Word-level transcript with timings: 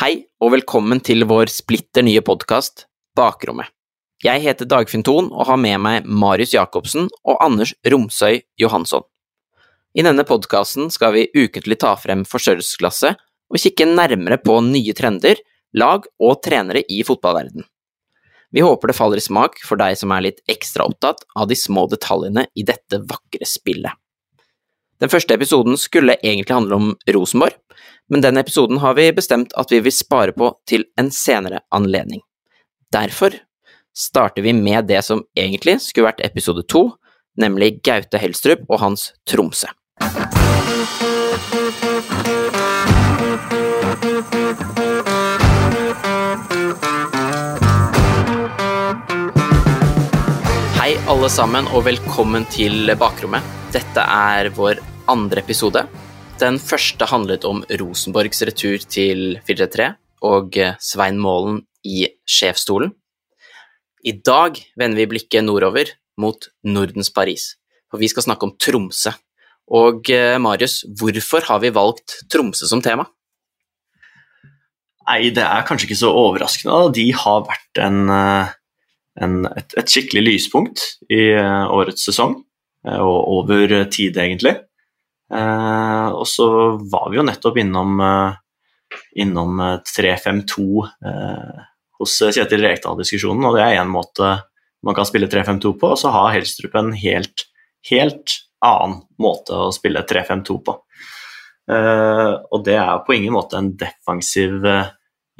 Hei 0.00 0.14
og 0.40 0.54
velkommen 0.54 1.02
til 1.04 1.26
vår 1.28 1.50
splitter 1.52 2.00
nye 2.00 2.22
podkast 2.24 2.86
Bakrommet. 3.18 3.68
Jeg 4.24 4.40
heter 4.40 4.64
Dagfinn 4.64 5.02
Thon 5.04 5.26
og 5.28 5.44
har 5.44 5.58
med 5.60 5.76
meg 5.84 6.06
Marius 6.08 6.54
Jacobsen 6.54 7.10
og 7.20 7.36
Anders 7.44 7.74
Romsøy 7.84 8.38
Johansson. 8.62 9.04
I 9.92 10.06
denne 10.06 10.24
podkasten 10.24 10.88
skal 10.88 11.12
vi 11.18 11.26
ukentlig 11.36 11.76
ta 11.84 11.92
frem 12.00 12.24
forstørrelsesglasset 12.24 13.20
og 13.20 13.60
kikke 13.60 13.90
nærmere 13.90 14.40
på 14.40 14.56
nye 14.70 14.96
trender, 14.96 15.36
lag 15.76 16.08
og 16.16 16.40
trenere 16.48 16.80
i 16.88 17.02
fotballverden. 17.04 17.68
Vi 18.56 18.64
håper 18.64 18.88
det 18.88 18.96
faller 18.96 19.20
i 19.20 19.28
smak 19.28 19.60
for 19.68 19.76
deg 19.84 20.00
som 20.00 20.16
er 20.16 20.30
litt 20.30 20.40
ekstra 20.48 20.88
opptatt 20.88 21.26
av 21.36 21.52
de 21.52 21.60
små 21.60 21.84
detaljene 21.92 22.48
i 22.56 22.64
dette 22.64 23.04
vakre 23.04 23.44
spillet. 23.44 23.92
Den 25.00 25.08
første 25.08 25.32
episoden 25.32 25.78
skulle 25.80 26.18
egentlig 26.20 26.52
handle 26.52 26.76
om 26.76 26.88
Rosenborg, 27.08 27.54
men 28.12 28.20
den 28.20 28.36
episoden 28.36 28.82
har 28.82 28.98
vi 28.98 29.06
bestemt 29.16 29.54
at 29.56 29.70
vi 29.72 29.78
vil 29.80 29.94
spare 29.96 30.34
på 30.36 30.50
til 30.68 30.84
en 31.00 31.08
senere 31.08 31.62
anledning. 31.72 32.20
Derfor 32.92 33.32
starter 33.96 34.44
vi 34.44 34.52
med 34.52 34.90
det 34.92 35.00
som 35.06 35.22
egentlig 35.32 35.78
skulle 35.80 36.10
vært 36.10 36.20
episode 36.26 36.66
to, 36.68 36.90
nemlig 37.40 37.78
Gaute 37.80 38.20
Helstrup 38.20 38.66
og 38.68 38.82
hans 38.82 39.14
Tromsø. 39.24 39.72
Hei 50.76 50.92
alle 51.08 51.32
sammen 51.32 51.72
og 51.72 51.86
velkommen 51.88 52.44
til 52.52 52.92
Bakrommet. 53.00 53.56
Dette 53.70 54.02
er 54.02 54.48
vår 54.50 54.80
andre 55.10 55.42
episode. 55.42 55.82
Den 56.40 56.58
første 56.62 57.08
handlet 57.10 57.44
om 57.48 57.64
Rosenborgs 57.80 58.44
retur 58.46 58.78
til 58.86 59.40
4-3 59.48 59.90
og 60.28 60.56
Svein 60.80 61.18
Målen 61.20 61.64
i 61.84 62.04
sjefsstolen. 62.28 62.92
I 64.06 64.14
dag 64.24 64.60
vender 64.78 65.02
vi 65.02 65.08
blikket 65.10 65.44
nordover 65.44 65.90
mot 66.20 66.46
Nordens 66.64 67.10
Paris, 67.12 67.56
for 67.90 68.00
vi 68.00 68.08
skal 68.12 68.28
snakke 68.28 68.46
om 68.46 68.54
Tromsø. 68.60 69.12
Og 69.70 70.08
eh, 70.10 70.38
Marius, 70.42 70.80
hvorfor 70.98 71.44
har 71.46 71.60
vi 71.62 71.72
valgt 71.74 72.20
Tromsø 72.30 72.70
som 72.70 72.82
tema? 72.82 73.08
Nei, 75.10 75.32
det 75.34 75.42
er 75.42 75.66
kanskje 75.66 75.88
ikke 75.88 76.00
så 76.00 76.14
overraskende. 76.14 76.78
De 76.94 77.10
har 77.18 77.44
vært 77.48 77.82
en, 77.82 78.00
eh, 78.14 78.56
en, 79.26 79.38
et, 79.50 79.76
et, 79.76 79.90
skikkelig 79.90 80.24
lyspunkt 80.28 80.86
i 81.10 81.22
eh, 81.34 81.66
årets 81.66 82.06
sesong, 82.08 82.40
og 82.80 83.16
over 83.28 83.74
tid, 83.92 84.16
egentlig. 84.16 84.54
Og 85.30 86.24
så 86.26 86.46
var 86.90 87.10
vi 87.10 87.20
jo 87.20 87.22
nettopp 87.22 87.60
innom, 87.62 88.00
innom 89.14 89.60
3-5-2 89.86 90.64
hos 92.00 92.16
Kjetil 92.34 92.64
Rekdal-diskusjonen, 92.66 93.46
og 93.46 93.54
det 93.54 93.62
er 93.62 93.78
én 93.78 93.92
måte 93.92 94.32
man 94.82 94.96
kan 94.96 95.06
spille 95.06 95.28
3-5-2 95.30 95.72
på, 95.78 95.92
og 95.92 95.98
så 96.00 96.12
har 96.14 96.32
Helstrup 96.34 96.76
en 96.80 96.92
helt, 96.96 97.44
helt 97.90 98.36
annen 98.64 99.02
måte 99.20 99.56
å 99.56 99.72
spille 99.74 100.04
3-5-2 100.08 100.56
på. 100.64 100.76
Uh, 101.70 102.40
og 102.50 102.64
det 102.66 102.78
er 102.80 103.02
på 103.06 103.14
ingen 103.14 103.36
måte 103.36 103.60
en 103.60 103.74
defensiv 103.78 104.64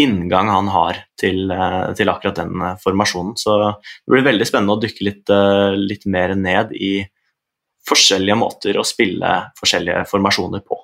inngang 0.01 0.49
han 0.49 0.69
har 0.73 1.01
til, 1.21 1.51
til, 1.97 2.09
akkurat 2.09 2.39
den 2.39 2.63
formasjonen. 2.81 3.35
Så 3.37 3.57
det 3.61 4.13
blir 4.15 4.29
veldig 4.29 4.47
spennende 4.49 4.77
å 4.77 4.81
dykke 4.81 5.05
litt, 5.05 5.33
litt, 5.77 6.07
mer 6.09 6.33
ned 6.39 6.73
i 6.73 6.95
forskjellige 7.89 8.39
måter 8.39 8.79
å 8.79 8.87
spille 8.87 9.33
forskjellige 9.59 10.05
formasjoner 10.11 10.65
på. 10.65 10.79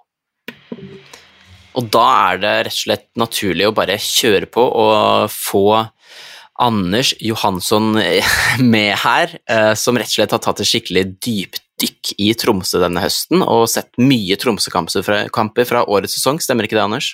Og 1.77 1.91
da 1.93 2.07
er 2.31 2.41
det 2.41 2.55
rett 2.69 2.73
og 2.73 2.81
slett 2.81 3.07
naturlig 3.21 3.69
å 3.69 3.75
bare 3.77 3.99
kjøre 4.01 4.49
på 4.49 4.65
og 4.65 5.29
få 5.33 5.67
Anders 6.65 7.13
Johansson 7.21 7.99
med 8.75 8.95
her, 9.03 9.37
som 9.77 9.99
rett 9.99 10.09
og 10.09 10.17
slett 10.17 10.33
har 10.33 10.43
tatt 10.45 10.65
et 10.65 10.71
skikkelig 10.71 11.05
dypdykk 11.21 12.15
i 12.25 12.31
Tromsø 12.41 12.81
denne 12.81 13.05
høsten 13.05 13.45
og 13.45 13.67
sett 13.69 13.93
mye 14.01 14.39
Tromsø-kamper 14.41 15.69
fra 15.69 15.85
årets 15.85 16.17
sesong, 16.17 16.41
stemmer 16.41 16.65
ikke 16.65 16.79
det, 16.79 16.87
Anders? 16.89 17.13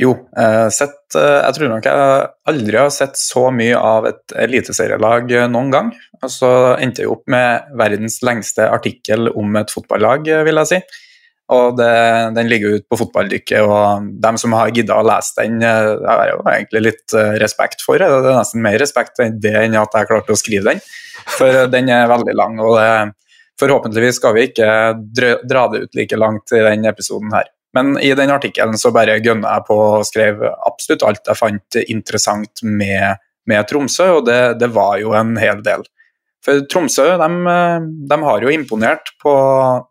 Jo, 0.00 0.14
eh, 0.38 0.68
sett, 0.72 1.14
eh, 1.18 1.40
jeg 1.44 1.56
tror 1.56 1.70
nok 1.74 1.86
jeg 1.90 2.28
aldri 2.48 2.78
har 2.78 2.92
sett 2.94 3.18
så 3.20 3.50
mye 3.52 3.76
av 3.76 4.06
et 4.08 4.34
eliteserielag 4.46 5.34
noen 5.52 5.70
gang. 5.74 5.92
Og 6.22 6.32
så 6.32 6.50
endte 6.80 7.04
jeg 7.04 7.12
opp 7.12 7.28
med 7.28 7.68
verdens 7.76 8.20
lengste 8.24 8.70
artikkel 8.70 9.28
om 9.34 9.60
et 9.60 9.72
fotballag, 9.72 10.30
vil 10.46 10.62
jeg 10.62 10.70
si. 10.72 10.80
Og 11.50 11.76
det, 11.76 11.92
Den 12.36 12.48
ligger 12.48 12.78
ute 12.78 12.86
på 12.88 13.00
fotballdykket, 13.00 13.60
og 13.66 14.08
dem 14.22 14.36
som 14.38 14.52
har 14.54 14.70
gidda 14.70 15.00
å 15.00 15.06
lese 15.06 15.34
den, 15.42 15.60
har 15.60 16.20
jeg 16.22 16.36
jo 16.36 16.42
egentlig 16.46 16.82
litt 16.84 17.16
respekt 17.42 17.82
for. 17.82 17.98
Det 17.98 18.06
er 18.06 18.38
nesten 18.38 18.62
mer 18.62 18.78
respekt 18.78 19.18
enn 19.18 19.40
det 19.42 19.56
enn 19.64 19.74
at 19.74 19.96
jeg 19.98 20.06
klarte 20.06 20.36
å 20.36 20.38
skrive 20.38 20.70
den. 20.70 20.84
For 21.26 21.66
den 21.72 21.90
er 21.90 22.06
veldig 22.08 22.36
lang, 22.38 22.60
og 22.62 22.78
det, 22.78 22.92
Forhåpentligvis 23.60 24.16
skal 24.16 24.32
vi 24.32 24.46
ikke 24.48 24.66
dra 25.44 25.66
det 25.68 25.82
ut 25.82 25.98
like 25.98 26.16
langt 26.16 26.52
i 26.56 26.62
denne 26.64 26.88
episoden 26.88 27.34
her. 27.34 27.50
Men 27.76 27.94
i 28.02 28.10
den 28.18 28.32
artikkelen 28.34 28.78
så 28.78 28.90
bare 28.94 29.20
gønna 29.22 29.54
jeg 29.56 29.66
på 29.68 29.76
og 29.78 30.06
skrev 30.08 30.42
absolutt 30.66 31.04
alt 31.06 31.30
jeg 31.30 31.38
fant 31.38 31.80
interessant 31.86 32.62
med, 32.66 33.20
med 33.50 33.68
Tromsø, 33.70 34.08
og 34.18 34.26
det, 34.26 34.40
det, 34.62 34.72
var 34.74 34.98
jo 35.02 35.14
en 35.18 35.36
hel 35.38 35.62
del. 35.66 35.84
For 36.44 36.64
Tromsø 36.72 37.06
de, 37.20 37.28
de, 38.10 38.18
har 38.26 38.42
jo 38.42 38.52
imponert 38.52 39.12
på 39.22 39.34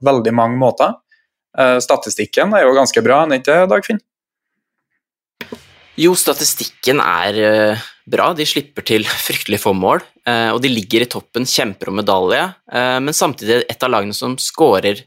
veldig 0.05 0.35
mange 0.35 0.59
måter. 0.59 0.97
Eh, 1.57 1.77
statistikken 1.83 2.53
er 2.57 2.65
jo 2.65 2.75
ganske 2.75 3.03
bra, 3.05 3.23
er 3.23 3.39
ikke 3.39 3.53
det, 3.53 3.69
Dagfinn? 3.71 4.03
Jo, 5.99 6.13
statistikken 6.19 6.99
er 7.03 7.39
eh, 7.43 7.85
bra. 8.09 8.31
De 8.35 8.47
slipper 8.47 8.83
til 8.91 9.07
fryktelig 9.27 9.61
få 9.63 9.71
mål, 9.77 10.03
eh, 10.27 10.49
og 10.51 10.59
de 10.65 10.73
ligger 10.73 11.05
i 11.05 11.09
toppen, 11.15 11.47
kjemper 11.47 11.93
om 11.93 12.01
medalje, 12.01 12.43
men 12.99 13.15
samtidig 13.15 13.63
et 13.71 13.87
av 13.87 13.95
lagene 13.95 14.15
som 14.15 14.35
skårer 14.41 15.05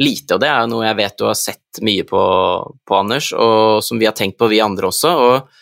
lite, 0.00 0.34
og 0.34 0.40
det 0.40 0.48
er 0.48 0.62
jo 0.62 0.70
noe 0.72 0.86
jeg 0.86 0.98
vet 1.02 1.18
du 1.20 1.26
har 1.28 1.36
sett 1.38 1.82
mye 1.84 2.04
på, 2.08 2.22
på, 2.88 2.96
Anders, 2.96 3.32
og 3.36 3.82
som 3.84 4.00
vi 4.00 4.08
har 4.08 4.16
tenkt 4.16 4.38
på, 4.40 4.48
vi 4.52 4.62
andre 4.64 4.88
også. 4.88 5.10
og 5.12 5.58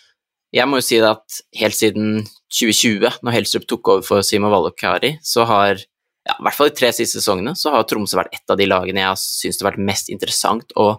jeg 0.55 0.67
må 0.67 0.81
jo 0.81 0.87
si 0.87 0.99
at 1.03 1.41
helt 1.61 1.79
siden 1.79 2.25
2020, 2.51 3.21
når 3.23 3.37
Helstrup 3.37 3.69
tok 3.71 3.93
over 3.93 4.07
for 4.07 4.27
Simo 4.27 4.51
Valokari, 4.51 5.13
så 5.23 5.47
har 5.47 5.79
ja, 5.79 6.35
i 6.35 6.43
hvert 6.45 6.57
fall 6.57 6.71
de 6.71 6.77
tre 6.77 6.91
siste 6.93 7.21
sesongene 7.21 7.55
så 7.57 7.73
har 7.75 7.87
Tromsø 7.89 8.19
vært 8.19 8.35
et 8.37 8.53
av 8.53 8.59
de 8.59 8.67
lagene 8.69 9.05
jeg 9.05 9.21
syns 9.23 9.59
det 9.59 9.65
har 9.65 9.71
vært 9.71 9.87
mest 9.89 10.11
interessant 10.13 10.75
og 10.77 10.99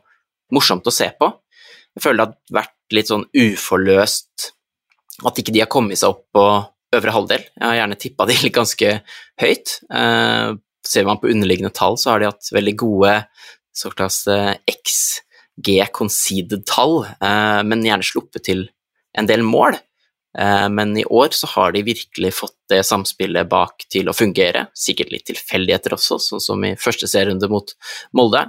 morsomt 0.56 0.88
å 0.88 0.94
se 0.94 1.12
på. 1.20 1.30
Jeg 1.96 2.06
føler 2.06 2.22
det 2.22 2.28
har 2.31 2.62
vært 2.62 2.96
litt 2.96 3.12
sånn 3.12 3.28
uforløst 3.28 4.52
at 5.28 5.40
ikke 5.40 5.53
de 5.53 5.62
har 5.64 5.72
kommet 5.72 6.00
seg 6.00 6.16
opp 6.16 6.24
på 6.34 6.46
øvre 6.96 7.14
halvdel. 7.16 7.46
Jeg 7.53 7.68
har 7.68 7.78
gjerne 7.81 8.00
tippa 8.00 8.28
de 8.28 8.38
litt 8.41 8.58
ganske 8.59 8.94
høyt. 9.44 9.75
Eh, 9.94 10.47
ser 10.88 11.06
man 11.08 11.19
på 11.22 11.30
underliggende 11.31 11.74
tall, 11.75 11.97
så 11.97 12.14
har 12.14 12.22
de 12.22 12.30
hatt 12.31 12.52
veldig 12.53 12.75
gode 12.80 13.16
såkalte 13.75 14.38
XG 14.69 15.78
conceded-tall, 15.96 17.06
eh, 17.22 17.62
men 17.68 17.86
gjerne 17.86 18.08
sluppet 18.08 18.46
til 18.50 18.68
en 19.18 19.30
del 19.30 19.46
mål. 19.46 19.78
Eh, 20.40 20.68
men 20.72 20.96
i 20.97 21.06
år 21.06 21.36
så 21.36 21.50
har 21.56 21.75
de 21.75 21.84
virkelig 21.84 22.34
fått 22.38 22.56
det 22.72 22.84
samspillet 22.88 23.50
bak 23.52 23.86
til 23.91 24.09
å 24.09 24.16
fungere. 24.16 24.68
Sikkert 24.78 25.12
litt 25.12 25.28
tilfeldigheter 25.28 25.96
også, 25.97 26.20
sånn 26.24 26.44
som 26.44 26.68
i 26.68 26.75
første 26.80 27.09
serierunde 27.12 27.52
mot 27.52 27.74
Molde. 28.16 28.47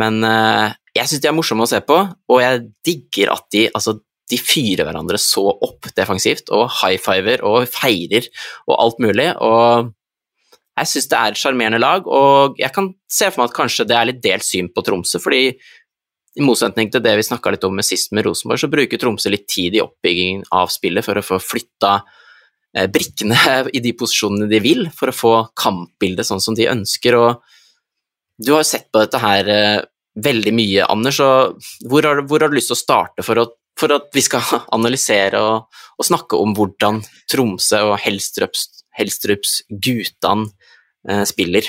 Men 0.00 0.22
eh, 0.24 0.76
jeg 0.96 1.10
syns 1.10 1.24
de 1.24 1.30
er 1.30 1.36
morsomme 1.36 1.66
å 1.66 1.70
se 1.70 1.80
på, 1.84 1.98
og 2.08 2.42
jeg 2.42 2.64
digger 2.86 3.34
at 3.34 3.46
de 3.52 3.66
altså, 3.68 3.98
de 4.30 4.38
fyrer 4.38 4.86
hverandre 4.86 5.18
så 5.18 5.42
opp 5.50 5.90
defensivt, 5.96 6.52
og 6.54 6.68
high-fiver 6.80 7.42
og 7.46 7.66
feirer 7.70 8.28
og 8.68 8.76
alt 8.78 9.02
mulig. 9.02 9.32
og 9.36 9.90
jeg 10.78 10.88
syns 10.88 11.10
det 11.10 11.18
er 11.18 11.34
et 11.34 11.40
sjarmerende 11.40 11.80
lag, 11.82 12.06
og 12.06 12.56
jeg 12.60 12.72
kan 12.74 12.88
se 13.10 13.28
for 13.28 13.42
meg 13.42 13.50
at 13.50 13.56
kanskje 13.56 13.86
det 13.88 13.96
er 13.98 14.08
litt 14.08 14.22
delt 14.24 14.46
syn 14.46 14.70
på 14.72 14.84
Tromsø, 14.86 15.20
fordi 15.22 15.42
i 16.38 16.46
motsetning 16.46 16.92
til 16.92 17.02
det 17.02 17.16
vi 17.18 17.26
snakka 17.26 17.52
litt 17.52 17.66
om 17.66 17.74
med 17.76 17.86
sist 17.86 18.14
med 18.14 18.24
Rosenborg, 18.26 18.62
så 18.62 18.70
bruker 18.70 19.00
Tromsø 19.02 19.32
litt 19.32 19.48
tid 19.50 19.76
i 19.76 19.82
oppbyggingen 19.82 20.46
av 20.56 20.70
spillet 20.72 21.04
for 21.04 21.18
å 21.18 21.24
få 21.26 21.40
flytta 21.42 21.94
eh, 22.76 22.86
brikkene 22.92 23.38
i 23.76 23.82
de 23.82 23.94
posisjonene 23.98 24.50
de 24.50 24.62
vil, 24.62 24.86
for 24.94 25.10
å 25.10 25.16
få 25.16 25.34
kampbildet 25.58 26.28
sånn 26.28 26.42
som 26.42 26.56
de 26.56 26.70
ønsker. 26.70 27.18
og 27.18 27.42
Du 28.38 28.54
har 28.54 28.62
jo 28.62 28.70
sett 28.70 28.88
på 28.92 29.02
dette 29.02 29.20
her 29.20 29.50
eh, 29.50 29.80
veldig 30.22 30.54
mye, 30.54 30.86
Anders, 30.86 31.18
og 31.24 31.58
hvor 31.90 32.06
har, 32.06 32.22
hvor 32.30 32.44
har 32.44 32.52
du 32.52 32.58
lyst 32.58 32.70
til 32.72 32.78
å 32.78 32.84
starte 32.84 33.26
for 33.26 33.42
å 33.42 33.50
for 33.80 33.94
at 33.94 34.10
vi 34.12 34.20
skal 34.24 34.44
analysere 34.76 35.40
og, 35.40 35.70
og 35.96 36.06
snakke 36.06 36.38
om 36.38 36.54
hvordan 36.56 37.00
Tromsø 37.30 37.82
og 37.92 37.96
Helstrups, 38.02 38.66
Helstrups 38.98 39.60
Gutan 39.70 40.48
spiller. 41.28 41.66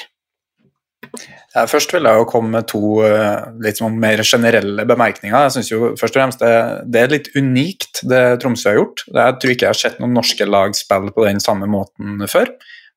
Ja, 1.52 1.66
først 1.68 1.92
vil 1.92 2.06
jeg 2.08 2.20
jo 2.22 2.28
komme 2.30 2.54
med 2.54 2.68
to 2.72 3.02
eh, 3.04 3.48
litt 3.64 3.82
sånn 3.82 3.98
mer 4.00 4.22
generelle 4.24 4.86
bemerkninger. 4.88 5.48
Jeg 5.48 5.56
synes 5.58 5.72
jo 5.72 5.90
først 6.00 6.16
og 6.16 6.20
fremst 6.20 6.44
det, 6.44 6.52
det, 6.88 7.02
er 7.02 7.12
litt 7.12 7.32
unikt, 7.36 8.04
det 8.08 8.22
Tromsø 8.44 8.70
har 8.72 8.78
gjort. 8.80 9.04
Jeg 9.10 9.40
tror 9.42 9.54
ikke 9.54 9.68
jeg 9.68 9.74
har 9.74 9.82
sett 9.82 10.00
noen 10.00 10.16
norske 10.16 10.48
lag 10.48 10.78
spille 10.78 11.12
på 11.16 11.26
den 11.28 11.44
samme 11.44 11.68
måten 11.72 12.24
før. 12.32 12.54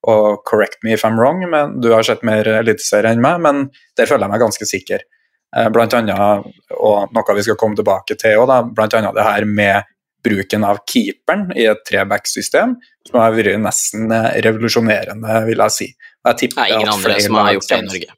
Og 0.06 0.44
correct 0.46 0.84
me 0.84 0.94
if 0.94 1.02
I'm 1.08 1.18
wrong, 1.18 1.42
men 1.50 1.80
du 1.82 1.90
har 1.94 2.06
sett 2.06 2.22
mer 2.26 2.46
eliteserie 2.60 3.14
enn 3.16 3.24
meg, 3.24 3.40
men 3.42 3.66
der 3.98 4.06
føler 4.06 4.28
jeg 4.28 4.34
meg 4.34 4.44
ganske 4.44 4.68
sikker. 4.68 5.06
Blant 5.72 5.94
annet, 5.96 6.46
og 6.76 7.14
noe 7.14 7.36
vi 7.38 7.44
skal 7.46 7.56
komme 7.56 7.78
tilbake 7.78 8.18
til 8.20 8.42
òg, 8.42 8.52
blant 8.76 8.94
annet 8.98 9.16
det 9.16 9.24
her 9.24 9.46
med 9.48 9.93
bruken 10.24 10.64
av 10.66 10.82
keeperen 10.90 11.50
i 11.56 11.66
et 11.70 11.84
treback-system, 11.88 12.76
som 13.08 13.20
har 13.20 13.34
vært 13.36 13.60
nesten 13.60 14.12
revolusjonerende, 14.44 15.40
vil 15.48 15.64
jeg 15.66 15.76
si. 15.76 15.88
Jeg 16.24 16.50
er 16.50 16.76
ingen 16.78 16.92
andre 16.94 17.16
som 17.20 17.40
har 17.40 17.56
gjort 17.56 17.70
det 17.70 17.80
i 17.80 17.88
Norge. 17.88 18.14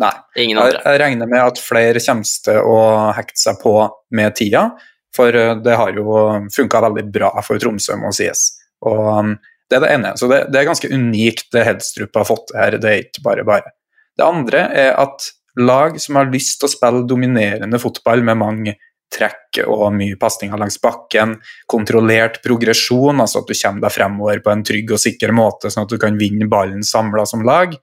Nei. 0.00 0.12
Ingen 0.38 0.60
andre. 0.62 0.80
Jeg 0.86 1.02
regner 1.02 1.30
med 1.30 1.42
at 1.42 1.60
flere 1.62 2.02
kommer 2.04 2.32
til 2.46 2.60
å 2.70 2.78
hekte 3.16 3.42
seg 3.42 3.58
på 3.62 3.74
med 4.16 4.36
tida, 4.38 4.68
for 5.16 5.34
eh, 5.34 5.56
det 5.58 5.76
har 5.78 5.96
jo 5.96 6.20
funka 6.54 6.84
veldig 6.86 7.06
bra 7.12 7.32
for 7.46 7.60
Tromsø, 7.62 7.96
må 7.98 8.12
sies. 8.14 8.46
Og 8.86 9.00
um, 9.18 9.34
Det 9.70 9.78
er 9.78 9.84
det 9.84 9.90
ene. 9.94 10.14
Så 10.18 10.26
det, 10.30 10.44
det 10.50 10.60
er 10.60 10.66
ganske 10.66 10.88
unikt 10.90 11.50
det 11.54 11.66
Hedstrup 11.66 12.16
har 12.18 12.26
fått 12.26 12.54
her, 12.56 12.78
det 12.82 12.90
er 12.90 13.04
ikke 13.04 13.22
bare 13.26 13.44
bare. 13.46 13.74
Det 14.18 14.26
andre 14.26 14.64
er 14.74 14.96
at 14.98 15.28
lag 15.60 15.98
som 16.02 16.18
har 16.18 16.30
lyst 16.30 16.58
til 16.60 16.66
å 16.66 16.72
spille 16.72 17.06
dominerende 17.06 17.78
fotball 17.82 18.24
med 18.26 18.38
mange 18.40 18.74
trekk 19.10 19.62
og 19.66 19.88
mye 19.96 20.18
pasninger 20.20 20.58
langs 20.60 20.78
bakken, 20.82 21.36
kontrollert 21.70 22.38
progresjon, 22.44 23.20
altså 23.22 23.42
at 23.42 23.50
du 23.50 23.56
kommer 23.56 23.86
deg 23.86 23.94
fremover 23.94 24.42
på 24.44 24.52
en 24.52 24.62
trygg 24.66 24.94
og 24.94 25.02
sikker 25.02 25.34
måte, 25.34 25.72
sånn 25.72 25.88
at 25.88 25.94
du 25.94 25.98
kan 26.02 26.18
vinne 26.20 26.48
ballen 26.50 26.84
samla 26.86 27.26
som 27.26 27.42
lag. 27.46 27.74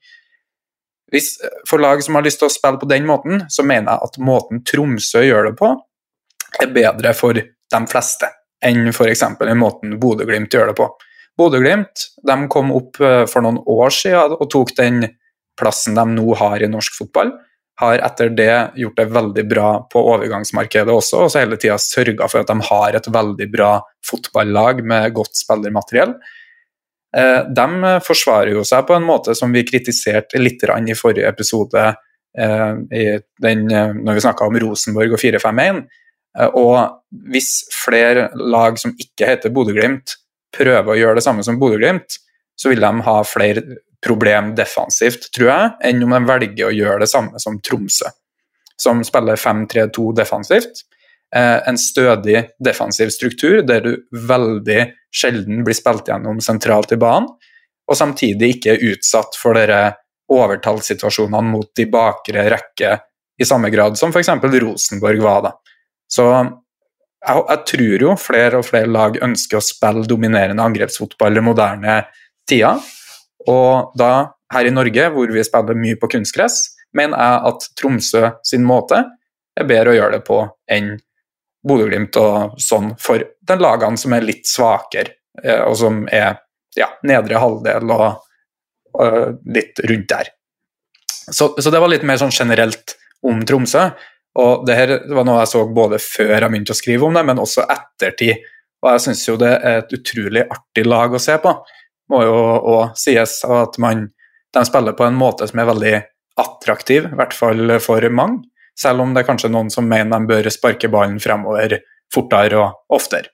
Hvis, 1.12 1.38
for 1.68 1.79
lag 1.83 2.01
som 2.03 2.18
har 2.19 2.25
lyst 2.25 2.41
til 2.41 2.50
å 2.50 2.53
spille 2.53 2.79
på 2.81 2.89
den 2.89 3.06
måten, 3.07 3.45
så 3.51 3.63
mener 3.63 3.94
jeg 3.94 4.09
at 4.09 4.18
måten 4.24 4.63
Tromsø 4.68 5.24
gjør 5.24 5.51
det 5.51 5.56
på, 5.59 5.71
er 6.63 6.74
bedre 6.74 7.13
for 7.15 7.38
de 7.38 7.81
fleste 7.91 8.31
enn 8.65 8.89
f.eks. 8.89 9.24
den 9.39 9.59
måten 9.59 9.97
Bodø-Glimt 10.01 10.53
gjør 10.53 10.71
det 10.71 10.77
på. 10.79 10.88
Bodø-Glimt 11.38 12.07
kom 12.50 12.71
opp 12.75 13.00
eh, 13.03 13.24
for 13.29 13.45
noen 13.45 13.59
år 13.69 13.94
siden 13.94 14.38
og 14.39 14.50
tok 14.51 14.74
den 14.79 15.03
plassen 15.57 15.97
de 15.97 16.06
nå 16.15 16.33
har 16.39 16.63
i 16.63 16.69
norsk 16.71 16.97
fotball. 16.97 17.35
Har 17.77 18.01
etter 18.01 18.31
det 18.33 18.53
gjort 18.81 18.97
det 18.97 19.06
veldig 19.13 19.45
bra 19.50 19.68
på 19.91 20.01
overgangsmarkedet 20.13 20.94
også, 20.94 21.25
og 21.25 21.31
så 21.31 21.44
hele 21.44 21.59
tida 21.62 21.77
sørga 21.81 22.29
for 22.31 22.41
at 22.41 22.50
de 22.50 22.69
har 22.71 22.97
et 22.97 23.12
veldig 23.13 23.47
bra 23.53 23.71
fotballag 24.07 24.81
med 24.85 25.13
godt 25.18 25.38
spillermateriell. 25.38 26.15
Eh, 27.18 27.39
de 27.59 27.94
forsvarer 28.06 28.56
jo 28.56 28.65
seg 28.68 28.88
på 28.89 28.97
en 28.97 29.06
måte 29.06 29.38
som 29.38 29.53
vi 29.53 29.65
kritiserte 29.68 30.41
litt 30.41 30.65
i 30.65 30.97
forrige 30.97 31.29
episode, 31.29 31.94
i 32.38 33.06
den, 33.41 33.63
når 33.65 34.13
vi 34.13 34.21
snakka 34.21 34.45
om 34.45 34.57
Rosenborg 34.62 35.15
og 35.15 35.18
4-5-1 35.18 35.79
Eh, 36.38 36.53
og 36.57 37.01
hvis 37.31 37.65
flere 37.74 38.29
lag 38.38 38.77
som 38.81 38.95
ikke 39.00 39.31
heter 39.31 39.53
Bodø-Glimt, 39.53 40.18
prøver 40.56 40.94
å 40.94 40.97
gjøre 40.97 41.19
det 41.19 41.25
samme 41.25 41.45
som 41.45 41.59
Bodø-Glimt, 41.62 42.19
så 42.57 42.71
vil 42.71 42.81
de 42.81 42.91
ha 43.06 43.18
flere 43.27 43.63
problem 44.07 44.54
defensivt, 44.57 45.30
tror 45.36 45.51
jeg, 45.51 45.71
enn 45.89 46.06
om 46.07 46.15
de 46.15 46.24
velger 46.30 46.69
å 46.69 46.75
gjøre 46.75 47.04
det 47.04 47.12
samme 47.12 47.42
som 47.44 47.59
Tromsø, 47.59 48.09
som 48.80 49.04
spiller 49.06 49.39
5-3-2 49.39 50.12
defensivt. 50.18 50.86
Eh, 51.36 51.59
en 51.68 51.77
stødig 51.77 52.45
defensiv 52.63 53.12
struktur 53.12 53.59
der 53.68 53.83
du 53.83 53.94
veldig 54.27 54.81
sjelden 55.12 55.65
blir 55.68 55.75
spilt 55.75 56.07
gjennom 56.07 56.39
sentralt 56.44 56.94
i 56.95 57.00
banen, 57.01 57.27
og 57.88 57.95
samtidig 57.95 58.56
ikke 58.56 58.75
er 58.75 58.86
utsatt 58.94 59.36
for 59.39 59.57
dere 59.59 59.81
overtallssituasjonene 60.31 61.51
mot 61.51 61.69
de 61.75 61.88
bakre 61.92 62.48
rekke 62.51 62.98
i 63.38 63.48
samme 63.48 63.69
grad 63.71 63.98
som 64.00 64.12
f.eks. 64.12 64.31
Rosenborg 64.63 65.21
var. 65.24 65.44
da. 65.45 65.51
Så 66.07 66.25
jeg, 66.31 67.44
jeg, 67.50 67.62
tror 67.71 68.06
jo 68.06 68.15
flere 68.19 68.60
og 68.60 68.68
flere 68.68 68.92
lag 68.92 69.19
ønsker 69.24 69.60
å 69.60 69.63
spille 69.63 70.07
dominerende 70.10 70.63
angrepsfotball 70.63 71.39
i 71.39 71.44
moderne 71.44 71.98
tider. 72.48 72.81
Og 73.51 73.94
da, 73.97 74.11
her 74.53 74.67
i 74.67 74.73
Norge, 74.73 75.09
hvor 75.13 75.31
vi 75.31 75.44
spiller 75.45 75.77
mye 75.79 75.99
på 75.99 76.09
kunstgress, 76.11 76.61
mener 76.97 77.19
jeg 77.19 77.51
at 77.51 77.67
Tromsø 77.79 78.23
sin 78.47 78.65
måte 78.67 79.03
er 79.57 79.67
bedre 79.67 79.94
å 79.94 79.97
gjøre 79.97 80.17
det 80.17 80.25
på 80.27 80.41
enn 80.71 80.95
Bodø-Glimt 81.67 82.17
og 82.21 82.59
sånn 82.61 82.94
for 83.01 83.23
de 83.23 83.57
lagene 83.59 83.99
som 83.99 84.13
er 84.15 84.25
litt 84.25 84.47
svakere, 84.47 85.17
eh, 85.44 85.63
og 85.65 85.75
som 85.79 86.03
er 86.13 86.38
ja, 86.77 86.89
nedre 87.07 87.41
halvdel 87.41 87.94
og, 87.94 88.21
og, 88.94 89.39
litt 89.53 89.81
rundt 89.89 90.11
der. 90.11 90.29
Så, 91.27 91.55
så, 91.57 91.71
det 91.73 91.81
var 91.81 91.91
litt 91.91 92.05
mer 92.07 92.19
sånn 92.21 92.31
generelt 92.31 92.95
om 93.27 93.41
Tromsø. 93.47 93.89
Og 94.38 94.67
det 94.67 94.75
her 94.77 94.93
var 95.09 95.25
noe 95.25 95.41
jeg 95.41 95.51
så 95.55 95.63
både 95.73 95.97
før 96.00 96.35
jeg 96.35 96.51
begynte 96.53 96.75
å 96.75 96.77
skrive 96.77 97.07
om 97.07 97.17
det, 97.17 97.23
men 97.25 97.41
også 97.41 97.65
ettertid. 97.73 98.45
Og 98.85 98.91
jeg 98.93 99.03
syns 99.07 99.23
jo 99.25 99.35
det 99.41 99.50
er 99.57 99.81
et 99.81 99.95
utrolig 99.97 100.43
artig 100.45 100.85
lag 100.85 101.15
å 101.17 101.21
se 101.21 101.35
på. 101.41 101.53
Må 102.12 102.21
jo 102.24 102.36
òg 102.77 102.98
sies 103.00 103.39
at 103.44 103.77
man, 103.83 104.07
de 104.54 104.63
spiller 104.68 104.95
på 104.98 105.07
en 105.07 105.18
måte 105.18 105.48
som 105.50 105.59
er 105.59 105.69
veldig 105.69 105.95
attraktiv, 106.39 107.09
i 107.09 107.18
hvert 107.18 107.36
fall 107.36 107.77
for 107.83 108.09
mange. 108.13 108.45
Selv 108.77 109.01
om 109.01 109.13
det 109.13 109.24
er 109.24 109.30
kanskje 109.31 109.50
noen 109.50 109.71
som 109.74 109.88
mener 109.89 110.13
de 110.13 110.30
bør 110.30 110.50
sparke 110.54 110.89
ballen 110.94 111.18
fremover 111.19 111.80
fortere 112.13 112.59
og 112.62 112.95
oftere. 112.95 113.31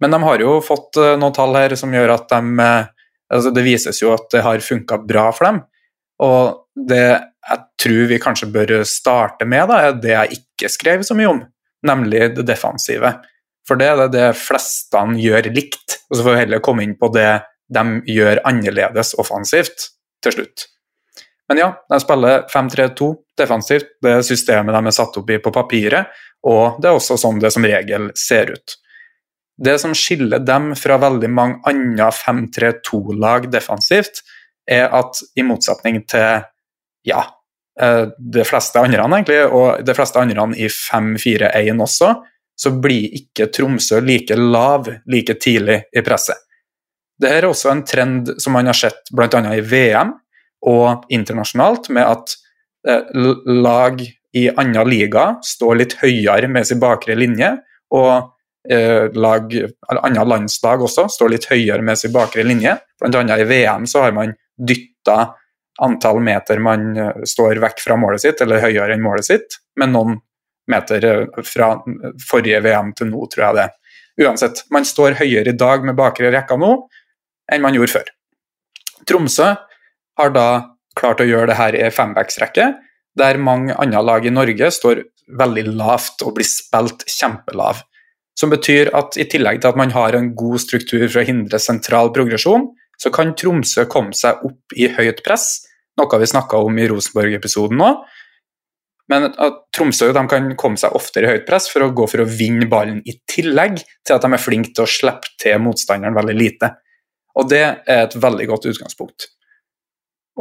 Men 0.00 0.14
de 0.14 0.20
har 0.22 0.42
jo 0.42 0.58
fått 0.64 0.98
eh, 1.00 1.14
noen 1.18 1.34
tall 1.34 1.56
her 1.58 1.74
som 1.78 1.92
gjør 1.94 2.14
at 2.16 2.28
de 2.30 2.62
eh, 2.62 2.90
altså 3.34 3.50
Det 3.54 3.64
vises 3.64 3.98
jo 4.02 4.12
at 4.14 4.26
det 4.30 4.42
har 4.44 4.62
funka 4.62 4.98
bra 5.08 5.28
for 5.34 5.48
dem. 5.48 5.60
Og 6.22 6.84
det 6.88 7.06
jeg 7.44 7.62
tror 7.82 8.06
vi 8.08 8.20
kanskje 8.22 8.50
bør 8.52 8.72
starte 8.88 9.46
med, 9.48 9.68
da, 9.68 9.80
er 9.80 9.96
det 10.00 10.12
jeg 10.12 10.38
ikke 10.38 10.70
skrev 10.72 11.02
så 11.04 11.16
mye 11.16 11.28
om, 11.28 11.40
nemlig 11.84 12.30
det 12.38 12.46
defensive. 12.48 13.10
For 13.68 13.80
det 13.80 13.88
er 13.90 14.00
det 14.00 14.12
de 14.14 14.28
fleste 14.38 15.02
gjør 15.20 15.50
likt, 15.52 15.98
og 16.08 16.16
så 16.16 16.24
får 16.24 16.36
vi 16.36 16.42
heller 16.44 16.62
komme 16.64 16.84
inn 16.86 16.94
på 17.00 17.10
det 17.12 17.28
de 17.72 17.84
gjør 18.10 18.42
annerledes 18.48 19.14
offensivt 19.20 19.90
til 20.24 20.36
slutt. 20.36 20.68
Men 21.48 21.60
ja, 21.60 21.68
de 21.90 21.98
spiller 22.00 22.46
5-3-2 22.52 23.10
defensivt, 23.38 23.90
det 24.02 24.14
er 24.18 24.24
systemet 24.24 24.76
de 24.76 24.88
er 24.88 24.96
satt 24.96 25.18
opp 25.20 25.30
i 25.30 25.40
på 25.42 25.52
papiret, 25.52 26.12
og 26.48 26.80
det 26.80 26.88
er 26.88 26.96
også 26.96 27.18
sånn 27.20 27.40
det 27.42 27.52
som 27.52 27.66
regel 27.68 28.08
ser 28.16 28.54
ut. 28.54 28.76
Det 29.54 29.76
som 29.80 29.94
skiller 29.94 30.42
dem 30.42 30.72
fra 30.78 30.96
veldig 31.02 31.30
mange 31.30 31.60
andre 31.68 32.08
5-3-2-lag 32.16 33.50
defensivt, 33.52 34.24
er 34.64 34.88
at 34.96 35.20
i 35.36 35.44
motsetning 35.44 36.00
til 36.08 36.44
ja, 37.04 37.20
eh, 37.80 38.06
de 38.16 38.44
fleste 38.48 38.80
andre, 38.80 39.04
egentlig, 39.04 39.42
og 39.44 39.84
de 39.84 39.96
fleste 39.96 40.20
andre 40.20 40.48
i 40.56 40.70
5-4-1 40.72 41.84
også, 41.84 42.14
så 42.56 42.72
blir 42.80 43.14
ikke 43.18 43.50
Tromsø 43.52 44.00
like 44.00 44.36
lav 44.38 44.88
like 45.10 45.36
tidlig 45.42 45.82
i 45.92 46.02
presset. 46.06 46.38
Dette 47.20 47.38
er 47.38 47.46
også 47.46 47.70
en 47.70 47.84
trend 47.86 48.32
som 48.42 48.56
man 48.56 48.66
har 48.70 48.76
sett 48.76 49.10
bl.a. 49.14 49.28
i 49.54 49.62
VM 49.62 50.12
og 50.66 51.04
internasjonalt, 51.12 51.90
med 51.94 52.08
at 52.08 52.34
eh, 52.88 53.04
lag 53.46 54.00
i 54.34 54.48
andre 54.50 54.84
liga 54.88 55.26
står 55.44 55.78
litt 55.78 55.96
høyere 56.00 56.48
med 56.50 56.66
sin 56.66 56.80
bakre 56.82 57.14
linje, 57.18 57.52
og 57.94 58.10
eh, 58.70 59.06
lag, 59.14 59.54
andre 59.94 60.26
landslag 60.26 60.82
også 60.82 61.06
står 61.12 61.36
litt 61.36 61.46
høyere 61.52 61.84
med 61.86 62.00
sin 62.00 62.12
bakre 62.14 62.42
linje. 62.46 62.74
Blant 63.00 63.20
annet 63.20 63.44
i 63.44 63.48
VM 63.48 63.86
så 63.90 64.06
har 64.06 64.16
man 64.16 64.34
dytta 64.58 65.34
antall 65.82 66.20
meter 66.22 66.58
man 66.62 66.96
eh, 66.96 67.22
står 67.28 67.62
vekk 67.62 67.84
fra 67.84 67.98
målet 68.00 68.24
sitt, 68.26 68.42
eller 68.42 68.62
høyere 68.64 68.96
enn 68.96 69.04
målet 69.04 69.28
sitt, 69.30 69.60
med 69.78 69.94
noen 69.94 70.18
meter 70.70 71.06
eh, 71.10 71.40
fra 71.46 71.76
forrige 72.26 72.62
VM 72.64 72.92
til 72.98 73.10
nå, 73.12 73.28
tror 73.30 73.46
jeg 73.48 73.60
det. 73.60 73.70
Uansett, 74.24 74.64
man 74.70 74.86
står 74.86 75.18
høyere 75.18 75.50
i 75.50 75.58
dag 75.58 75.86
med 75.86 75.98
bakre 75.98 76.30
rekka 76.34 76.58
nå 76.58 76.74
enn 77.52 77.64
man 77.64 77.76
gjorde 77.76 77.96
før. 77.98 78.12
Tromsø 79.08 79.50
har 80.18 80.34
da 80.34 80.48
klart 80.98 81.20
å 81.20 81.26
gjøre 81.28 81.50
det 81.50 81.58
her 81.58 81.76
i 81.76 81.90
fembacksrekke, 81.92 82.68
der 83.18 83.40
mange 83.42 83.74
andre 83.78 84.02
lag 84.02 84.26
i 84.26 84.32
Norge 84.34 84.70
står 84.74 85.02
veldig 85.38 85.66
lavt 85.78 86.22
og 86.26 86.36
blir 86.38 86.48
spilt 86.48 87.04
kjempelav. 87.10 87.82
Som 88.38 88.50
betyr 88.50 88.90
at 88.98 89.18
i 89.20 89.26
tillegg 89.30 89.60
til 89.62 89.70
at 89.70 89.78
man 89.78 89.92
har 89.94 90.16
en 90.16 90.32
god 90.34 90.62
struktur 90.62 91.04
for 91.06 91.22
å 91.22 91.26
hindre 91.26 91.60
sentral 91.62 92.10
progresjon, 92.14 92.66
så 92.98 93.10
kan 93.14 93.34
Tromsø 93.38 93.86
komme 93.90 94.14
seg 94.16 94.42
opp 94.46 94.74
i 94.74 94.88
høyt 94.90 95.22
press, 95.26 95.64
noe 95.98 96.18
vi 96.20 96.30
snakka 96.30 96.58
om 96.66 96.78
i 96.78 96.88
Rosenborg-episoden 96.90 97.78
nå. 97.78 97.90
Men 99.12 99.28
at 99.28 99.58
Tromsø 99.74 100.08
kan 100.30 100.54
komme 100.58 100.80
seg 100.80 100.94
oftere 100.96 101.28
i 101.28 101.34
høyt 101.34 101.46
press 101.48 101.68
for 101.70 101.84
å 101.84 101.92
gå 101.94 102.06
for 102.10 102.24
å 102.24 102.28
vinne 102.28 102.66
ballen, 102.70 103.02
i 103.04 103.18
tillegg 103.30 103.82
til 103.82 104.16
at 104.16 104.24
de 104.24 104.32
er 104.32 104.42
flinke 104.42 104.72
til 104.74 104.86
å 104.86 104.90
slippe 104.90 105.34
til 105.42 105.60
motstanderen 105.62 106.16
veldig 106.16 106.36
lite. 106.38 106.72
Og 107.34 107.48
det 107.50 107.62
er 107.64 108.04
et 108.04 108.18
veldig 108.20 108.46
godt 108.50 108.68
utgangspunkt. 108.70 109.30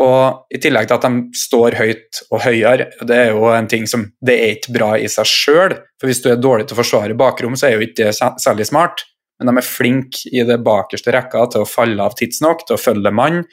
Og 0.03 0.49
I 0.49 0.57
tillegg 0.61 0.87
til 0.89 0.97
at 0.97 1.05
de 1.05 1.37
står 1.37 1.77
høyt 1.77 2.21
og 2.31 2.39
høyere, 2.47 2.89
det 3.05 3.17
er 3.17 3.33
jo 3.35 3.49
en 3.53 3.69
ting 3.69 3.85
som 3.89 4.07
det 4.25 4.37
er 4.41 4.55
ikke 4.55 4.73
bra 4.73 4.93
i 4.97 5.09
seg 5.11 5.29
sjøl. 5.29 5.75
For 6.01 6.09
hvis 6.09 6.23
du 6.23 6.31
er 6.31 6.41
dårlig 6.41 6.65
til 6.65 6.77
å 6.77 6.81
forsvare 6.81 7.17
bakrom, 7.17 7.57
så 7.57 7.69
er 7.69 7.75
jo 7.77 7.85
ikke 7.85 8.07
det 8.07 8.15
særlig 8.17 8.69
smart 8.69 9.05
men 9.43 9.49
de 9.49 9.59
er 9.59 9.67
flinke 9.67 10.31
i 10.31 10.43
det 10.47 10.59
bakerste 10.63 11.13
rekka 11.13 11.45
til 11.51 11.63
å 11.63 11.69
falle 11.69 12.03
av 12.05 12.15
tidsnok, 12.19 12.65
til 12.67 12.77
å 12.77 12.81
følge 12.81 13.11
mann 13.15 13.43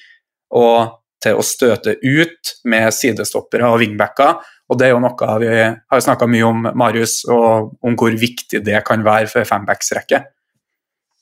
og 0.57 0.97
til 1.21 1.37
å 1.37 1.45
støte 1.45 1.97
ut 2.01 2.55
med 2.71 2.95
sidestoppere 2.97 3.69
og 3.69 3.81
wingbacker. 3.83 4.39
Og 4.71 4.79
det 4.79 4.89
er 4.89 4.95
jo 4.95 5.03
noe 5.03 5.39
vi 5.43 5.51
har 5.51 6.05
snakka 6.05 6.29
mye 6.31 6.47
om, 6.47 6.69
Marius, 6.79 7.21
og 7.29 7.75
om 7.85 7.97
hvor 7.99 8.15
viktig 8.17 8.63
det 8.65 8.85
kan 8.87 9.03
være 9.05 9.29
for 9.33 9.49
fembacksrekke. 9.49 10.23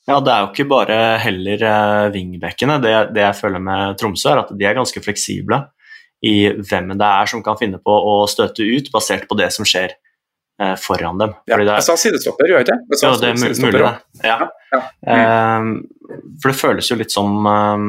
Ja, 0.09 0.19
det 0.25 0.33
er 0.33 0.43
jo 0.45 0.49
ikke 0.51 0.67
bare 0.71 0.99
heller 1.21 1.63
vingbekkene. 2.13 2.79
Det, 2.83 2.93
det, 3.15 3.23
jeg 3.27 3.37
føler 3.39 3.61
med 3.63 3.97
Tromsø, 4.01 4.31
er 4.33 4.41
at 4.43 4.53
de 4.57 4.65
er 4.67 4.77
ganske 4.77 5.03
fleksible 5.05 5.61
i 6.25 6.33
hvem 6.51 6.95
det 6.99 7.07
er 7.07 7.29
som 7.31 7.43
kan 7.45 7.55
finne 7.59 7.77
på 7.79 7.93
å 7.93 8.15
støte 8.27 8.65
ut, 8.67 8.89
basert 8.91 9.27
på 9.29 9.37
det 9.39 9.51
som 9.55 9.63
skjer 9.67 9.93
eh, 10.59 10.73
foran 10.81 11.21
dem. 11.21 11.35
Ja, 11.47 11.55
det 11.61 11.69
er- 11.69 11.77
jeg 11.79 11.85
sa 11.87 11.95
sidestopper, 12.01 12.49
gjør 12.51 12.59
jeg 12.59 12.67
ikke? 12.67 12.79
Jeg 12.91 13.03
ja, 13.05 13.13
det 13.21 13.29
er 13.29 13.63
mulig, 13.63 13.83
det. 13.85 13.93
Ja. 14.27 14.49
Ja. 14.73 14.81
Eh, 15.13 15.69
for 16.41 16.51
det 16.51 16.59
føles 16.59 16.89
jo 16.91 16.97
litt 16.99 17.13
som 17.15 17.47
eh, 17.47 17.85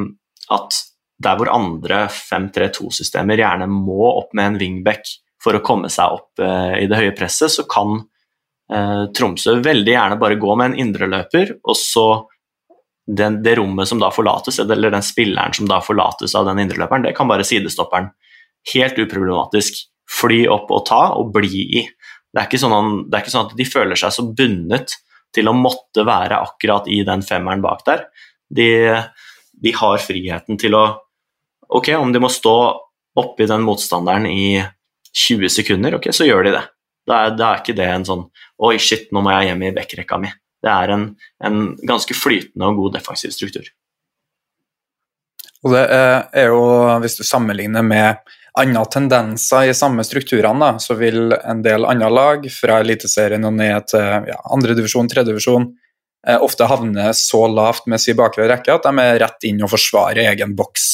at 0.54 0.78
der 1.20 1.36
hvor 1.36 1.50
andre 1.52 2.04
5-3-2-systemer 2.08 3.36
gjerne 3.42 3.66
må 3.70 4.06
opp 4.14 4.30
med 4.38 4.52
en 4.54 4.60
wingback 4.62 5.10
for 5.42 5.56
å 5.56 5.62
komme 5.64 5.90
seg 5.92 6.14
opp 6.20 6.40
eh, 6.44 6.78
i 6.84 6.86
det 6.88 6.96
høye 7.00 7.16
presset, 7.16 7.52
så 7.52 7.64
kan 7.68 7.98
eh, 7.98 8.06
Tromsø 8.70 9.56
veldig 9.64 9.94
gjerne 9.96 10.18
bare 10.20 10.38
gå 10.38 10.54
med 10.58 10.70
en 10.70 10.82
indreløper, 10.84 11.56
og 11.66 11.76
så 11.78 12.06
den, 13.10 13.40
det 13.42 13.56
rommet 13.58 13.88
som 13.90 13.98
da 13.98 14.10
forlates, 14.14 14.60
eller 14.62 14.92
den 14.94 15.04
spilleren 15.04 15.54
som 15.56 15.68
da 15.70 15.80
forlates 15.82 16.34
av 16.38 16.46
den 16.46 16.62
indreløperen, 16.62 17.08
det 17.08 17.16
kan 17.16 17.30
bare 17.30 17.46
sidestopperen 17.46 18.10
helt 18.74 18.98
uproblematisk 19.00 19.82
fly 20.20 20.44
opp 20.50 20.70
og 20.74 20.84
ta 20.88 21.02
og 21.18 21.32
bli 21.34 21.62
i. 21.80 21.84
Det 22.30 22.42
er, 22.44 22.60
sånn, 22.60 23.06
det 23.08 23.16
er 23.16 23.24
ikke 23.24 23.34
sånn 23.34 23.48
at 23.48 23.56
de 23.58 23.66
føler 23.66 23.98
seg 23.98 24.14
så 24.14 24.26
bundet 24.26 24.94
til 25.34 25.50
å 25.50 25.56
måtte 25.56 26.04
være 26.06 26.38
akkurat 26.42 26.86
i 26.90 27.00
den 27.06 27.22
femmeren 27.26 27.62
bak 27.64 27.84
der. 27.86 28.04
De, 28.50 28.70
de 29.62 29.74
har 29.78 30.02
friheten 30.02 30.60
til 30.60 30.78
å 30.78 30.84
Ok, 31.70 31.92
om 31.94 32.10
de 32.10 32.18
må 32.18 32.26
stå 32.26 32.52
oppi 33.20 33.46
den 33.46 33.62
motstanderen 33.62 34.24
i 34.26 34.56
20 35.14 35.52
sekunder, 35.54 35.94
ok, 36.00 36.08
så 36.10 36.26
gjør 36.26 36.48
de 36.48 36.54
det. 36.56 36.62
Da 37.08 37.24
er, 37.26 37.36
da 37.38 37.52
er 37.52 37.62
ikke 37.62 37.76
det 37.78 37.88
en 37.88 38.06
sånn 38.06 38.26
Oi, 38.60 38.76
shit, 38.82 39.08
nå 39.14 39.22
må 39.24 39.32
jeg 39.32 39.50
hjem 39.50 39.62
i 39.64 39.74
backrekka 39.76 40.18
mi. 40.20 40.30
Det 40.60 40.72
er 40.72 40.92
en, 40.92 41.06
en 41.46 41.60
ganske 41.88 42.12
flytende 42.16 42.68
og 42.68 42.82
god 42.82 42.98
defensiv 42.98 43.32
struktur. 43.32 43.70
Og 45.64 45.74
det 45.74 45.86
er 45.92 46.28
er 46.42 46.52
jo, 46.52 46.60
hvis 47.00 47.16
du 47.18 47.24
sammenligner 47.24 47.84
med 47.84 48.36
andre 48.60 48.84
tendenser 48.92 49.70
i 49.70 49.74
samme 49.76 50.04
strukturene, 50.04 50.74
så 50.82 50.96
vil 50.98 51.32
en 51.38 51.62
del 51.64 51.86
andre 51.88 52.10
lag 52.10 52.48
fra 52.52 52.80
Eliteserien 52.84 53.46
og 53.46 53.54
ned 53.56 53.86
til 53.92 54.28
ja, 54.30 54.38
andredivisjon, 54.52 55.08
tredjedivisjon 55.08 55.68
eh, 56.26 56.40
ofte 56.40 56.68
havne 56.68 57.12
så 57.16 57.44
lavt 57.48 57.86
med 57.90 58.02
sin 58.02 58.18
bakre 58.18 58.48
rekke 58.50 58.74
at 58.74 58.88
de 58.88 59.04
er 59.04 59.20
rett 59.22 59.48
inn 59.48 59.62
og 59.64 59.72
forsvarer 59.72 60.26
egen 60.32 60.56
boks. 60.58 60.88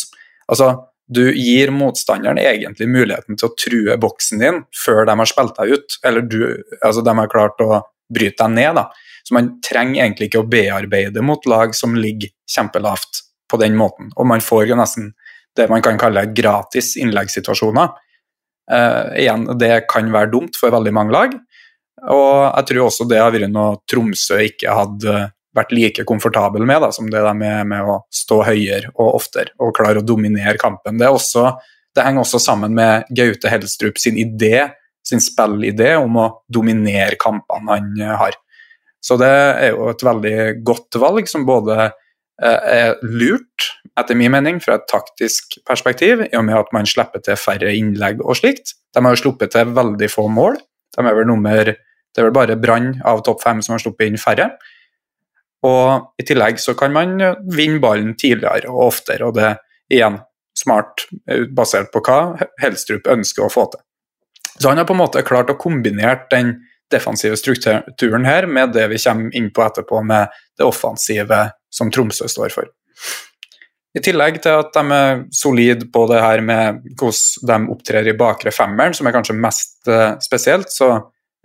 Altså, 0.52 0.72
du 1.06 1.30
gir 1.34 1.70
motstanderen 1.70 2.38
egentlig 2.42 2.88
muligheten 2.90 3.38
til 3.38 3.48
å 3.48 3.56
true 3.58 3.96
boksen 4.02 4.42
din 4.42 4.62
før 4.84 5.04
de 5.06 5.14
har 5.20 5.30
spilt 5.30 5.58
deg 5.58 5.76
ut, 5.76 5.98
eller 6.06 6.26
du, 6.26 6.40
altså 6.80 7.04
de 7.06 7.14
har 7.18 7.30
klart 7.30 7.62
å 7.62 7.82
bryte 8.12 8.42
deg 8.42 8.56
ned. 8.56 8.80
da. 8.80 8.88
Så 9.26 9.34
man 9.34 9.52
trenger 9.64 10.04
egentlig 10.04 10.30
ikke 10.30 10.42
å 10.42 10.50
bearbeide 10.50 11.22
mot 11.22 11.46
lag 11.50 11.74
som 11.74 11.94
ligger 11.98 12.30
kjempelavt 12.50 13.22
på 13.50 13.58
den 13.62 13.78
måten. 13.78 14.10
Og 14.16 14.26
man 14.26 14.42
får 14.42 14.66
jo 14.70 14.78
nesten 14.78 15.12
det 15.56 15.68
man 15.70 15.82
kan 15.82 15.98
kalle 15.98 16.26
gratis 16.36 16.94
innleggssituasjoner. 17.00 17.94
Eh, 18.72 19.22
igjen, 19.22 19.46
det 19.58 19.86
kan 19.90 20.10
være 20.12 20.30
dumt 20.34 20.58
for 20.58 20.74
veldig 20.74 20.92
mange 20.94 21.14
lag. 21.14 21.34
Og 22.06 22.34
jeg 22.44 22.68
tror 22.70 22.86
også 22.86 23.06
det 23.08 23.22
har 23.22 23.32
vært 23.34 23.50
noe 23.50 23.80
Tromsø 23.88 24.42
ikke 24.44 24.74
hadde 24.74 25.14
vært 25.56 25.74
like 25.76 26.04
komfortabel 26.08 26.66
med 26.68 26.82
da, 26.84 26.90
som 26.94 27.08
det 27.10 27.22
de 27.24 27.48
er 27.48 27.68
med 27.68 27.90
å 27.90 28.00
stå 28.12 28.42
høyere 28.46 28.92
og 28.94 29.18
oftere 29.18 29.54
og 29.62 29.74
klare 29.76 30.02
å 30.02 30.06
dominere 30.06 30.58
kampen. 30.60 30.98
Det, 31.00 31.08
også, 31.08 31.50
det 31.96 32.06
henger 32.06 32.24
også 32.24 32.42
sammen 32.42 32.76
med 32.76 33.08
Gaute 33.16 33.52
Helstrup 33.52 34.00
sin 34.00 34.18
idé, 34.20 34.68
sin 35.06 35.22
spillidé 35.22 35.94
om 36.00 36.18
å 36.18 36.26
dominere 36.52 37.18
kampene 37.20 37.72
han 37.72 37.94
eh, 38.02 38.16
har. 38.20 38.36
Så 39.06 39.18
det 39.20 39.30
er 39.30 39.70
jo 39.70 39.90
et 39.92 40.02
veldig 40.02 40.36
godt 40.66 40.98
valg, 40.98 41.28
som 41.30 41.46
både 41.46 41.76
eh, 41.86 42.70
er 42.76 42.96
lurt, 43.06 43.70
etter 43.96 44.18
min 44.18 44.32
mening, 44.34 44.58
fra 44.62 44.80
et 44.80 44.88
taktisk 44.90 45.60
perspektiv, 45.68 46.24
i 46.26 46.34
og 46.38 46.46
med 46.48 46.58
at 46.58 46.72
man 46.74 46.88
slipper 46.88 47.22
til 47.24 47.38
færre 47.38 47.70
innlegg 47.76 48.24
og 48.24 48.40
slikt. 48.40 48.74
De 48.96 49.04
har 49.04 49.14
jo 49.14 49.22
sluppet 49.26 49.54
til 49.54 49.76
veldig 49.76 50.08
få 50.10 50.26
mål. 50.32 50.58
De 50.96 51.04
er 51.04 51.16
vel 51.16 51.28
nummer, 51.28 51.70
det 51.70 52.22
er 52.22 52.28
vel 52.28 52.34
bare 52.34 52.58
Brann 52.58 52.96
av 53.06 53.22
topp 53.24 53.44
fem 53.44 53.62
som 53.64 53.76
har 53.76 53.84
sluppet 53.84 54.10
inn 54.10 54.20
færre. 54.20 54.50
Og 55.64 56.20
I 56.20 56.26
tillegg 56.26 56.60
så 56.60 56.76
kan 56.78 56.92
man 56.94 57.16
vinne 57.48 57.80
ballen 57.82 58.14
tidligere 58.18 58.70
og 58.70 58.90
oftere, 58.90 59.30
og 59.30 59.38
det 59.38 59.54
igjen 59.92 60.20
smart 60.56 61.06
eh, 61.30 61.46
basert 61.52 61.92
på 61.94 62.02
hva 62.04 62.48
Helstrup 62.62 63.08
ønsker 63.12 63.46
å 63.46 63.52
få 63.52 63.66
til. 63.72 63.82
Så 64.56 64.70
han 64.70 64.80
har 64.80 64.88
på 64.88 64.96
en 64.96 65.02
måte 65.02 65.24
klart 65.26 65.52
å 65.52 65.58
kombinere 65.60 66.24
den 66.32 66.54
defensive 66.92 67.36
strukturen 67.36 68.26
her 68.28 68.46
med 68.46 68.72
det 68.76 68.86
vi 68.92 69.00
kommer 69.02 69.34
inn 69.36 69.50
på 69.52 69.64
etterpå, 69.64 70.02
med 70.06 70.32
det 70.58 70.66
offensive 70.66 71.48
som 71.72 71.90
Tromsø 71.92 72.28
står 72.30 72.54
for. 72.54 72.70
I 73.96 74.02
tillegg 74.04 74.38
til 74.44 74.58
at 74.60 74.74
de 74.76 74.92
er 74.92 75.20
solide 75.34 75.88
på 75.92 76.04
det 76.10 76.20
her 76.20 76.42
med 76.44 76.82
hvordan 77.00 77.66
de 77.66 77.72
opptrer 77.72 78.08
i 78.10 78.16
bakre 78.16 78.52
femmeren, 78.52 78.94
som 78.96 79.08
er 79.08 79.14
kanskje 79.16 79.38
mest 79.40 79.88
eh, 79.88 80.16
spesielt, 80.24 80.72
så 80.72 80.90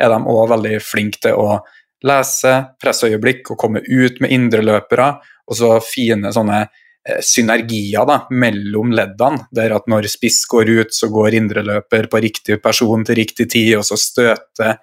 er 0.01 0.12
de 0.12 0.18
òg 0.34 0.50
veldig 0.51 0.80
flinke 0.84 1.22
til 1.24 1.38
å 1.39 1.62
lese 2.08 2.53
presseøyeblikk 2.81 3.51
og 3.53 3.60
komme 3.62 3.81
ut 3.86 4.22
med 4.24 4.34
indreløpere, 4.34 5.10
og 5.48 5.58
så 5.58 5.74
fine 5.84 6.31
sånne 6.34 6.60
eh, 6.63 7.20
synergier 7.25 8.08
da, 8.08 8.22
mellom 8.31 8.93
leddene, 8.96 9.48
der 9.53 9.75
at 9.77 9.89
når 9.91 10.10
spiss 10.12 10.43
går 10.50 10.72
ut, 10.81 10.96
så 10.96 11.12
går 11.13 11.38
indreløper 11.41 12.10
på 12.12 12.24
riktig 12.24 12.62
person 12.63 13.05
til 13.08 13.22
riktig 13.22 13.50
tid, 13.53 13.75
og 13.79 13.86
så 13.88 14.00
støter 14.00 14.77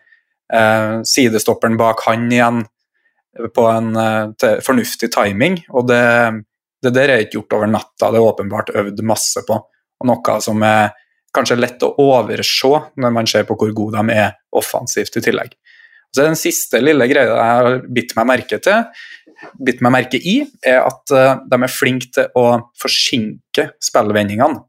eh, 0.52 0.98
sidestopperen 1.06 1.78
bak 1.80 2.04
han 2.06 2.28
igjen 2.30 2.62
på 3.54 3.66
en 3.70 3.90
eh, 3.96 4.60
fornuftig 4.64 5.10
timing. 5.14 5.62
og 5.70 5.88
det, 5.88 6.04
det 6.82 6.94
der 6.94 7.10
er 7.10 7.24
ikke 7.24 7.40
gjort 7.40 7.58
over 7.58 7.70
natta, 7.70 8.12
det 8.12 8.20
er 8.20 8.30
åpenbart 8.30 8.74
øvd 8.76 9.04
masse 9.06 9.42
på. 9.46 9.58
Og 9.98 10.06
noe 10.06 10.40
som 10.44 10.62
er 10.62 10.92
kanskje 11.34 11.58
lett 11.58 11.82
å 11.84 11.94
overse 12.00 12.70
når 12.96 13.14
man 13.14 13.26
ser 13.28 13.46
på 13.48 13.56
hvor 13.58 13.72
gode 13.76 14.00
de 14.00 14.14
er 14.14 14.36
offensivt 14.56 15.18
i 15.18 15.24
tillegg. 15.24 15.56
Så 16.14 16.24
Den 16.24 16.38
siste 16.40 16.80
lille 16.82 17.08
greia 17.10 17.28
jeg 17.28 17.58
har 17.60 17.80
bitt 17.94 18.14
meg 18.16 18.28
merke 18.30 18.58
til, 18.64 18.86
bitt 19.62 19.82
meg 19.84 19.94
merke 19.94 20.18
i, 20.18 20.40
er 20.66 20.80
at 20.82 21.12
uh, 21.14 21.42
de 21.46 21.58
er 21.60 21.72
flinke 21.72 22.10
til 22.14 22.30
å 22.38 22.46
forsinke 22.80 23.68
spillvendingene 23.84 24.62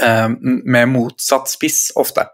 uh, 0.00 0.28
med 0.30 0.92
motsatt 0.92 1.50
spiss 1.50 1.90
ofte. 2.00 2.28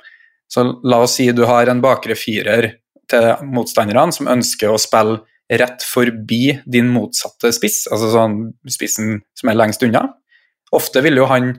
Så 0.46 0.62
la 0.86 1.00
oss 1.02 1.16
si 1.18 1.30
du 1.34 1.42
har 1.48 1.70
en 1.72 1.82
bakre 1.82 2.14
firer 2.18 2.76
til 3.10 3.32
motstanderne 3.46 4.14
som 4.14 4.30
ønsker 4.30 4.70
å 4.70 4.78
spille 4.80 5.22
rett 5.46 5.82
forbi 5.86 6.56
din 6.66 6.88
motsatte 6.90 7.52
spiss, 7.54 7.84
altså 7.90 8.10
sånn 8.10 8.38
spissen 8.70 9.20
som 9.38 9.50
er 9.50 9.58
lengst 9.58 9.84
unna. 9.86 10.02
Ofte 10.74 11.02
vil 11.06 11.20
jo 11.20 11.28
han 11.30 11.52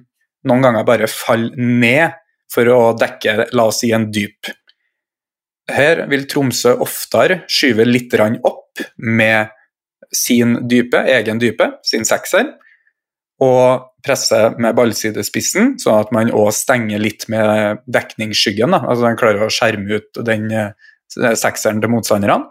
noen 0.48 0.63
ganger 0.63 0.88
bare 0.88 1.08
falle 1.12 1.56
ned 1.56 2.17
for 2.51 2.67
å 2.72 2.79
dekke, 3.00 3.50
la 3.56 3.67
oss 3.67 3.82
si, 3.84 3.91
en 3.96 4.10
dyp. 4.12 4.51
Her 5.68 6.06
vil 6.08 6.28
Tromsø 6.32 6.78
oftere 6.84 7.42
skyve 7.52 7.86
litt 7.88 8.14
opp 8.18 8.84
med 8.98 9.52
sin 10.16 10.68
dype, 10.70 11.02
egen 11.12 11.40
dype, 11.42 11.74
sin 11.84 12.06
sekser, 12.08 12.54
og 13.44 13.90
presse 14.06 14.38
med 14.58 14.76
ballsidespissen, 14.78 15.76
sånn 15.82 16.00
at 16.02 16.14
man 16.16 16.32
òg 16.34 16.54
stenger 16.56 17.02
litt 17.02 17.28
med 17.30 17.84
dekningsskyggen. 17.86 18.74
Da. 18.74 18.80
Altså 18.88 19.06
man 19.06 19.20
klarer 19.20 19.46
å 19.46 19.52
skjerme 19.54 20.00
ut 20.00 20.22
den 20.26 20.48
sekseren 21.12 21.84
til 21.84 21.92
motstanderne. 21.92 22.48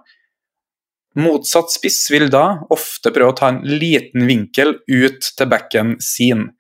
Motsatt 1.17 1.73
spiss 1.73 2.03
vil 2.13 2.29
da 2.29 2.61
ofte 2.75 3.11
prøve 3.15 3.33
å 3.33 3.39
ta 3.39 3.49
en 3.49 3.63
liten 3.65 4.27
vinkel 4.29 4.77
ut 4.85 5.31
til 5.39 5.49
bekken 5.49 5.97
sin. 6.05 6.51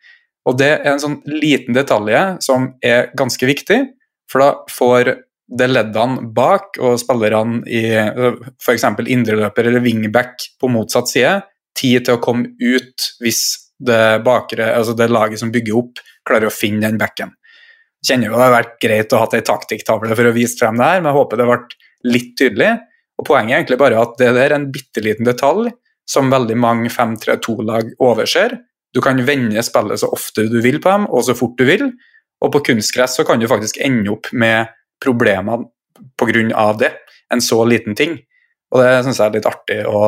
Og 0.48 0.56
det 0.56 0.70
er 0.78 0.94
en 0.94 1.02
sånn 1.02 1.18
liten 1.28 1.76
detalj 1.76 2.16
som 2.44 2.70
er 2.80 3.10
ganske 3.18 3.46
viktig, 3.48 3.82
for 4.30 4.42
da 4.42 4.50
får 4.72 5.12
det 5.46 5.68
leddene 5.70 6.26
bak 6.34 6.80
og 6.82 6.96
spillerne 6.98 7.62
i 7.70 7.82
f.eks. 7.94 8.86
indreløper 9.06 9.68
eller 9.68 9.84
wingback 9.84 10.48
på 10.60 10.70
motsatt 10.72 11.10
side 11.12 11.36
tid 11.76 12.06
til 12.06 12.16
å 12.16 12.22
komme 12.22 12.54
ut 12.58 13.08
hvis 13.22 13.42
det, 13.76 14.24
bakre, 14.24 14.70
altså 14.72 14.96
det 14.96 15.10
laget 15.12 15.42
som 15.42 15.52
bygger 15.52 15.76
opp, 15.78 16.00
klarer 16.26 16.48
å 16.48 16.54
finne 16.54 16.86
den 16.86 16.98
backen. 17.00 17.34
Kjenner 18.06 18.30
jo 18.30 18.38
det 18.38 18.46
har 18.46 18.54
vært 18.54 18.76
greit 18.82 19.12
å 19.12 19.20
ha 19.20 19.26
ei 19.36 19.44
taktikktavle 19.44 20.16
for 20.16 20.28
å 20.28 20.34
vise 20.34 20.58
frem 20.58 20.78
det 20.80 20.88
her, 20.88 21.02
men 21.02 21.10
jeg 21.10 21.18
håper 21.18 21.40
det 21.40 21.48
ble 21.50 22.12
litt 22.14 22.32
tydelig. 22.38 22.70
Og 23.16 23.28
Poenget 23.28 23.52
er 23.52 23.60
egentlig 23.60 23.80
bare 23.80 24.00
at 24.00 24.16
det 24.20 24.30
der 24.36 24.46
er 24.46 24.56
en 24.56 24.70
bitte 24.72 25.02
liten 25.04 25.28
detalj 25.28 25.70
som 26.08 26.30
veldig 26.30 26.56
mange 26.60 26.90
5-3-2-lag 26.92 27.94
overser. 28.04 28.58
Du 28.94 29.02
kan 29.04 29.18
vende 29.26 29.64
spillet 29.66 30.00
så 30.00 30.10
ofte 30.14 30.46
du 30.48 30.60
vil 30.64 30.78
på 30.80 30.92
dem, 30.92 31.08
og 31.10 31.26
så 31.26 31.34
fort 31.36 31.56
du 31.58 31.66
vil. 31.68 31.88
Og 32.44 32.52
på 32.54 32.62
kunstgress 32.70 33.16
så 33.18 33.24
kan 33.26 33.40
du 33.40 33.48
faktisk 33.50 33.80
ende 33.82 34.12
opp 34.12 34.30
med 34.32 34.70
problemer 35.02 35.66
pga. 36.18 36.72
det. 36.78 36.92
En 37.32 37.40
så 37.40 37.64
liten 37.64 37.94
ting. 37.94 38.18
Og 38.74 38.82
det 38.82 39.04
syns 39.04 39.20
jeg 39.20 39.30
er 39.30 39.38
litt 39.38 39.48
artig 39.48 39.78
å, 39.86 40.02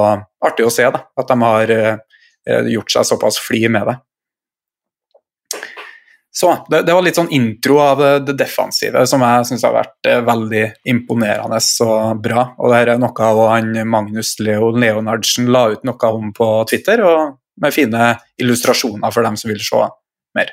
artig 0.44 0.66
å 0.66 0.72
se, 0.72 0.86
da, 0.90 1.04
at 1.16 1.30
de 1.30 1.36
har 1.42 1.72
eh, 1.74 2.68
gjort 2.74 2.90
seg 2.92 3.06
såpass 3.06 3.38
flid 3.42 3.70
med 3.70 3.86
det. 3.86 3.96
Så 6.38 6.52
det, 6.70 6.82
det, 6.86 6.94
var 6.94 7.02
litt 7.02 7.18
sånn 7.18 7.32
intro 7.34 7.80
av 7.82 8.02
det 8.22 8.34
defensive 8.38 9.00
som 9.10 9.22
jeg 9.26 9.46
syns 9.48 9.64
har 9.66 9.74
vært 9.74 10.10
eh, 10.10 10.20
veldig 10.22 10.64
imponerende 10.90 11.58
og 11.86 12.20
bra. 12.22 12.44
Og 12.58 12.70
det 12.70 12.82
er 12.82 13.00
noe 13.02 13.30
av 13.30 13.40
han 13.54 13.72
Magnus 13.90 14.36
Leo 14.42 14.70
Leonardsen 14.74 15.50
la 15.50 15.64
ut 15.72 15.86
noe 15.88 16.12
om 16.14 16.30
på 16.34 16.50
Twitter, 16.70 17.02
og 17.02 17.38
med 17.58 17.74
fine 17.74 18.12
illustrasjoner 18.38 19.14
for 19.14 19.26
dem 19.26 19.38
som 19.40 19.50
vil 19.50 19.62
se 19.62 19.82
mer. 20.38 20.52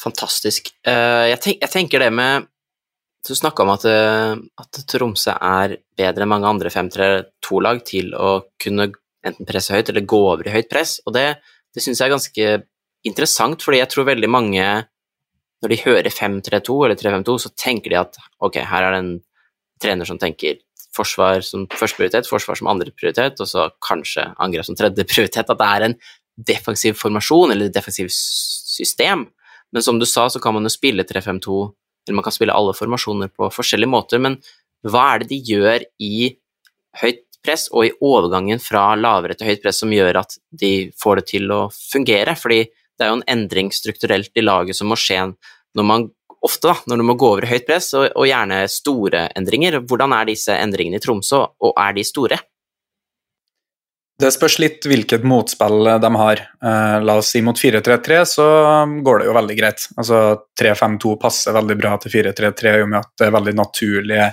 Fantastisk. 0.00 0.72
Uh, 0.86 1.28
jeg, 1.30 1.40
tenk, 1.44 1.60
jeg, 1.60 1.72
tenker 1.74 2.04
det 2.04 2.10
med 2.14 2.48
Du 3.26 3.34
snakka 3.36 3.66
om 3.66 3.72
at, 3.74 3.84
uh, 3.84 4.34
at, 4.62 4.80
Tromsø 4.88 5.34
er 5.36 5.76
bedre 5.98 6.24
enn 6.24 6.32
mange 6.32 6.48
andre 6.48 6.72
5-3-2-lag 6.72 7.82
til 7.88 8.14
å 8.16 8.38
kunne 8.60 8.90
enten 9.26 9.48
presse 9.48 9.76
høyt 9.76 9.92
eller 9.92 10.08
gå 10.08 10.20
over 10.30 10.48
i 10.48 10.54
høyt 10.54 10.70
press, 10.70 10.96
og 11.04 11.12
det, 11.12 11.26
det 11.76 11.82
syns 11.84 12.00
jeg 12.00 12.08
er 12.08 12.14
ganske 12.14 12.46
interessant, 13.04 13.60
fordi 13.60 13.82
jeg 13.82 13.90
tror 13.92 14.08
veldig 14.08 14.30
mange 14.32 14.64
når 15.60 15.72
de 15.72 15.82
hører 15.82 16.08
5-3-2 16.08 16.76
eller 16.86 16.96
3-5-2, 16.96 17.36
så 17.44 17.52
tenker 17.52 17.92
de 17.92 17.98
at 18.00 18.16
ok, 18.40 18.62
her 18.64 18.86
er 18.86 18.94
det 18.94 19.00
en 19.02 19.12
trener 19.80 20.08
som 20.08 20.20
tenker 20.20 20.62
forsvar 20.96 21.44
som 21.46 21.66
første 21.70 22.00
prioritet, 22.00 22.28
forsvar 22.28 22.58
som 22.58 22.70
andre 22.70 22.92
prioritet, 22.96 23.40
og 23.40 23.48
så 23.48 23.68
kanskje 23.84 24.26
angrep 24.42 24.66
som 24.66 24.78
tredje 24.78 25.06
prioritet. 25.12 25.52
At 25.52 25.60
det 25.60 25.68
er 25.68 25.86
en 25.86 25.98
defensiv 26.50 26.96
formasjon 27.00 27.54
eller 27.54 27.72
defensiv 27.72 28.08
system. 28.10 29.28
Men 29.72 29.84
som 29.86 29.98
du 29.98 30.06
sa, 30.06 30.28
så 30.30 30.40
kan 30.42 30.56
man 30.56 30.66
jo 30.66 30.72
spille 30.72 31.06
3-5-2, 31.06 31.58
eller 32.08 32.18
man 32.18 32.26
kan 32.26 32.34
spille 32.34 32.54
alle 32.56 32.74
formasjoner 32.74 33.30
på 33.34 33.50
forskjellige 33.54 33.90
måter. 33.90 34.22
Men 34.22 34.38
hva 34.86 35.06
er 35.14 35.22
det 35.22 35.30
de 35.30 35.40
gjør 35.52 35.84
i 36.02 36.30
høyt 37.02 37.26
press 37.44 37.68
og 37.72 37.86
i 37.86 37.92
overgangen 38.04 38.60
fra 38.60 38.90
lavere 38.98 39.36
til 39.38 39.48
høyt 39.48 39.62
press 39.62 39.80
som 39.82 39.92
gjør 39.94 40.20
at 40.22 40.36
de 40.50 40.90
får 41.00 41.20
det 41.20 41.26
til 41.32 41.52
å 41.54 41.60
fungere? 41.72 42.36
Fordi 42.36 42.64
det 42.66 43.06
er 43.06 43.12
jo 43.12 43.20
en 43.20 43.28
endring 43.32 43.70
strukturelt 43.72 44.34
i 44.36 44.44
laget 44.44 44.76
som 44.76 44.90
må 44.90 44.98
skje 44.98 45.22
når 45.78 45.86
man 45.86 46.10
ofte 46.44 46.70
da, 46.70 46.76
når 46.88 47.00
du 47.00 47.04
må 47.06 47.16
gå 47.20 47.28
over 47.34 47.44
i 47.44 47.50
høyt 47.50 47.66
press, 47.68 47.92
og, 47.96 48.06
og, 48.14 48.26
gjerne 48.28 48.62
store 48.72 49.26
endringer. 49.36 49.78
Hvordan 49.84 50.14
er 50.16 50.30
disse 50.30 50.56
endringene 50.56 51.00
i 51.00 51.04
Tromsø, 51.04 51.42
og 51.60 51.74
er 51.78 51.96
de 51.96 52.04
store? 52.06 52.40
Det 54.20 54.28
spørs 54.34 54.58
litt 54.60 54.84
hvilket 54.84 55.22
motspill 55.24 55.86
de 56.02 56.08
har. 56.20 56.40
Eh, 56.64 56.96
la 57.00 57.16
oss 57.16 57.30
si 57.32 57.40
mot 57.44 57.56
4-3-3 57.56 58.18
så 58.28 58.46
går 59.04 59.20
det 59.20 59.28
jo 59.30 59.36
veldig 59.36 59.56
greit. 59.56 59.84
Altså 59.96 60.18
3-5-2 60.60 61.14
passer 61.22 61.56
veldig 61.56 61.76
bra 61.80 61.94
til 62.02 62.12
4-3-3 62.18 62.74
i 62.74 62.82
og 62.84 62.90
med 62.90 62.98
at 63.00 63.14
det 63.16 63.28
er 63.28 63.36
veldig 63.36 63.54
naturlige, 63.56 64.26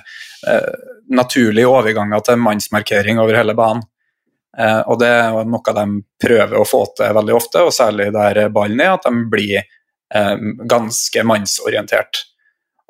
eh, 0.52 0.74
naturlige 1.16 1.70
overganger 1.72 2.26
til 2.28 2.42
mannsmarkering 2.44 3.22
over 3.24 3.40
hele 3.40 3.56
banen. 3.56 3.86
Eh, 4.58 4.82
og 4.90 5.00
det 5.00 5.12
er 5.14 5.38
noe 5.48 5.76
de 5.80 5.86
prøver 6.26 6.58
å 6.58 6.66
få 6.68 6.82
til 6.98 7.14
veldig 7.20 7.36
ofte, 7.38 7.64
og 7.64 7.76
særlig 7.76 8.10
der 8.16 8.50
ballen 8.52 8.82
er, 8.84 8.98
at 8.98 9.08
de 9.08 9.24
blir 9.32 9.62
eh, 9.62 10.36
ganske 10.68 11.24
mannsorientert. 11.24 12.26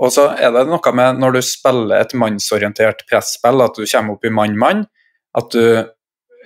Og 0.02 0.14
så 0.14 0.32
er 0.34 0.54
det 0.56 0.66
noe 0.70 0.96
med 0.98 1.22
når 1.22 1.38
du 1.38 1.42
spiller 1.46 2.00
et 2.00 2.18
mannsorientert 2.18 3.06
presspill, 3.10 3.62
at 3.66 3.78
du 3.78 3.86
kommer 3.86 4.18
opp 4.18 4.26
i 4.26 4.34
mann-mann, 4.34 4.86
at 5.38 5.54
du 5.54 5.86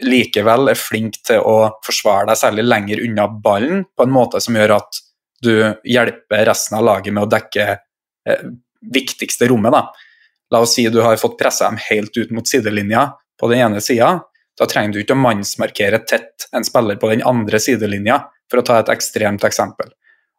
likevel 0.02 0.72
er 0.72 0.80
flink 0.80 1.20
til 1.28 1.44
å 1.46 1.78
forsvare 1.86 2.30
deg 2.32 2.40
særlig 2.40 2.66
lenger 2.66 3.04
unna 3.06 3.28
ballen, 3.44 3.86
på 3.96 4.08
en 4.08 4.14
måte 4.14 4.42
som 4.44 4.58
gjør 4.58 4.78
at 4.80 5.02
du 5.42 5.54
hjelper 5.88 6.46
resten 6.46 6.78
av 6.78 6.86
laget 6.86 7.14
med 7.14 7.26
å 7.26 7.32
dekke 7.32 7.68
eh, 7.74 8.44
viktigste 8.94 9.50
rommet. 9.50 9.74
Da. 9.74 9.88
La 10.54 10.62
oss 10.62 10.76
si 10.78 10.88
du 10.90 11.02
har 11.02 11.18
fått 11.22 11.40
pressa 11.40 11.70
dem 11.70 11.80
helt 11.90 12.18
ut 12.18 12.34
mot 12.36 12.48
sidelinja 12.48 13.08
på 13.40 13.50
den 13.52 13.64
ene 13.66 13.82
sida. 13.82 14.20
Da 14.58 14.68
trenger 14.70 14.94
du 14.94 15.02
ikke 15.02 15.16
å 15.18 15.22
mannsmarkere 15.22 16.02
tett 16.06 16.48
en 16.54 16.66
spiller 16.68 17.00
på 17.02 17.10
den 17.10 17.24
andre 17.26 17.60
sidelinja, 17.62 18.20
for 18.52 18.62
å 18.62 18.66
ta 18.68 18.82
et 18.82 18.92
ekstremt 18.92 19.46
eksempel. 19.48 19.94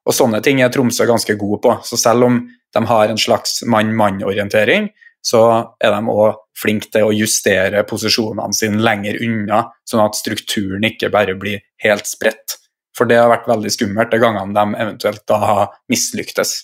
Og 0.06 0.14
sånne 0.14 0.42
ting 0.44 0.60
er 0.60 0.70
Tromsø 0.72 1.06
ganske 1.08 1.34
gode 1.40 1.62
på. 1.64 1.72
Så 1.86 1.96
selv 2.00 2.26
om 2.26 2.42
de 2.44 2.82
har 2.88 3.08
en 3.08 3.20
slags 3.20 3.62
mann-mann-orientering, 3.70 4.90
så 5.22 5.42
er 5.82 5.94
de 5.94 6.10
òg 6.10 6.40
flinke 6.58 6.90
til 6.92 7.06
å 7.06 7.14
justere 7.14 7.84
posisjonene 7.88 8.56
sine 8.56 8.82
lenger 8.82 9.20
unna, 9.24 9.64
sånn 9.88 10.02
at 10.04 10.18
strukturen 10.18 10.84
ikke 10.88 11.12
bare 11.14 11.36
blir 11.38 11.62
helt 11.84 12.10
spredt. 12.10 12.58
For 12.96 13.08
det 13.08 13.20
har 13.20 13.30
vært 13.32 13.48
veldig 13.48 13.72
skummelt 13.72 14.12
de 14.12 14.20
gangene 14.20 14.54
de 14.56 14.82
eventuelt 14.84 15.24
da 15.30 15.38
har 15.42 15.64
mislyktes. 15.92 16.58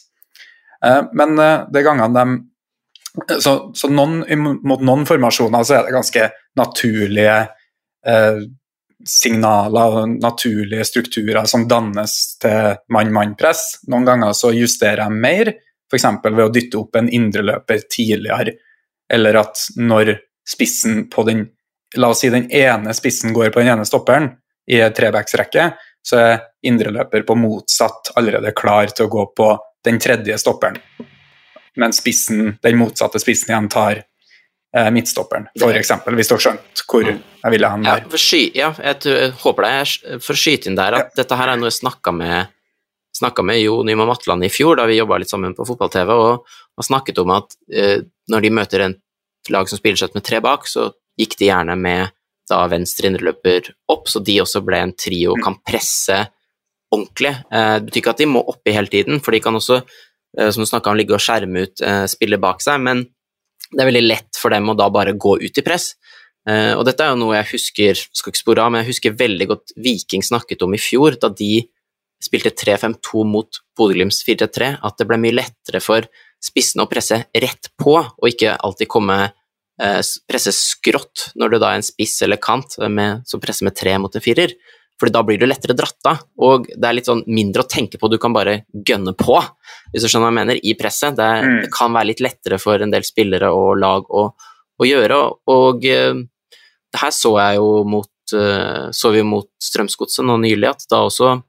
Eh, 0.84 1.02
men 1.16 1.38
eh, 1.42 1.66
de 1.72 1.84
gangene 1.86 2.14
de 2.14 2.44
Så, 3.42 3.72
så 3.74 3.88
noen, 3.90 4.20
mot 4.62 4.82
noen 4.84 5.02
formasjoner 5.08 5.64
så 5.66 5.74
er 5.74 5.86
det 5.86 5.94
ganske 5.96 6.26
naturlige 6.60 7.38
eh, 8.06 8.42
signaler 9.02 9.96
og 10.02 10.12
naturlige 10.22 10.84
strukturer 10.86 11.48
som 11.50 11.64
dannes 11.70 12.14
til 12.42 12.76
mann-mann-press. 12.94 13.80
Noen 13.90 14.06
ganger 14.06 14.36
så 14.38 14.52
justerer 14.54 15.02
de 15.08 15.22
mer, 15.24 15.50
f.eks. 15.88 16.06
ved 16.24 16.44
å 16.44 16.52
dytte 16.52 16.80
opp 16.80 16.96
en 17.00 17.08
indreløper 17.08 17.86
tidligere, 17.90 18.56
eller 19.12 19.40
at 19.40 19.68
når 19.76 20.16
spissen 20.48 21.06
på 21.12 21.24
den 21.28 21.48
La 21.96 22.10
oss 22.12 22.20
si 22.20 22.28
den 22.28 22.50
ene 22.52 22.92
spissen 22.92 23.32
går 23.32 23.48
på 23.48 23.62
den 23.62 23.70
ene 23.72 23.84
stopperen 23.88 24.26
i 24.68 24.82
trebacksrekke, 24.92 25.70
så 26.04 26.18
er 26.20 26.42
indreløper 26.68 27.22
på 27.24 27.36
motsatt 27.38 28.10
allerede 28.20 28.52
klar 28.52 28.92
til 28.92 29.06
å 29.06 29.12
gå 29.12 29.24
på 29.32 29.46
den 29.88 29.96
tredje 30.02 30.36
stopperen. 30.36 30.76
Men 31.80 31.94
spissen, 31.96 32.58
den 32.62 32.76
motsatte 32.76 33.20
spissen 33.22 33.54
igjen 33.54 33.70
tar 33.72 34.02
eh, 34.02 34.90
midtstopperen, 34.92 35.48
f.eks., 35.56 35.94
hvis 36.12 36.28
du 36.28 36.36
har 36.36 36.44
skjønt 36.44 36.84
hvor 36.88 37.08
jeg 37.08 37.52
ville 37.54 37.72
hen 37.72 37.86
der. 37.86 38.02
Ja, 38.04 38.12
for 38.12 38.20
sky, 38.22 38.42
ja, 38.56 38.70
jeg, 38.82 39.00
jeg, 39.06 39.32
håper 39.44 39.68
det. 39.68 40.20
For 40.24 40.34
å 40.34 40.40
skyte 40.44 40.70
inn 40.70 40.78
der 40.78 40.98
at 40.98 41.12
ja. 41.12 41.22
dette 41.22 41.38
her 41.40 41.52
er 41.52 41.60
noe 41.60 41.70
jeg 41.70 41.78
snakka 41.78 42.14
med, 42.16 42.52
med 43.42 43.60
Jo 43.60 43.82
Nyman 43.82 44.08
Matland 44.08 44.44
i 44.44 44.50
fjor, 44.52 44.76
da 44.76 44.86
vi 44.86 44.98
jobba 44.98 45.18
litt 45.18 45.30
sammen 45.30 45.54
på 45.56 45.66
fotball-TV, 45.66 46.12
og, 46.12 46.46
og, 46.76 46.84
snakket 46.84 47.18
om 47.18 47.34
at 47.34 47.56
eh, 47.72 48.00
når 48.30 48.44
de 48.44 48.50
møter 48.50 48.84
en 48.84 48.96
lag 49.50 49.68
som 49.68 49.80
spiller 49.80 49.98
seg 49.98 50.14
med 50.14 50.24
tre 50.26 50.40
bak, 50.44 50.66
så 50.68 50.90
gikk 51.18 51.38
de 51.38 51.48
gjerne 51.50 51.76
med 51.78 52.14
da 52.48 52.62
venstre 52.70 53.10
indreløper 53.10 53.72
opp, 53.92 54.08
så 54.08 54.22
de 54.24 54.38
også 54.42 54.62
ble 54.64 54.80
en 54.80 54.94
trio 54.96 55.34
og 55.34 55.40
mm. 55.40 55.44
kan 55.44 55.58
presse 55.66 56.18
ordentlig. 56.94 57.34
Eh, 57.52 57.74
det 57.78 57.88
betyr 57.88 58.02
ikke 58.02 58.14
at 58.14 58.22
de 58.22 58.30
må 58.30 58.44
oppi 58.48 58.74
hele 58.76 58.92
tiden, 58.92 59.22
for 59.24 59.34
de 59.34 59.42
kan 59.44 59.56
også, 59.58 59.82
eh, 60.38 60.50
som 60.54 60.64
du 60.64 60.70
snakka 60.70 60.92
om, 60.92 60.98
ligge 60.98 61.16
og 61.16 61.22
skjerme 61.22 61.66
ut 61.66 61.84
eh, 61.84 62.04
spillet 62.10 62.40
bak 62.40 62.64
seg, 62.64 62.80
men 62.84 63.04
det 63.68 63.82
er 63.82 63.90
veldig 63.90 64.06
lett 64.06 64.38
for 64.40 64.54
dem 64.54 64.70
å 64.70 64.76
da 64.78 64.88
bare 64.92 65.16
gå 65.18 65.36
ut 65.42 65.60
i 65.60 65.64
press. 65.64 65.92
Uh, 66.48 66.78
og 66.78 66.86
dette 66.88 67.04
er 67.04 67.10
jo 67.12 67.18
noe 67.20 67.34
jeg 67.34 67.48
husker 67.50 67.98
skal 67.98 68.32
ikke 68.32 68.40
spore 68.40 68.62
av, 68.64 68.70
men 68.72 68.80
jeg 68.80 68.94
husker 68.94 69.16
veldig 69.18 69.46
godt 69.50 69.72
Viking 69.84 70.22
snakket 70.24 70.62
om 70.64 70.72
i 70.72 70.80
fjor, 70.80 71.18
da 71.20 71.28
de 71.28 71.66
spilte 72.22 72.52
3-5-2 72.54 73.24
mot 73.28 73.60
Bodø-Glimts 73.78 74.22
4-3, 74.26 74.72
at 74.84 74.98
det 74.98 75.06
ble 75.08 75.20
mye 75.22 75.36
lettere 75.38 75.82
for 75.82 76.08
spissene 76.42 76.84
å 76.84 76.90
presse 76.90 77.20
rett 77.34 77.70
på, 77.80 77.94
og 77.98 78.26
ikke 78.30 78.56
alltid 78.56 78.90
komme 78.90 79.18
uh, 79.28 80.00
presse 80.30 80.54
skrått 80.54 81.30
når 81.38 81.54
du 81.54 81.58
da 81.58 81.72
er 81.72 81.80
en 81.80 81.86
spiss 81.86 82.20
eller 82.26 82.40
kant 82.42 82.78
med, 82.90 83.24
som 83.26 83.42
presser 83.42 83.68
med 83.68 83.78
tre 83.78 83.96
mot 84.02 84.14
en 84.14 84.24
firer 84.24 84.54
fordi 84.98 85.14
da 85.14 85.22
blir 85.22 85.38
du 85.38 85.46
lettere 85.46 85.76
dratt 85.78 86.08
av, 86.10 86.22
og 86.42 86.66
det 86.74 86.88
er 86.88 86.96
litt 86.96 87.06
sånn 87.06 87.22
mindre 87.30 87.62
å 87.62 87.70
tenke 87.70 88.00
på, 88.00 88.10
du 88.10 88.18
kan 88.18 88.34
bare 88.34 88.64
gønne 88.72 89.14
på, 89.18 89.36
hvis 89.92 90.02
du 90.02 90.08
skjønner 90.10 90.26
hva 90.26 90.32
jeg 90.32 90.38
mener, 90.40 90.58
i 90.58 90.74
presset. 90.78 91.14
Det, 91.14 91.28
mm. 91.44 91.58
det 91.62 91.70
kan 91.74 91.94
være 91.94 92.10
litt 92.10 92.22
lettere 92.24 92.58
for 92.58 92.82
en 92.82 92.90
del 92.90 93.06
spillere 93.06 93.52
og 93.54 93.76
lag 93.78 94.10
å, 94.10 94.24
å 94.34 94.88
gjøre, 94.88 95.20
og 95.54 95.86
uh, 95.86 96.22
det 96.88 97.02
her 97.02 97.14
så 97.14 97.34
jeg 97.38 97.60
jo 97.60 97.68
mot 97.86 98.34
uh, 98.34 98.88
så 98.94 99.12
vi 99.14 99.22
mot 99.26 99.48
Strømsgodset 99.62 100.26
nå 100.26 100.38
nylig, 100.42 100.72
at 100.72 100.86
da 100.90 101.04
også 101.06 101.30
eh, 101.36 101.44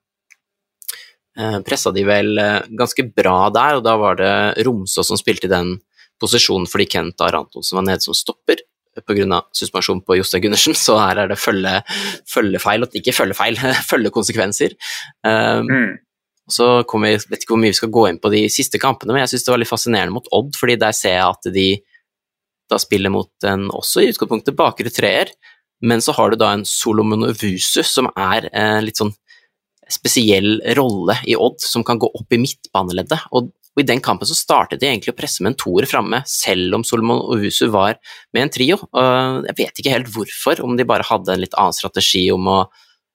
pressa 1.65 1.93
de 1.95 2.03
vel 2.07 2.33
uh, 2.39 2.65
ganske 2.79 3.05
bra 3.15 3.49
der, 3.55 3.79
og 3.79 3.85
da 3.85 3.95
var 3.99 4.19
det 4.19 4.33
Romsås 4.67 5.11
som 5.11 5.19
spilte 5.19 5.47
i 5.47 5.53
den 5.53 5.77
posisjonen 6.19 6.67
fordi 6.67 6.89
Kent 6.91 7.23
Arantonsen 7.23 7.79
var 7.79 7.87
nede 7.87 8.03
som 8.03 8.17
stopper 8.17 8.59
pga. 9.07 9.41
suspensjon 9.53 10.01
på 10.03 10.17
Jostein 10.17 10.43
Gundersen, 10.43 10.75
så 10.75 10.97
her 10.99 11.23
er 11.23 11.31
det 11.31 11.39
følge, 11.39 11.81
følgefeil, 12.27 12.87
ikke 12.99 13.15
følgefeil, 13.15 13.59
følgekonsekvenser. 13.91 14.75
Um, 15.23 15.69
mm. 15.69 15.93
Så 16.49 16.67
kommer, 16.89 17.13
jeg 17.13 17.27
vet 17.29 17.43
ikke 17.43 17.53
hvor 17.53 17.61
mye 17.61 17.71
vi 17.71 17.77
skal 17.77 17.93
gå 17.93 18.07
inn 18.09 18.19
på 18.21 18.31
de 18.33 18.41
siste 18.51 18.81
kampene, 18.81 19.13
men 19.13 19.23
jeg 19.23 19.35
syns 19.35 19.45
det 19.45 19.53
var 19.53 19.61
litt 19.61 19.71
fascinerende 19.71 20.15
mot 20.15 20.27
Odd, 20.33 20.57
fordi 20.57 20.79
der 20.81 20.97
ser 20.97 21.15
jeg 21.19 21.27
at 21.27 21.53
de 21.53 21.69
da 22.69 22.77
spiller 22.81 23.09
mot 23.13 23.47
en 23.49 23.69
også 23.73 24.03
i 24.03 24.11
utgangspunktet 24.11 24.57
bakre 24.57 24.91
treer, 24.93 25.31
men 25.81 26.03
så 26.05 26.13
har 26.17 26.29
du 26.29 26.37
da 26.37 26.51
en 26.53 26.65
Solomon 26.67 27.25
Ovusu 27.29 27.81
som 27.87 28.09
er 28.13 28.49
eh, 28.51 28.77
litt 28.83 28.99
sånn 28.99 29.13
spesiell 29.89 30.59
rolle 30.77 31.15
i 31.27 31.37
Odd, 31.37 31.61
som 31.63 31.85
kan 31.85 31.99
gå 32.01 32.09
opp 32.19 32.35
i 32.35 32.41
midtbaneleddet. 32.41 33.29
Og 33.35 33.53
og 33.79 33.85
I 33.85 33.87
den 33.87 34.01
kampen 34.03 34.27
så 34.27 34.35
startet 34.35 34.81
de 34.81 34.89
egentlig 34.89 35.13
å 35.13 35.15
presse 35.15 35.39
med 35.39 35.53
en 35.53 35.59
toer 35.61 35.85
framme, 35.87 36.19
selv 36.27 36.75
om 36.75 36.83
Solomon 36.83 37.21
Husu 37.39 37.69
var 37.71 37.95
med 38.35 38.43
en 38.43 38.51
trio. 38.51 38.75
Og 38.91 39.45
jeg 39.47 39.55
vet 39.55 39.79
ikke 39.79 39.93
helt 39.93 40.09
hvorfor, 40.11 40.59
om 40.65 40.75
de 40.75 40.87
bare 40.89 41.05
hadde 41.07 41.31
en 41.31 41.39
litt 41.39 41.55
annen 41.55 41.77
strategi 41.77 42.25
om 42.33 42.49
å 42.51 42.59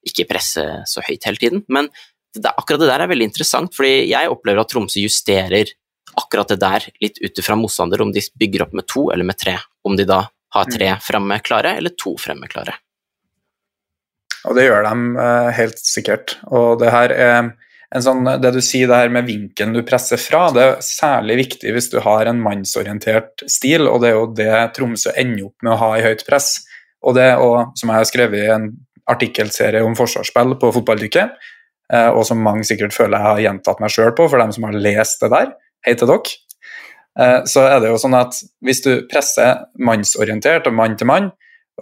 ikke 0.08 0.24
presse 0.30 0.64
så 0.88 1.04
høyt 1.04 1.26
hele 1.28 1.42
tiden. 1.42 1.64
Men 1.68 1.90
det, 2.32 2.48
akkurat 2.48 2.80
det 2.80 2.88
der 2.88 3.04
er 3.04 3.12
veldig 3.12 3.28
interessant, 3.28 3.74
fordi 3.76 4.06
jeg 4.08 4.30
opplever 4.32 4.62
at 4.62 4.72
Tromsø 4.72 5.04
justerer 5.04 5.74
akkurat 6.16 6.54
det 6.54 6.60
der 6.62 6.88
litt 7.02 7.20
ut 7.20 7.44
ifra 7.44 7.58
motstander, 7.60 8.00
om 8.00 8.14
de 8.14 8.24
bygger 8.40 8.64
opp 8.64 8.74
med 8.78 8.88
to 8.88 9.08
eller 9.12 9.28
med 9.28 9.40
tre. 9.40 9.58
Om 9.84 10.00
de 10.00 10.08
da 10.08 10.22
har 10.54 10.70
tre 10.70 10.94
framme 11.02 11.02
fremme 11.04 11.40
klare, 11.44 11.76
eller 11.76 11.92
to 11.98 12.14
fremme 12.20 12.48
klare. 12.48 12.78
Og 14.44 14.56
det 14.56 14.66
gjør 14.66 14.86
de 14.86 15.24
eh, 15.24 15.50
helt 15.58 15.80
sikkert. 15.80 16.36
Og 16.52 16.80
det 16.82 16.92
her 16.92 17.14
er 17.14 17.52
sånn, 18.04 18.26
det 18.42 18.50
du 18.54 18.60
sier 18.64 18.90
det 18.90 18.98
her 19.04 19.12
med 19.12 19.28
vinkelen 19.28 19.74
du 19.76 19.82
presser 19.86 20.20
fra, 20.20 20.48
det 20.54 20.64
er 20.64 20.84
særlig 20.84 21.38
viktig 21.44 21.74
hvis 21.76 21.90
du 21.92 22.00
har 22.04 22.28
en 22.28 22.42
mannsorientert 22.42 23.44
stil, 23.50 23.86
og 23.88 24.02
det 24.02 24.10
er 24.10 24.16
jo 24.18 24.30
det 24.36 24.52
Tromsø 24.76 25.14
ender 25.20 25.48
opp 25.48 25.64
med 25.64 25.74
å 25.76 25.80
ha 25.80 25.90
i 25.98 26.04
høyt 26.04 26.24
press. 26.28 26.56
Og 27.04 27.16
det, 27.18 27.34
og 27.40 27.76
som 27.78 27.92
jeg 27.92 28.00
har 28.00 28.08
skrevet 28.08 28.40
i 28.40 28.52
en 28.52 28.70
artikkelserie 29.10 29.84
om 29.84 29.96
forsvarsspill 29.96 30.56
på 30.60 30.72
Fotballdykket, 30.78 31.36
eh, 31.92 32.10
og 32.10 32.24
som 32.28 32.42
mange 32.42 32.66
sikkert 32.66 32.96
føler 32.96 33.18
jeg 33.18 33.28
har 33.28 33.44
gjentatt 33.48 33.84
meg 33.84 33.92
sjøl 33.92 34.14
på, 34.16 34.28
for 34.32 34.40
dem 34.40 34.52
som 34.56 34.66
har 34.68 34.80
lest 34.86 35.24
det 35.24 35.32
der. 35.34 35.54
Hei 35.84 35.96
til 36.00 36.10
dere. 36.10 36.36
Eh, 37.20 37.40
så 37.46 37.68
er 37.68 37.78
det 37.82 37.92
jo 37.92 38.00
sånn 38.00 38.16
at 38.18 38.36
hvis 38.64 38.82
du 38.84 38.92
presser 39.10 39.68
mannsorientert 39.78 40.66
og 40.70 40.76
mann 40.76 40.96
til 40.98 41.10
mann, 41.10 41.30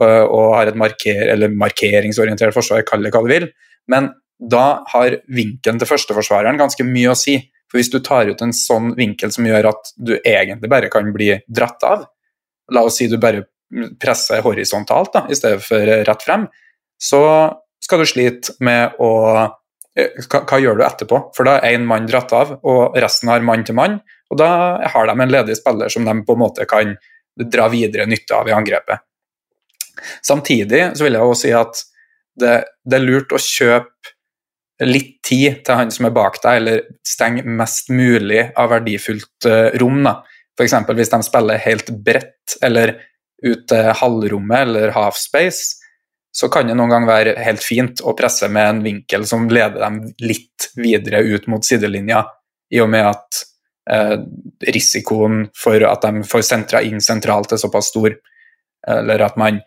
og 0.00 0.54
har 0.56 0.70
et 0.70 0.78
marker, 0.78 1.32
markeringsorientert 1.52 2.54
forsvar, 2.56 2.84
kall 2.88 3.04
det 3.04 3.12
hva 3.12 3.20
du 3.24 3.28
vil, 3.32 3.48
men 3.92 4.08
da 4.42 4.82
har 4.90 5.18
vinkelen 5.30 5.78
til 5.78 5.90
førsteforsvareren 5.90 6.60
ganske 6.60 6.86
mye 6.86 7.12
å 7.12 7.18
si. 7.18 7.36
For 7.70 7.80
hvis 7.80 7.92
du 7.92 8.00
tar 8.04 8.28
ut 8.28 8.42
en 8.44 8.52
sånn 8.56 8.92
vinkel 8.98 9.32
som 9.32 9.46
gjør 9.48 9.70
at 9.70 9.92
du 9.96 10.16
egentlig 10.18 10.70
bare 10.72 10.90
kan 10.92 11.08
bli 11.14 11.30
dratt 11.46 11.84
av, 11.88 12.06
la 12.72 12.82
oss 12.84 12.98
si 13.00 13.08
du 13.08 13.18
bare 13.20 13.46
presser 14.00 14.42
horisontalt 14.44 15.12
da, 15.14 15.24
i 15.32 15.36
stedet 15.38 15.62
for 15.64 15.92
rett 16.08 16.24
frem, 16.24 16.46
så 17.00 17.22
skal 17.82 18.02
du 18.02 18.08
slite 18.08 18.56
med 18.62 18.98
å 19.02 19.12
eh, 19.96 20.12
hva, 20.28 20.42
hva, 20.44 20.58
gjør 20.60 20.78
du 20.78 20.84
etterpå? 20.86 21.22
For 21.36 21.48
da 21.48 21.58
er 21.58 21.78
én 21.78 21.86
mann 21.88 22.06
dratt 22.10 22.34
av, 22.36 22.58
og 22.60 22.98
resten 23.00 23.32
har 23.32 23.44
mann 23.46 23.64
til 23.66 23.78
mann. 23.78 23.98
Og 24.32 24.38
da 24.40 24.50
har 24.92 25.08
de 25.08 25.16
en 25.16 25.32
ledig 25.32 25.56
spiller 25.58 25.92
som 25.92 26.06
de 26.08 26.14
på 26.26 26.36
en 26.36 26.42
måte 26.44 26.68
kan 26.68 26.94
dra 27.36 27.66
videre 27.72 28.06
nytte 28.08 28.36
av 28.36 28.48
i 28.48 28.54
angrepet. 28.54 29.02
Samtidig 30.24 30.84
så 30.96 31.06
vil 31.06 31.18
jeg 31.18 31.28
også 31.28 31.46
si 31.46 31.54
at 31.56 31.82
det, 32.40 32.56
det 32.88 32.98
er 32.98 33.04
lurt 33.04 33.34
å 33.34 33.40
kjøpe 33.40 34.12
litt 34.82 35.18
tid 35.26 35.60
til 35.66 35.78
han 35.78 35.92
som 35.94 36.08
er 36.08 36.14
bak 36.16 36.40
deg, 36.42 36.58
eller 36.58 36.80
stenge 37.06 37.44
mest 37.46 37.90
mulig 37.92 38.48
av 38.58 38.72
verdifullt 38.72 39.46
uh, 39.46 39.68
rom. 39.78 40.00
da. 40.06 40.16
F.eks. 40.58 40.74
hvis 40.88 41.12
de 41.12 41.20
spiller 41.26 41.62
helt 41.62 41.92
bredt, 42.04 42.56
eller 42.64 42.96
ut 43.42 43.64
til 43.68 43.92
halvrommet 43.98 44.66
eller 44.66 44.92
halfspace, 44.94 45.78
så 46.32 46.48
kan 46.48 46.68
det 46.68 46.76
noen 46.78 46.92
gang 46.92 47.06
være 47.08 47.34
helt 47.44 47.62
fint 47.64 48.00
å 48.00 48.14
presse 48.16 48.48
med 48.48 48.68
en 48.68 48.82
vinkel 48.84 49.26
som 49.28 49.48
leder 49.52 49.82
dem 49.82 49.98
litt 50.24 50.70
videre 50.78 51.20
ut 51.26 51.48
mot 51.52 51.64
sidelinja, 51.66 52.22
i 52.72 52.80
og 52.80 52.88
med 52.88 53.04
at 53.04 53.42
eh, 53.92 54.14
risikoen 54.72 55.44
for 55.58 55.84
at 55.84 56.06
de 56.06 56.22
får 56.24 56.46
sentra 56.48 56.80
inn 56.86 57.02
sentralt 57.04 57.52
er 57.52 57.60
såpass 57.60 57.90
stor, 57.92 58.14
eller 58.88 59.26
at 59.26 59.36
man 59.40 59.60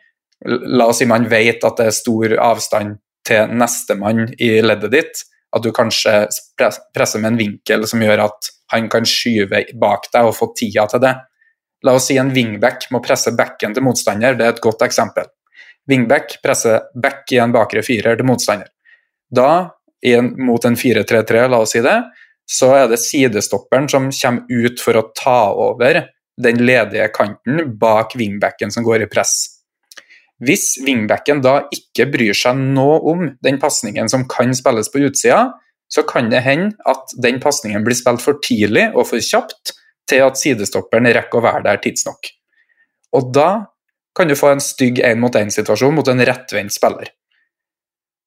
La 0.45 0.89
oss 0.89 1.00
si 1.00 1.08
man 1.10 1.30
vet 1.32 1.63
at 1.63 1.80
det 1.80 1.88
er 1.89 1.95
stor 1.95 2.36
avstand 2.43 2.98
til 3.26 3.54
nestemann 3.56 4.28
i 4.41 4.58
leddet 4.62 4.91
ditt. 4.93 5.24
At 5.56 5.63
du 5.63 5.71
kanskje 5.71 6.26
presser 6.60 7.21
med 7.21 7.34
en 7.34 7.39
vinkel 7.39 7.88
som 7.88 8.04
gjør 8.04 8.26
at 8.26 8.52
han 8.74 8.89
kan 8.91 9.06
skyve 9.08 9.63
bak 9.80 10.10
deg 10.12 10.28
og 10.28 10.36
få 10.36 10.50
tida 10.58 10.88
til 10.91 11.04
det. 11.06 11.13
La 11.86 11.93
oss 11.95 12.10
si 12.10 12.17
en 12.17 12.34
wingback 12.34 12.89
må 12.91 13.02
presse 13.04 13.32
backen 13.38 13.76
til 13.76 13.86
motstander, 13.86 14.36
det 14.36 14.45
er 14.45 14.56
et 14.56 14.62
godt 14.63 14.82
eksempel. 14.86 15.30
Wingback 15.88 16.39
presser 16.43 16.88
back 16.98 17.30
i 17.32 17.39
en 17.41 17.54
bakre 17.54 17.84
firer 17.86 18.17
til 18.17 18.26
motstander. 18.26 18.71
Da, 19.30 19.69
mot 20.38 20.65
en 20.65 20.78
4-3-3, 20.78 21.45
la 21.52 21.62
oss 21.62 21.76
si 21.76 21.84
det, 21.86 21.98
så 22.45 22.71
er 22.78 22.89
det 22.89 23.02
sidestopperen 23.02 23.88
som 23.89 24.10
kommer 24.13 24.65
ut 24.65 24.82
for 24.82 24.98
å 24.98 25.08
ta 25.17 25.39
over 25.54 26.04
den 26.41 26.62
ledige 26.65 27.08
kanten 27.13 27.78
bak 27.80 28.17
wingbacken 28.17 28.74
som 28.74 28.86
går 28.86 29.06
i 29.06 29.10
press. 29.12 29.55
Hvis 30.43 30.76
wingbacken 30.84 31.39
da 31.43 31.62
ikke 31.71 32.10
bryr 32.12 32.36
seg 32.36 32.58
noe 32.60 32.98
om 33.08 33.28
den 33.45 33.60
pasningen 33.62 34.10
som 34.12 34.26
kan 34.28 34.52
spilles 34.58 34.91
på 34.91 35.06
utsida, 35.08 35.54
så 35.88 36.04
kan 36.08 36.32
det 36.32 36.43
hende 36.43 36.74
at 36.89 37.13
den 37.24 37.39
pasningen 37.39 37.86
blir 37.86 37.95
spilt 37.95 38.24
for 38.24 38.41
tidlig 38.43 38.89
og 38.93 39.06
for 39.12 39.24
kjapt 39.24 39.76
til 40.10 40.26
at 40.26 40.39
sidestopperen 40.39 41.08
rekker 41.15 41.39
å 41.39 41.45
være 41.45 41.63
der 41.69 41.80
tidsnok. 41.84 42.32
Og 43.15 43.32
da 43.34 43.50
kan 44.15 44.28
du 44.28 44.36
få 44.38 44.54
en 44.54 44.63
stygg 44.63 45.00
én-mot-én-situasjon 45.04 45.95
mot 45.95 46.08
en 46.12 46.24
rettvendt 46.28 46.76
spiller. 46.76 47.12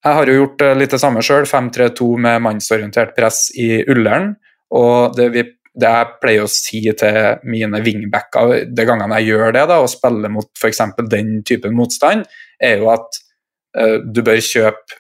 Jeg 0.04 0.14
har 0.14 0.30
jo 0.30 0.36
gjort 0.36 0.62
litt 0.78 0.92
det 0.94 1.00
samme 1.02 1.22
sjøl, 1.24 1.46
5-3-2 1.48 2.08
med 2.22 2.42
mannsorientert 2.44 3.16
press 3.16 3.48
i 3.58 3.82
Ullern. 3.90 4.32
Og 4.78 5.16
det 5.16 5.30
vi 5.34 5.44
det 5.78 5.90
jeg 5.94 6.14
pleier 6.22 6.44
å 6.44 6.50
si 6.50 6.80
til 6.98 7.18
mine 7.48 7.80
wingbacker 7.84 8.64
de 8.66 8.86
gangene 8.88 9.20
jeg 9.20 9.32
gjør 9.32 9.54
det, 9.54 9.64
da, 9.70 9.78
og 9.82 9.90
spiller 9.92 10.32
mot 10.32 10.48
f.eks. 10.58 10.82
den 11.10 11.38
typen 11.46 11.76
motstand, 11.78 12.26
er 12.58 12.82
jo 12.82 12.90
at 12.94 13.20
uh, 13.78 13.98
du 14.02 14.24
bør 14.26 14.40
kjøpe 14.42 14.98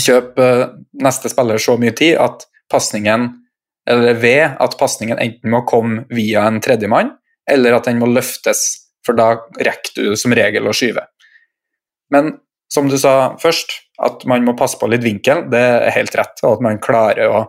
kjøpe 0.00 0.46
uh, 0.46 0.66
neste 1.02 1.32
spiller 1.32 1.60
så 1.60 1.74
mye 1.80 1.92
tid 1.98 2.16
at 2.22 2.46
pasningen 2.70 3.28
eller 3.90 4.18
ved 4.22 4.60
at 4.62 4.76
pasningen 4.78 5.18
enten 5.18 5.50
må 5.50 5.64
komme 5.68 6.04
via 6.14 6.44
en 6.46 6.60
tredjemann, 6.62 7.14
eller 7.50 7.74
at 7.74 7.88
den 7.88 7.98
må 7.98 8.06
løftes, 8.10 8.62
for 9.06 9.18
da 9.18 9.32
rekker 9.56 9.96
du 9.96 10.18
som 10.20 10.34
regel 10.36 10.68
å 10.68 10.74
skyve. 10.76 11.02
Men 12.14 12.36
som 12.70 12.90
du 12.90 12.96
sa 13.00 13.34
først, 13.40 13.72
at 14.00 14.22
man 14.30 14.44
må 14.46 14.54
passe 14.58 14.78
på 14.78 14.88
litt 14.90 15.02
vinkel, 15.04 15.46
det 15.50 15.60
er 15.60 15.96
helt 15.96 16.14
rett. 16.16 16.38
Og 16.44 16.58
at 16.58 16.64
man 16.64 16.82
klarer 16.82 17.32
å 17.32 17.40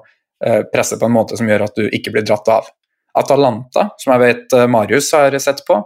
presse 0.74 0.98
på 0.98 1.06
en 1.06 1.14
måte 1.14 1.38
som 1.38 1.50
gjør 1.50 1.68
at 1.68 1.76
du 1.78 1.86
ikke 1.90 2.14
blir 2.16 2.26
dratt 2.26 2.48
av. 2.50 2.70
Atalanta, 3.18 3.90
som 4.00 4.14
jeg 4.16 4.24
vet 4.24 4.56
eh, 4.56 4.68
Marius 4.72 5.12
har 5.16 5.36
sett 5.44 5.66
på, 5.68 5.82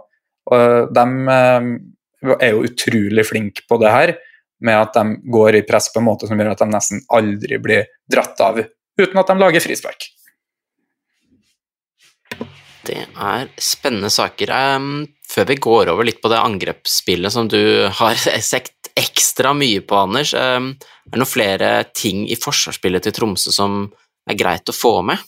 de 0.46 1.04
eh, 1.34 1.70
er 2.38 2.52
jo 2.52 2.66
utrolig 2.68 3.26
flinke 3.26 3.64
på 3.68 3.78
det 3.82 3.92
her, 3.92 4.12
med 4.62 4.78
at 4.78 4.94
de 4.96 5.32
går 5.32 5.58
i 5.58 5.64
press 5.66 5.90
på 5.92 6.00
en 6.00 6.06
måte 6.06 6.28
som 6.28 6.38
gjør 6.38 6.54
at 6.54 6.62
de 6.62 6.68
nesten 6.70 7.02
aldri 7.12 7.58
blir 7.62 7.88
dratt 8.08 8.40
av 8.40 8.62
uten 8.62 9.18
at 9.20 9.28
de 9.28 9.36
lager 9.42 9.64
frispark. 9.64 10.06
Det 12.86 13.02
er 13.02 13.50
spennende 13.58 14.12
saker. 14.14 14.52
før 15.26 15.44
vi 15.44 15.56
går 15.58 15.90
over 15.90 16.06
litt 16.06 16.22
på 16.22 16.30
det 16.30 16.38
angrepsspillet 16.38 17.32
som 17.32 17.48
du 17.50 17.88
har 17.90 18.14
sett 18.52 18.72
ekstra 18.96 19.52
mye 19.52 19.82
på, 19.82 19.98
Anders, 19.98 20.32
er 20.32 20.62
det 21.04 21.18
noen 21.18 21.28
flere 21.28 21.84
ting 21.92 22.24
i 22.30 22.38
forsvarsspillet 22.38 23.02
til 23.02 23.12
Tromsø 23.12 23.52
som 23.52 23.90
er 24.30 24.38
greit 24.38 24.68
å 24.70 24.74
få 24.74 25.00
med? 25.06 25.22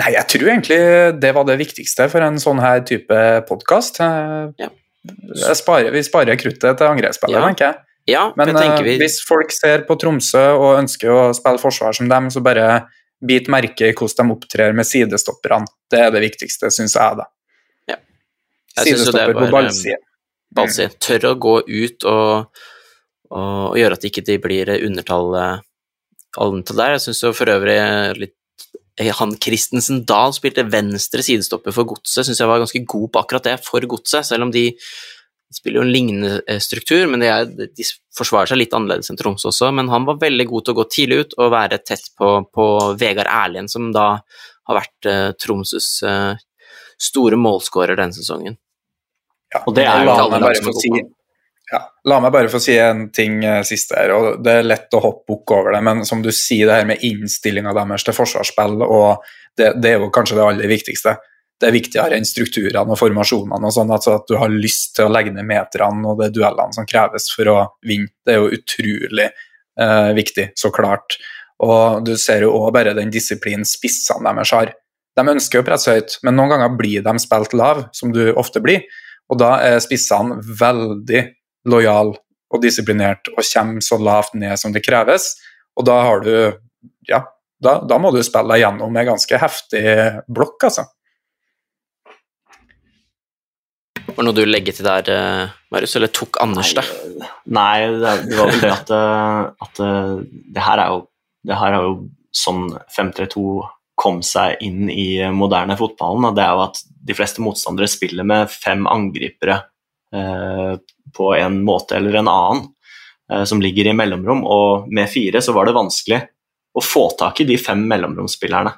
Nei, 0.00 0.14
jeg 0.14 0.26
tror 0.32 0.48
egentlig 0.52 0.80
det 1.20 1.32
var 1.36 1.44
det 1.48 1.58
viktigste 1.60 2.06
for 2.12 2.24
en 2.24 2.38
sånn 2.40 2.60
her 2.62 2.80
type 2.88 3.20
podkast. 3.48 4.00
Ja. 4.00 4.70
vi 4.70 6.02
sparer 6.06 6.40
kruttet 6.40 6.78
til 6.78 6.88
angrepsspillet, 6.88 7.36
ja. 7.36 7.46
tenker 7.48 7.66
jeg. 7.68 7.84
Ja, 8.08 8.22
Men 8.36 8.54
jeg 8.56 8.84
vi... 8.86 8.94
hvis 9.02 9.20
folk 9.26 9.52
ser 9.52 9.84
på 9.88 9.96
Tromsø 10.00 10.42
og 10.56 10.78
ønsker 10.78 11.12
å 11.12 11.20
spille 11.36 11.60
forsvar 11.60 11.94
som 11.96 12.08
dem, 12.10 12.30
så 12.32 12.42
bare 12.42 12.86
bit 13.20 13.50
merke 13.52 13.90
i 13.90 13.96
hvordan 13.96 14.30
de 14.30 14.36
opptrer 14.38 14.72
med 14.76 14.88
sidestopperne. 14.88 15.68
Det 15.90 16.00
er 16.06 16.14
det 16.14 16.22
viktigste, 16.24 16.70
syns 16.72 16.96
jeg, 16.96 17.18
da. 17.20 17.26
Ja. 17.90 17.98
Jeg 18.78 18.94
Sidestopper 18.94 19.36
på 19.36 19.50
ballside. 19.52 20.00
Ballside. 20.56 20.96
Tør 21.04 21.32
å 21.32 21.34
gå 21.44 21.56
ut 21.68 22.08
og 22.08 22.62
og, 23.30 23.72
og 23.72 23.78
gjøre 23.78 23.98
at 23.98 24.06
ikke 24.06 24.24
de 24.26 24.36
ikke 24.38 24.46
blir 24.48 24.72
undertall 24.80 25.32
allentall 26.38 26.82
der. 26.82 26.96
Jeg 26.96 27.06
syns 27.06 27.22
for 27.38 27.52
øvrig 27.52 27.78
litt 28.18 28.36
eh, 29.00 29.12
han 29.16 29.36
Christensen 29.40 30.04
Dahl 30.08 30.34
spilte 30.36 30.66
venstre 30.70 31.24
sidestopper 31.26 31.74
for 31.74 31.88
Godset, 31.94 32.26
syns 32.26 32.42
jeg 32.42 32.50
var 32.50 32.62
ganske 32.62 32.84
god 32.84 33.08
på 33.12 33.22
akkurat 33.22 33.48
det, 33.48 33.56
for 33.66 33.86
Godset, 33.90 34.28
selv 34.28 34.48
om 34.48 34.54
de 34.54 34.68
spiller 35.50 35.80
jo 35.80 35.86
en 35.86 35.92
lignende 35.92 36.36
eh, 36.46 36.60
struktur, 36.62 37.08
men 37.10 37.22
de, 37.22 37.30
er, 37.30 37.48
de, 37.50 37.86
forsvarer 38.14 38.52
seg 38.52 38.60
litt 38.60 38.74
annerledes 38.76 39.10
enn 39.10 39.18
Tromsø 39.18 39.50
også. 39.50 39.72
Men 39.74 39.90
han 39.90 40.06
var 40.06 40.20
veldig 40.20 40.46
god 40.50 40.66
til 40.66 40.74
å 40.74 40.78
gå 40.78 40.86
tidlig 40.94 41.24
ut 41.24 41.34
og 41.40 41.54
være 41.54 41.80
tett 41.82 42.06
på, 42.18 42.36
på 42.54 42.66
Vegard 43.00 43.30
Erlien, 43.30 43.70
som 43.70 43.90
da 43.94 44.12
har 44.70 44.78
vært 44.78 45.08
uh, 45.10 45.30
Tromsøs 45.40 45.88
uh, 46.06 46.38
store 47.00 47.38
målskårer 47.40 47.98
denne 47.98 48.14
sesongen. 48.14 48.58
Ja, 49.50 49.64
og 49.64 49.74
det 49.74 49.88
er 49.90 50.04
jo 50.06 50.14
alle 50.14 50.38
bare 50.38 50.60
som 50.60 50.70
å 50.70 50.76
si 50.78 50.92
ja, 51.70 51.80
La 52.10 52.18
meg 52.22 52.32
bare 52.34 52.50
få 52.50 52.60
si 52.62 52.74
en 52.80 53.06
ting 53.14 53.40
uh, 53.46 53.60
siste 53.66 53.98
her. 53.98 54.12
og 54.14 54.44
Det 54.44 54.54
er 54.60 54.66
lett 54.66 54.96
å 54.96 55.02
hoppe 55.04 55.34
bukk 55.34 55.54
over 55.54 55.76
det, 55.76 55.82
men 55.86 56.04
som 56.08 56.22
du 56.24 56.30
sier, 56.34 56.66
det 56.66 56.78
her 56.80 56.88
med 56.88 57.04
innstillinga 57.06 57.74
deres 57.76 58.06
til 58.06 58.16
forsvarsspill, 58.16 58.80
og 58.86 59.26
det, 59.58 59.74
det, 59.82 59.92
er 59.92 60.00
jo 60.00 60.10
kanskje 60.14 60.38
det 60.38 60.46
aller 60.46 60.70
viktigste. 60.70 61.16
Det 61.60 61.68
er 61.68 61.76
viktigere 61.76 62.16
enn 62.16 62.26
strukturene 62.26 62.94
og 62.94 62.98
formasjonene, 62.98 63.68
og 63.68 63.74
sånn, 63.76 63.92
altså 63.92 64.16
at 64.16 64.30
du 64.30 64.38
har 64.40 64.52
lyst 64.52 64.94
til 64.96 65.06
å 65.06 65.12
legge 65.12 65.34
ned 65.34 65.44
meterne 65.46 66.08
og 66.08 66.22
de 66.22 66.30
duellene 66.32 66.72
som 66.72 66.88
kreves 66.88 67.28
for 67.34 67.52
å 67.52 67.58
vinne. 67.86 68.08
Det 68.24 68.32
er 68.32 68.40
jo 68.40 68.54
utrolig 68.56 69.26
eh, 69.28 70.12
viktig, 70.16 70.46
så 70.56 70.72
klart. 70.72 71.18
Og 71.60 72.00
du 72.06 72.14
ser 72.16 72.46
jo 72.46 72.54
òg 72.56 72.70
bare 72.78 72.96
den 72.96 73.12
disiplinen 73.12 73.68
spissene 73.68 74.32
deres 74.32 74.54
har. 74.56 74.72
De 75.18 75.26
ønsker 75.34 75.60
å 75.60 75.66
presse 75.66 75.92
høyt, 75.92 76.16
men 76.24 76.38
noen 76.38 76.54
ganger 76.54 76.78
blir 76.78 77.04
de 77.04 77.14
spilt 77.20 77.52
lav, 77.52 77.84
som 77.92 78.14
du 78.14 78.30
ofte 78.32 78.62
blir. 78.64 78.86
Og 79.30 79.38
da 79.42 79.58
er 79.62 79.82
spissene 79.84 80.40
veldig 80.40 81.26
lojal 81.68 82.14
og 82.50 82.62
disiplinert 82.62 83.30
og 83.34 83.44
kommer 83.44 83.84
så 83.84 83.98
lavt 84.00 84.36
ned 84.38 84.56
som 84.60 84.72
det 84.74 84.84
kreves. 84.84 85.34
Og 85.78 85.86
da 85.88 86.00
har 86.06 86.24
du 86.24 86.34
Ja, 87.08 87.24
da, 87.60 87.80
da 87.84 87.98
må 87.98 88.10
du 88.12 88.20
spille 88.24 88.54
deg 88.54 88.62
gjennom 88.62 88.96
en 88.96 89.06
ganske 89.08 89.38
heftig 89.40 89.82
blokk, 90.28 90.62
altså. 90.68 90.84
Var 94.00 94.16
det 94.16 94.26
noe 94.26 94.36
du 94.36 94.42
legger 94.46 94.76
til 94.76 94.86
der, 94.86 95.10
eh, 95.12 95.52
Marius, 95.72 95.96
eller 95.96 96.12
tok 96.12 96.38
Anders 96.42 96.72
det? 96.76 96.84
Nei, 97.52 97.88
det 98.00 98.36
var 98.36 98.52
vel 98.52 98.62
det 98.62 98.72
at, 98.74 98.92
eh, 98.96 99.66
at 99.66 99.82
eh, 99.84 100.14
det 100.56 100.64
her 100.64 100.84
er 100.84 100.94
jo 100.94 101.02
det 101.46 101.56
her 101.56 101.76
er 101.76 101.86
jo 101.86 101.92
sånn 102.36 102.66
532 102.92 103.44
kom 104.00 104.20
seg 104.24 104.60
inn 104.64 104.90
i 104.92 105.24
moderne 105.32 105.76
fotballen. 105.80 106.26
og 106.28 106.36
Det 106.36 106.44
er 106.44 106.56
jo 106.56 106.64
at 106.66 106.82
de 107.08 107.16
fleste 107.16 107.44
motstandere 107.44 107.88
spiller 107.88 108.28
med 108.28 108.52
fem 108.52 108.84
angripere 108.88 109.62
Eh, 110.10 110.74
på 111.14 111.32
en 111.36 111.62
måte 111.64 111.96
eller 111.96 112.20
en 112.20 112.28
annen 112.28 112.62
eh, 113.32 113.44
som 113.44 113.62
ligger 113.62 113.90
i 113.90 113.96
mellomrom, 113.96 114.44
og 114.44 114.92
med 114.92 115.10
fire 115.10 115.42
så 115.42 115.54
var 115.56 115.68
det 115.68 115.76
vanskelig 115.76 116.20
å 116.74 116.84
få 116.84 117.08
tak 117.18 117.42
i 117.42 117.48
de 117.48 117.58
fem 117.58 117.82
mellomromsspillerne. 117.90 118.72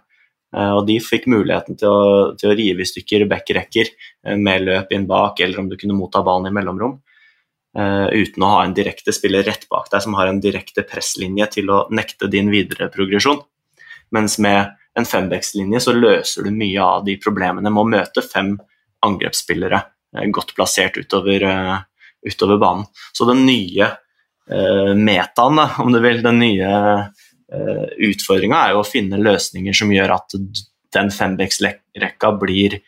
Eh, 0.57 0.73
og 0.77 0.87
de 0.89 0.99
fikk 1.03 1.29
muligheten 1.33 1.79
til 1.81 1.89
å, 1.89 2.03
til 2.39 2.53
å 2.53 2.59
rive 2.59 2.85
i 2.85 2.89
stykker 2.89 3.27
backrekker 3.31 3.89
eh, 3.89 4.37
med 4.37 4.67
løp 4.69 4.93
inn 4.95 5.09
bak, 5.11 5.41
eller 5.41 5.63
om 5.63 5.71
du 5.71 5.79
kunne 5.81 5.97
motta 5.99 6.25
ballen 6.27 6.51
i 6.51 6.55
mellomrom. 6.55 7.01
Uten 7.73 8.45
å 8.45 8.49
ha 8.53 8.57
en 8.67 8.75
direkte 8.77 9.15
spiller 9.17 9.47
rett 9.49 9.63
bak 9.73 9.87
deg 9.89 10.03
som 10.05 10.13
har 10.19 10.29
en 10.29 10.43
direkte 10.45 10.83
presslinje 10.85 11.47
til 11.55 11.71
å 11.73 11.79
nekte 11.89 12.29
din 12.29 12.51
videre 12.53 12.91
progresjon. 12.93 13.39
Mens 14.13 14.35
med 14.45 14.75
en 14.93 15.09
fembackslinje 15.09 15.81
så 15.81 15.95
løser 15.97 16.45
du 16.45 16.51
mye 16.53 16.85
av 16.85 17.07
de 17.07 17.15
problemene 17.17 17.73
med 17.73 17.81
å 17.81 17.89
møte 17.89 18.27
fem 18.27 18.59
angrepsspillere 19.09 19.81
godt 20.37 20.53
plassert 20.57 20.99
utover, 21.01 21.47
utover, 22.27 22.61
banen. 22.63 22.87
Så 23.13 23.29
den 23.29 23.45
nye 23.49 23.93
metaen, 24.99 25.61
om 25.81 25.93
du 25.95 26.01
vil, 26.03 26.19
den 26.25 26.41
nye 26.43 26.69
eh, 26.69 27.85
utfordringa 28.11 28.59
er 28.59 28.75
jo 28.75 28.81
å 28.83 28.89
finne 28.89 29.21
løsninger 29.23 29.77
som 29.77 29.93
gjør 29.95 30.17
at 30.17 30.35
den 30.93 31.13
fembacksrekka 31.15 32.33
blir 32.41 32.81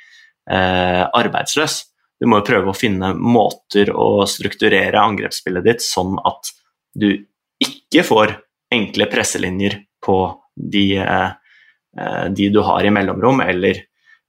arbeidsløs. 0.45 1.79
Du 2.21 2.27
må 2.29 2.41
jo 2.41 2.47
prøve 2.47 2.71
å 2.73 2.77
finne 2.77 3.15
måter 3.17 3.91
å 3.93 4.27
strukturere 4.29 5.01
angrepsspillet 5.01 5.65
ditt 5.65 5.85
sånn 5.85 6.19
at 6.21 6.51
du 6.95 7.09
ikke 7.63 8.05
får 8.07 8.37
enkle 8.75 9.09
presselinjer 9.11 9.81
på 10.05 10.19
de, 10.55 10.87
eh, 10.99 12.27
de 12.31 12.49
du 12.49 12.61
har 12.63 12.85
i 12.85 12.93
mellomrom, 12.95 13.41
eller 13.41 13.83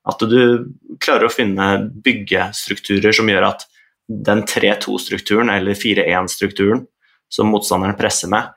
at 0.05 0.19
du 0.29 0.73
klarer 1.01 1.27
å 1.27 1.33
finne 1.33 1.89
byggestrukturer 2.05 3.15
som 3.15 3.29
gjør 3.29 3.49
at 3.53 3.65
den 4.07 4.43
3-2-strukturen 4.45 5.49
eller 5.49 5.77
4-1-strukturen 5.77 6.85
som 7.31 7.49
motstanderen 7.49 7.97
presser 7.97 8.29
med, 8.31 8.51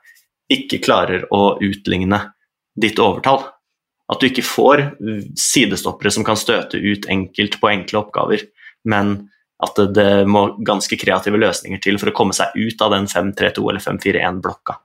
ikke 0.49 0.81
klarer 0.83 1.25
å 1.33 1.57
utligne 1.61 2.21
ditt 2.79 2.99
overtall. 3.01 3.43
At 4.09 4.21
du 4.21 4.29
ikke 4.29 4.45
får 4.45 4.83
sidestoppere 5.37 6.11
som 6.13 6.25
kan 6.25 6.37
støte 6.39 6.77
ut 6.77 7.05
enkelt 7.09 7.59
på 7.61 7.69
enkle 7.69 8.01
oppgaver 8.01 8.45
men 8.83 9.15
at 9.59 9.75
det, 9.75 9.87
det 9.97 10.11
må 10.29 10.45
ganske 10.65 10.97
kreative 10.99 11.39
løsninger 11.39 11.81
til 11.83 11.99
for 11.99 12.11
å 12.11 12.15
komme 12.15 12.35
seg 12.35 12.55
ut 12.55 12.79
av 12.83 12.93
den 12.95 13.09
5-3-2 13.11 13.65
eller 13.71 13.83
5-4-1-blokka. 13.83 14.77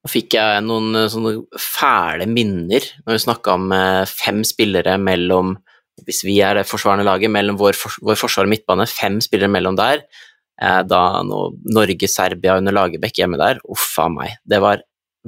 Nå 0.00 0.08
fikk 0.08 0.36
jeg 0.38 0.62
noen 0.64 0.94
eh, 0.96 1.10
sånne 1.12 1.34
fæle 1.60 2.28
minner 2.30 2.86
når 3.02 3.16
vi 3.16 3.24
snakka 3.26 3.56
om 3.58 3.74
eh, 3.76 4.04
fem 4.08 4.44
spillere 4.46 4.94
mellom 5.02 5.56
Hvis 6.06 6.24
vi 6.26 6.38
er 6.44 6.60
det 6.60 6.68
forsvarende 6.68 7.06
laget, 7.08 7.32
mellom 7.32 7.58
vår, 7.60 7.78
vår 8.04 8.18
forsvar 8.20 8.48
og 8.48 8.54
midtbane, 8.54 8.88
fem 8.90 9.20
spillere 9.24 9.52
mellom 9.52 9.78
der. 9.78 10.04
Eh, 10.60 10.80
da 10.84 11.02
Norge-Serbia 11.24 12.58
under 12.60 12.76
Lagerbäck 12.76 13.22
hjemme 13.22 13.40
der, 13.40 13.60
uff 13.70 13.98
meg. 14.12 14.38
Det 14.44 14.60
var 14.62 14.84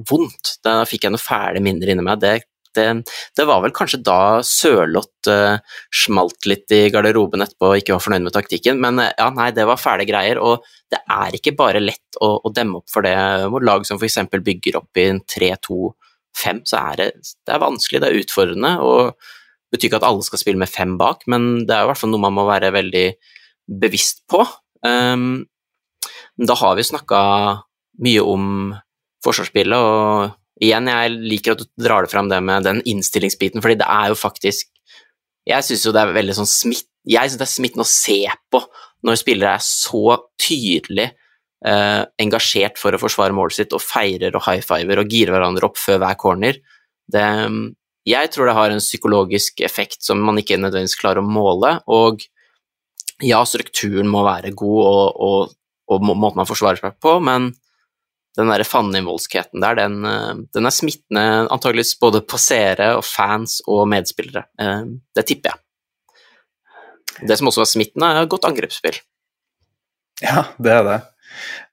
vondt. 0.08 0.58
Da 0.64 0.82
fikk 0.88 1.06
jeg 1.06 1.14
noen 1.14 1.22
fæle 1.22 1.62
minner 1.64 1.92
inni 1.92 2.04
meg. 2.04 2.20
Det 2.22 2.40
det, 2.74 3.04
det, 3.36 3.44
var 3.44 3.60
vel 3.64 3.74
kanskje 3.76 4.00
da 4.04 4.40
Sørloth 4.46 5.28
uh, 5.28 5.58
smalt 5.92 6.46
litt 6.48 6.72
i 6.72 6.86
garderoben 6.92 7.44
etterpå 7.44 7.68
og 7.68 7.80
ikke 7.80 7.96
var 7.96 8.04
fornøyd 8.04 8.26
med 8.26 8.32
taktikken, 8.36 8.80
men 8.80 9.00
uh, 9.02 9.10
ja, 9.10 9.28
nei, 9.34 9.50
det 9.52 9.66
var 9.68 9.80
fæle 9.80 10.06
greier. 10.08 10.40
Og 10.40 10.64
det 10.92 11.02
er 11.02 11.36
ikke 11.36 11.54
bare 11.58 11.82
lett 11.82 12.20
å, 12.20 12.34
å 12.40 12.54
demme 12.54 12.80
opp 12.80 12.88
for 12.92 13.04
det. 13.04 13.14
Hvor 13.52 13.64
lag 13.64 13.84
som 13.88 14.00
f.eks. 14.00 14.22
bygger 14.32 14.80
opp 14.80 15.00
i 15.00 15.08
en 15.10 15.20
3-2-5, 15.20 16.64
så 16.68 16.80
er 16.80 17.00
det, 17.00 17.08
det 17.44 17.56
er 17.56 17.62
vanskelig, 17.62 18.02
det 18.02 18.10
er 18.10 18.20
utfordrende. 18.22 18.74
og 18.80 19.30
Betyr 19.72 19.88
ikke 19.88 20.00
at 20.02 20.08
alle 20.08 20.24
skal 20.26 20.40
spille 20.42 20.60
med 20.60 20.70
fem 20.70 20.98
bak, 21.00 21.24
men 21.32 21.64
det 21.68 21.74
er 21.74 21.86
i 21.86 21.90
hvert 21.90 22.00
fall 22.00 22.12
noe 22.12 22.22
man 22.22 22.36
må 22.36 22.44
være 22.48 22.72
veldig 22.74 23.06
bevisst 23.82 24.22
på. 24.30 24.42
Um, 24.84 25.44
da 26.36 26.56
har 26.58 26.76
vi 26.76 26.84
snakka 26.86 27.20
mye 28.02 28.24
om 28.24 28.46
forsvarsspillet, 29.24 29.78
og 29.78 30.62
igjen, 30.62 30.90
jeg 30.90 31.16
liker 31.16 31.54
at 31.54 31.62
du 31.62 31.84
drar 31.84 32.04
det 32.04 32.12
fram 32.12 32.30
det 32.30 32.40
med 32.44 32.66
den 32.66 32.82
innstillingsbiten, 32.88 33.62
fordi 33.64 33.78
det 33.80 33.88
er 33.88 34.12
jo 34.12 34.18
faktisk 34.18 34.68
Jeg 35.42 35.66
syns 35.66 35.82
jo 35.82 35.90
det 35.90 35.98
er 36.04 36.12
veldig 36.14 36.34
sånn 36.36 36.46
smitt... 36.46 36.86
Jeg 37.02 37.26
synes 37.26 37.40
det 37.40 37.46
er 37.48 37.50
smittende 37.50 37.82
å 37.82 37.90
se 37.90 38.20
på 38.54 38.60
når 39.02 39.16
spillere 39.18 39.56
er 39.56 39.64
så 39.66 40.14
tydelig 40.38 41.08
eh, 41.66 42.02
engasjert 42.22 42.78
for 42.78 42.94
å 42.94 43.00
forsvare 43.02 43.34
målet 43.34 43.56
sitt 43.56 43.74
og 43.74 43.82
feirer 43.82 44.36
og 44.38 44.44
high 44.46 44.62
fiver 44.62 45.02
og 45.02 45.10
girer 45.10 45.34
hverandre 45.34 45.66
opp 45.66 45.80
før 45.82 45.98
hver 45.98 46.14
corner. 46.20 46.60
Det, 47.10 47.24
jeg 48.08 48.30
tror 48.34 48.48
det 48.48 48.56
har 48.56 48.72
en 48.74 48.82
psykologisk 48.82 49.62
effekt 49.62 50.02
som 50.02 50.22
man 50.26 50.40
ikke 50.40 50.58
nødvendigvis 50.58 50.98
klarer 50.98 51.22
å 51.22 51.26
måle, 51.26 51.76
og 51.86 52.24
ja, 53.22 53.42
strukturen 53.46 54.08
må 54.10 54.24
være 54.26 54.50
god 54.58 54.80
og, 54.88 55.20
og, 55.22 55.52
og 55.92 56.06
måten 56.06 56.40
man 56.40 56.48
forsvarer 56.48 56.80
seg 56.82 56.96
på, 57.02 57.18
men 57.22 57.52
den 58.38 58.48
der 58.48 58.64
fandenivoldskheten 58.64 59.60
der, 59.62 59.76
den, 59.76 59.98
eh, 60.08 60.32
den, 60.56 60.66
er 60.66 60.74
smittende 60.74 61.24
antageligvis 61.52 61.98
både 62.00 62.22
på 62.24 62.40
seere 62.40 62.94
og 62.96 63.04
fans 63.04 63.60
og 63.68 63.84
medspillere. 63.92 64.46
Eh, 64.60 64.86
det 65.16 65.26
tipper 65.28 65.52
jeg. 65.52 65.60
Det 67.28 67.36
som 67.38 67.50
også 67.50 67.66
er 67.66 67.70
smittende, 67.74 68.08
er 68.08 68.30
godt 68.30 68.48
angrepsspill. 68.48 68.96
Ja, 70.24 70.46
det 70.62 70.72
er 70.72 70.86
det. 70.86 70.98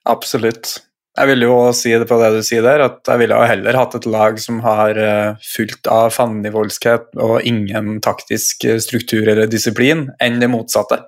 Absolutt. 0.09 0.75
Jeg 1.17 1.27
vil 1.31 1.43
jo 1.43 1.55
si 1.75 1.91
det 1.91 2.05
på 2.07 2.19
det 2.21 2.29
du 2.37 2.43
sier 2.45 2.63
der, 2.63 2.83
at 2.85 3.09
jeg 3.09 3.23
ville 3.23 3.37
heller 3.49 3.77
hatt 3.79 3.95
et 3.97 4.05
lag 4.07 4.37
som 4.39 4.59
har 4.63 4.97
eh, 4.99 5.39
fullt 5.55 5.89
av 5.91 6.13
fandenivoldskhet 6.15 7.17
og 7.19 7.41
ingen 7.49 7.97
taktisk 8.05 8.67
struktur 8.83 9.25
eller 9.25 9.49
disiplin, 9.49 10.07
enn 10.21 10.39
det 10.39 10.51
motsatte. 10.53 11.01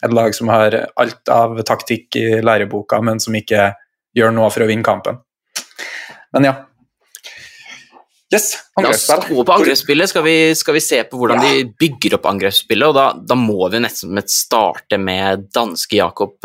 Et 0.00 0.14
lag 0.14 0.32
som 0.36 0.48
har 0.48 0.76
alt 0.96 1.32
av 1.34 1.60
taktikk 1.68 2.16
i 2.16 2.40
læreboka, 2.40 3.02
men 3.04 3.20
som 3.20 3.36
ikke 3.36 3.72
gjør 4.16 4.32
noe 4.34 4.48
for 4.54 4.64
å 4.64 4.70
vinne 4.70 4.86
kampen. 4.86 5.20
Men 6.32 6.46
ja. 6.46 6.56
Yes, 8.30 8.52
angrepsspill. 8.78 9.16
La 9.16 9.22
oss 9.24 9.28
gå 9.28 9.44
på 9.44 9.54
angrepsspillet. 9.56 10.10
Skal 10.12 10.22
vi, 10.22 10.34
skal 10.54 10.76
vi 10.76 10.82
se 10.84 11.00
på 11.10 11.18
hvordan 11.18 11.42
ja. 11.42 11.50
de 11.50 11.72
bygger 11.82 12.14
opp 12.20 12.28
angrepsspillet? 12.30 12.86
og 12.86 12.94
Da, 12.94 13.06
da 13.32 13.36
må 13.38 13.66
vi 13.72 13.80
nesten 13.82 14.20
starte 14.30 15.00
med 15.02 15.48
danske 15.54 15.98
Jakob 15.98 16.38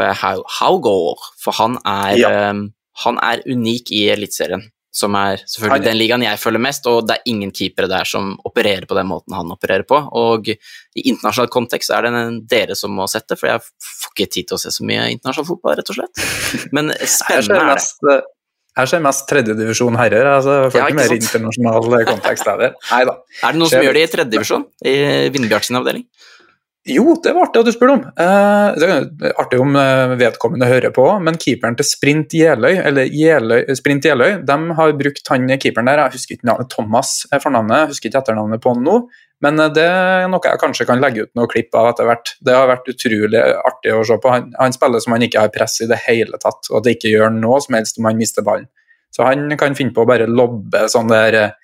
Haugård, 0.58 1.28
for 1.42 1.58
han 1.62 1.78
er, 1.86 2.16
ja. 2.18 2.32
um, 2.50 2.66
han 3.04 3.20
er 3.24 3.44
unik 3.50 3.92
i 3.92 4.06
Eliteserien 4.14 4.64
som 4.96 5.16
er 5.20 5.42
selvfølgelig 5.44 5.84
den 5.90 5.98
ligaen 6.00 6.24
jeg 6.24 6.40
følger 6.40 6.62
mest, 6.64 6.86
og 6.88 7.08
det 7.08 7.18
er 7.18 7.32
ingen 7.32 7.52
keepere 7.56 7.90
der 7.92 8.08
som 8.08 8.32
opererer 8.48 8.88
på 8.88 8.96
den 8.96 9.10
måten 9.10 9.36
han 9.36 9.52
opererer 9.52 9.84
på. 9.88 9.98
Og 10.16 10.48
i 10.54 11.04
internasjonal 11.04 11.52
kontekst 11.52 11.92
er 11.92 12.08
det 12.08 12.22
dere 12.52 12.78
som 12.80 12.96
må 12.96 13.08
sette, 13.12 13.36
for 13.40 13.52
jeg 13.52 13.64
får 13.66 14.14
ikke 14.14 14.30
tid 14.38 14.48
til 14.48 14.58
å 14.58 14.62
se 14.62 14.72
så 14.72 14.88
mye 14.88 15.10
internasjonal 15.18 15.50
fotball, 15.50 15.76
rett 15.82 15.92
og 15.92 16.00
slett. 16.00 16.24
Men 16.76 16.94
spennende 17.18 17.76
er 17.76 17.84
det. 17.84 18.18
Her 18.76 18.90
skjer 18.92 19.04
mest 19.04 19.24
tredjedivisjon 19.30 19.96
herrer. 19.96 20.28
altså 20.28 20.56
Får 20.68 20.82
ja, 20.82 20.88
ikke 20.92 21.00
mer 21.00 21.14
internasjonal 21.16 22.08
kontekst 22.10 22.48
der. 22.48 22.74
Nei 22.92 23.04
da. 23.08 23.14
Er 23.48 23.56
det 23.56 23.62
noen 23.62 23.72
som 23.72 23.86
gjør 23.86 23.96
det 23.96 24.04
i 24.04 24.10
tredjedivisjon? 24.16 24.66
I 24.84 24.96
Vindbjart 25.32 25.68
sin 25.68 25.80
avdeling? 25.80 26.04
Jo, 26.86 27.16
det 27.18 27.32
var 27.34 27.48
artig 27.48 27.64
at 27.64 27.66
du 27.66 27.74
spurte 27.74 27.94
om. 27.96 28.02
Eh, 28.22 28.76
det 28.78 28.88
er 28.88 29.38
artig 29.42 29.58
om 29.58 29.74
eh, 29.80 30.12
vedkommende 30.20 30.68
hører 30.70 30.92
på, 30.94 31.06
men 31.26 31.40
keeperen 31.42 31.74
til 31.80 31.88
Sprint 31.90 32.36
Jeløy, 32.38 32.76
eller 32.78 33.10
Jeløy, 33.10 33.64
Sprint 33.80 34.06
Jeløy, 34.06 34.36
de 34.46 34.58
har 34.78 34.94
brukt 35.00 35.32
han 35.34 35.50
keeperen 35.56 35.90
der, 35.90 36.04
jeg 36.04 36.20
husker 36.20 36.38
ikke 36.38 36.50
navnet, 36.52 36.70
Thomas 36.70 37.16
fornavnet, 37.42 37.80
jeg 37.80 37.92
husker 37.96 38.12
ikke 38.12 38.22
etternavnet 38.22 38.62
på 38.62 38.76
han 38.76 38.86
nå, 38.86 39.00
men 39.42 39.64
eh, 39.66 39.72
det 39.74 39.88
er 39.90 40.30
noe 40.30 40.46
jeg 40.46 40.62
kanskje 40.62 40.86
kan 40.92 41.02
legge 41.02 41.26
ut 41.26 41.34
noe 41.40 41.50
klipp 41.50 41.74
av 41.74 41.90
etter 41.96 42.12
hvert. 42.12 42.36
Det 42.46 42.54
har 42.54 42.70
vært 42.70 42.94
utrolig 42.94 43.42
artig 43.42 43.98
å 43.98 44.06
se 44.06 44.22
på. 44.22 44.36
Han, 44.38 44.54
han 44.62 44.78
spiller 44.78 45.02
som 45.02 45.18
han 45.18 45.26
ikke 45.26 45.42
har 45.42 45.54
press 45.58 45.82
i 45.82 45.90
det 45.90 46.04
hele 46.06 46.38
tatt, 46.38 46.70
og 46.70 46.84
at 46.84 46.86
det 46.86 47.00
ikke 47.00 47.16
gjør 47.16 47.34
noe 47.34 47.58
som 47.66 47.80
helst 47.80 47.98
om 47.98 48.12
han 48.12 48.22
mister 48.22 48.46
ballen. 48.46 48.70
Så 49.10 49.26
han 49.26 49.50
kan 49.58 49.74
finne 49.74 49.96
på 49.96 50.06
å 50.06 50.12
bare 50.14 50.30
lobbe 50.30 50.86
sånn 50.92 51.10
der 51.10 51.56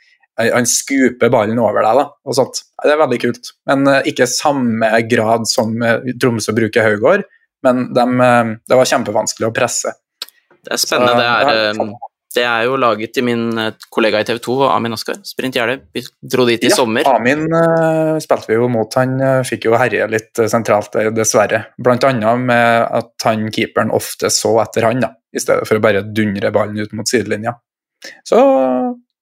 han 0.49 0.67
skuper 0.69 1.31
ballen 1.33 1.59
over 1.61 1.85
deg. 1.85 2.01
da, 2.01 2.07
og 2.25 2.37
sånt. 2.37 2.63
Det 2.81 2.93
er 2.93 3.01
veldig 3.01 3.19
kult. 3.21 3.51
Men 3.69 3.89
uh, 3.89 3.99
ikke 4.07 4.29
samme 4.29 4.91
grad 5.09 5.49
som 5.49 5.75
uh, 5.83 5.99
Tromsø 6.21 6.55
bruker 6.57 6.87
Haugård, 6.87 7.25
men 7.65 7.89
de, 7.93 8.05
uh, 8.21 8.55
det 8.67 8.79
var 8.79 8.89
kjempevanskelig 8.93 9.49
å 9.49 9.55
presse. 9.55 9.93
Det 10.61 10.73
er 10.73 10.81
spennende. 10.81 11.13
Så, 11.13 11.19
det, 11.19 11.27
er, 11.27 11.91
det, 12.35 12.43
er, 12.45 12.65
jo 12.69 12.79
laget 12.81 13.13
til 13.15 13.25
min 13.25 13.45
kollega 13.93 14.21
i 14.21 14.27
TV 14.27 14.37
2, 14.45 14.57
Amin 14.69 14.97
Oskar. 14.97 15.17
Sprint 15.25 15.57
Gjerde. 15.57 15.79
Vi 15.93 16.03
dro 16.33 16.45
dit 16.49 16.63
i 16.63 16.69
ja, 16.69 16.77
sommer. 16.77 17.07
Amin 17.09 17.47
spilte 18.21 18.51
vi 18.51 18.59
jo 18.59 18.69
mot. 18.71 18.97
Han 18.99 19.43
fikk 19.47 19.65
jo 19.69 19.77
herje 19.81 20.05
litt 20.11 20.43
sentralt 20.53 20.93
der, 20.93 21.09
dessverre. 21.17 21.63
Blant 21.81 22.05
annet 22.07 22.45
med 22.45 22.85
at 23.01 23.25
han 23.25 23.49
keeperen 23.53 23.93
ofte 23.97 24.29
så 24.33 24.53
etter 24.61 24.85
han, 24.89 25.01
da, 25.01 25.15
i 25.33 25.41
stedet 25.41 25.65
for 25.69 25.81
å 25.81 25.83
bare 25.83 26.05
dundre 26.05 26.53
ballen 26.53 26.77
ut 26.81 26.93
mot 26.97 27.09
sidelinja. 27.09 27.57
Så 28.25 28.37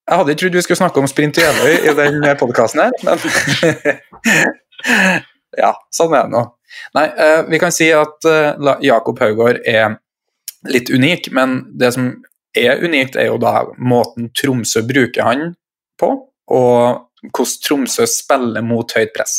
jeg 0.09 0.17
hadde 0.19 0.31
ikke 0.33 0.41
trodd 0.43 0.57
vi 0.57 0.63
skulle 0.65 0.81
snakke 0.81 1.01
om 1.01 1.09
sprint 1.09 1.39
i 1.39 1.45
Jeløy 1.45 1.73
i 1.89 1.91
den 1.97 2.15
podkasten 2.39 2.79
her, 2.85 2.93
men 3.05 3.17
Ja, 5.59 5.71
sånn 5.93 6.13
er 6.13 6.23
det 6.27 6.33
nå. 6.35 6.41
Nei, 6.95 7.07
eh, 7.09 7.41
vi 7.49 7.57
kan 7.61 7.71
si 7.73 7.87
at 7.93 8.25
eh, 8.29 8.77
Jakob 8.85 9.17
Haugård 9.19 9.57
er 9.67 9.85
litt 10.69 10.89
unik, 10.93 11.31
men 11.35 11.49
det 11.79 11.89
som 11.95 12.03
er 12.57 12.83
unikt, 12.85 13.15
er 13.17 13.25
jo 13.31 13.37
da 13.41 13.53
måten 13.77 14.29
Tromsø 14.37 14.79
bruker 14.87 15.23
han 15.25 15.39
på, 15.99 16.09
og 16.53 16.79
hvordan 17.33 17.61
Tromsø 17.65 18.05
spiller 18.07 18.63
mot 18.65 18.95
høyt 18.95 19.13
press. 19.17 19.33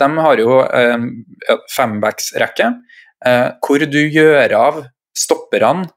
De 0.00 0.06
har 0.24 0.36
jo 0.40 0.50
eh, 0.64 0.98
fembacksrekke 1.76 2.66
Eh, 3.26 3.48
hvor 3.60 3.82
du 3.84 4.00
gjør 4.00 4.54
av 4.56 4.78
stopperne 5.16 5.90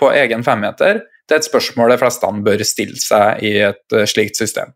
på 0.00 0.10
egen 0.18 0.42
femmeter, 0.44 1.04
det 1.26 1.34
er 1.34 1.42
et 1.42 1.48
spørsmål 1.48 1.94
de 1.94 2.00
fleste 2.00 2.32
bør 2.46 2.64
stille 2.66 3.00
seg 3.02 3.42
i 3.46 3.52
et 3.66 3.96
uh, 3.96 4.04
slikt 4.08 4.38
system. 4.38 4.74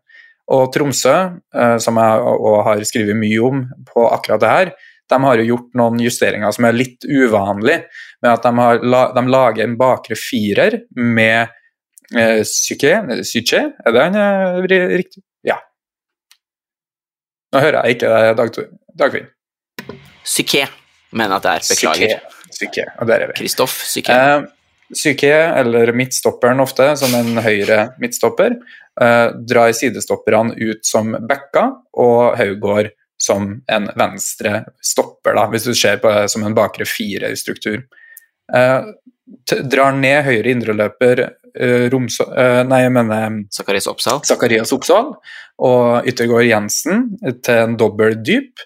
Og 0.51 0.67
Tromsø, 0.73 1.15
uh, 1.55 1.77
som 1.79 1.99
jeg 2.01 2.37
har 2.67 2.83
skrevet 2.87 3.19
mye 3.19 3.39
om 3.47 3.63
på 3.87 4.05
akkurat 4.11 4.43
det 4.43 4.51
her, 4.55 4.73
de 5.11 5.19
har 5.25 5.41
jo 5.41 5.47
gjort 5.49 5.73
noen 5.79 6.03
justeringer 6.03 6.53
som 6.55 6.67
er 6.67 6.77
litt 6.77 7.07
uvanlige, 7.07 7.87
med 8.23 8.31
at 8.31 8.45
de, 8.45 8.51
har, 8.59 8.83
de 9.15 9.23
lager 9.27 9.65
en 9.65 9.75
bakre 9.79 10.15
firer 10.19 10.85
med 10.95 11.51
psyke, 12.11 12.97
psyke, 13.23 13.59
er 13.71 13.95
det 13.95 14.01
han 14.03 14.65
riktig? 14.67 15.23
Ja. 15.47 15.61
Nå 17.51 17.63
hører 17.63 17.87
jeg 17.87 17.95
ikke 17.95 18.11
det, 18.11 18.65
Dagfinn. 18.99 19.29
Syke, 20.23 20.65
mener 21.11 21.39
at 21.39 21.43
det 21.43 21.53
er. 21.55 21.67
Beklager. 21.71 22.15
Psyke, 22.15 22.49
psyke 22.51 22.87
og 22.97 23.07
der 23.07 23.25
er 23.25 23.31
vi. 23.31 23.37
Kristoff 23.41 23.83
Psyke. 23.87 24.15
Psyke, 24.93 25.33
eller 25.33 25.93
midtstopperen 25.95 26.59
ofte, 26.63 26.91
som 26.99 27.13
en 27.15 27.41
høyre 27.43 27.91
midtstopper, 28.01 28.57
eh, 29.01 29.27
drar 29.47 29.71
sidestopperne 29.75 30.55
ut 30.57 30.85
som 30.85 31.13
backa, 31.27 31.69
og 31.93 32.35
Haugård 32.39 32.91
som 33.21 33.61
en 33.67 33.89
venstre 33.95 34.63
stopper, 34.81 35.35
da, 35.37 35.45
hvis 35.51 35.67
du 35.69 35.75
ser 35.77 36.01
på 36.01 36.09
det 36.09 36.27
som 36.33 36.43
en 36.45 36.55
bakre 36.57 36.87
fire-struktur. 36.89 37.83
Eh, 38.53 38.79
drar 39.71 39.93
ned 39.95 40.25
høyre 40.25 40.55
indreløper 40.55 41.23
eh, 41.27 41.85
Romså... 41.93 42.25
Eh, 42.33 42.61
nei, 42.67 42.81
jeg 42.85 42.95
mener 42.95 43.37
Zakarias 43.53 43.87
Oppsal. 43.91 44.23
Zakarias 44.27 44.73
Oppsal 44.75 45.13
og 45.61 46.09
Yttergård 46.09 46.47
Jensen 46.47 47.11
til 47.45 47.61
en 47.67 47.77
dobbel 47.79 48.17
dyp, 48.25 48.65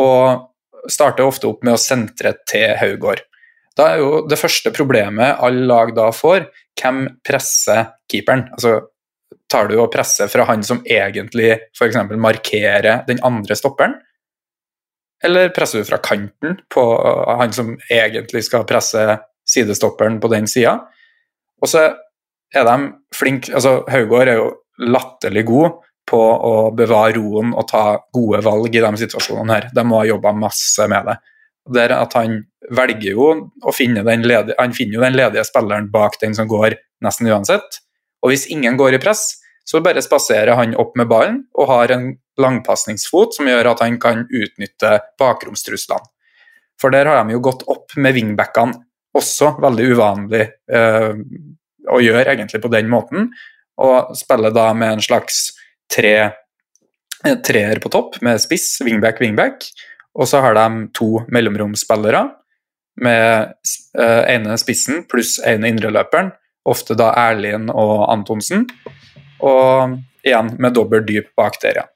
og 0.00 0.50
starter 0.90 1.24
ofte 1.24 1.48
opp 1.48 1.62
med 1.64 1.76
å 1.76 1.80
sentre 1.80 2.34
til 2.50 2.74
Haugård. 2.80 3.22
Da 3.74 3.90
er 3.90 4.02
jo 4.02 4.10
det 4.30 4.38
første 4.38 4.70
problemet 4.74 5.40
alle 5.42 5.66
lag 5.66 5.92
da 5.96 6.08
får, 6.14 6.46
hvem 6.78 7.06
presser 7.26 7.88
keeperen? 8.10 8.46
Altså, 8.54 8.78
tar 9.50 9.68
du 9.70 9.76
og 9.80 9.90
presser 9.92 10.30
fra 10.30 10.46
han 10.48 10.62
som 10.66 10.82
egentlig 10.86 11.52
f.eks. 11.74 11.98
markerer 12.14 13.04
den 13.08 13.22
andre 13.26 13.56
stopperen? 13.58 13.96
Eller 15.24 15.52
presser 15.56 15.80
du 15.80 15.88
fra 15.88 16.00
kanten 16.04 16.58
på 16.70 16.84
han 17.40 17.54
som 17.56 17.74
egentlig 17.90 18.44
skal 18.46 18.66
presse 18.68 19.02
sidestopperen 19.48 20.20
på 20.20 20.30
den 20.32 20.46
sida? 20.50 20.76
Og 21.62 21.70
så 21.70 21.88
er 22.54 22.66
de 22.68 22.76
flinke 23.14 23.54
altså 23.56 23.80
Haugård 23.90 24.30
er 24.30 24.38
jo 24.38 24.50
latterlig 24.84 25.44
god 25.48 25.80
på 26.08 26.20
å 26.20 26.54
bevare 26.76 27.16
roen 27.16 27.54
og 27.56 27.66
ta 27.70 27.84
gode 28.14 28.42
valg 28.44 28.74
i 28.74 28.82
de 28.84 28.90
situasjonene 29.00 29.56
her. 29.56 29.70
De 29.74 29.84
må 29.86 30.02
ha 30.02 30.08
jobba 30.08 30.34
masse 30.36 30.86
med 30.90 31.08
det. 31.08 31.16
Der 31.72 31.94
at 31.96 32.12
han 32.18 32.42
velger 32.76 33.14
jo 33.14 33.28
å 33.64 33.72
finne 33.72 34.02
den 34.04 34.26
ledige, 34.26 34.56
han 34.58 34.74
finner 34.76 34.98
jo 34.98 35.04
den 35.04 35.16
ledige 35.16 35.46
spilleren 35.48 35.88
bak 35.92 36.18
den 36.20 36.36
som 36.36 36.48
går 36.50 36.76
nesten 37.04 37.30
uansett. 37.30 37.80
Og 38.24 38.32
hvis 38.32 38.48
ingen 38.52 38.76
går 38.80 38.96
i 38.96 39.00
press, 39.00 39.38
så 39.64 39.80
bare 39.84 40.02
spaserer 40.04 40.58
han 40.58 40.76
opp 40.76 40.92
med 41.00 41.08
ballen 41.08 41.38
og 41.56 41.70
har 41.70 41.92
en 41.94 42.10
langpasningsfot 42.40 43.36
som 43.36 43.48
gjør 43.48 43.70
at 43.72 43.82
han 43.84 43.96
kan 44.02 44.26
utnytte 44.28 44.98
bakromstruslene. 45.20 46.04
For 46.80 46.92
der 46.92 47.08
har 47.08 47.22
de 47.22 47.36
jo 47.36 47.42
gått 47.44 47.62
opp 47.70 47.94
med 47.96 48.16
wingbackene, 48.16 48.74
også 49.14 49.52
veldig 49.62 49.84
uvanlig 49.94 50.42
eh, 50.74 51.12
å 51.86 52.00
gjøre 52.02 52.32
egentlig 52.32 52.60
på 52.64 52.70
den 52.72 52.90
måten. 52.90 53.28
Og 53.80 54.14
spiller 54.18 54.54
da 54.54 54.66
med 54.76 54.96
en 54.96 55.04
slags 55.04 55.52
tre, 55.90 56.16
treer 57.46 57.80
på 57.82 57.92
topp, 57.94 58.18
med 58.26 58.42
spiss, 58.42 58.66
wingback, 58.84 59.22
wingback. 59.22 59.68
Og 60.14 60.28
så 60.30 60.40
har 60.44 60.56
de 60.56 60.66
to 60.94 61.24
mellomromsspillere 61.34 62.22
med 63.02 63.54
uh, 63.98 64.22
ene 64.30 64.58
spissen 64.60 65.02
pluss 65.10 65.36
ene 65.42 65.72
indreløperen, 65.72 66.30
ofte 66.70 66.96
da 66.98 67.10
Erlien 67.26 67.66
og 67.72 68.06
Antonsen. 68.12 68.68
Og 69.44 69.98
igjen 70.24 70.54
med 70.62 70.76
dobbel 70.76 71.02
dyp 71.06 71.34
bak 71.36 71.58
der, 71.62 71.82
ja. 71.82 71.88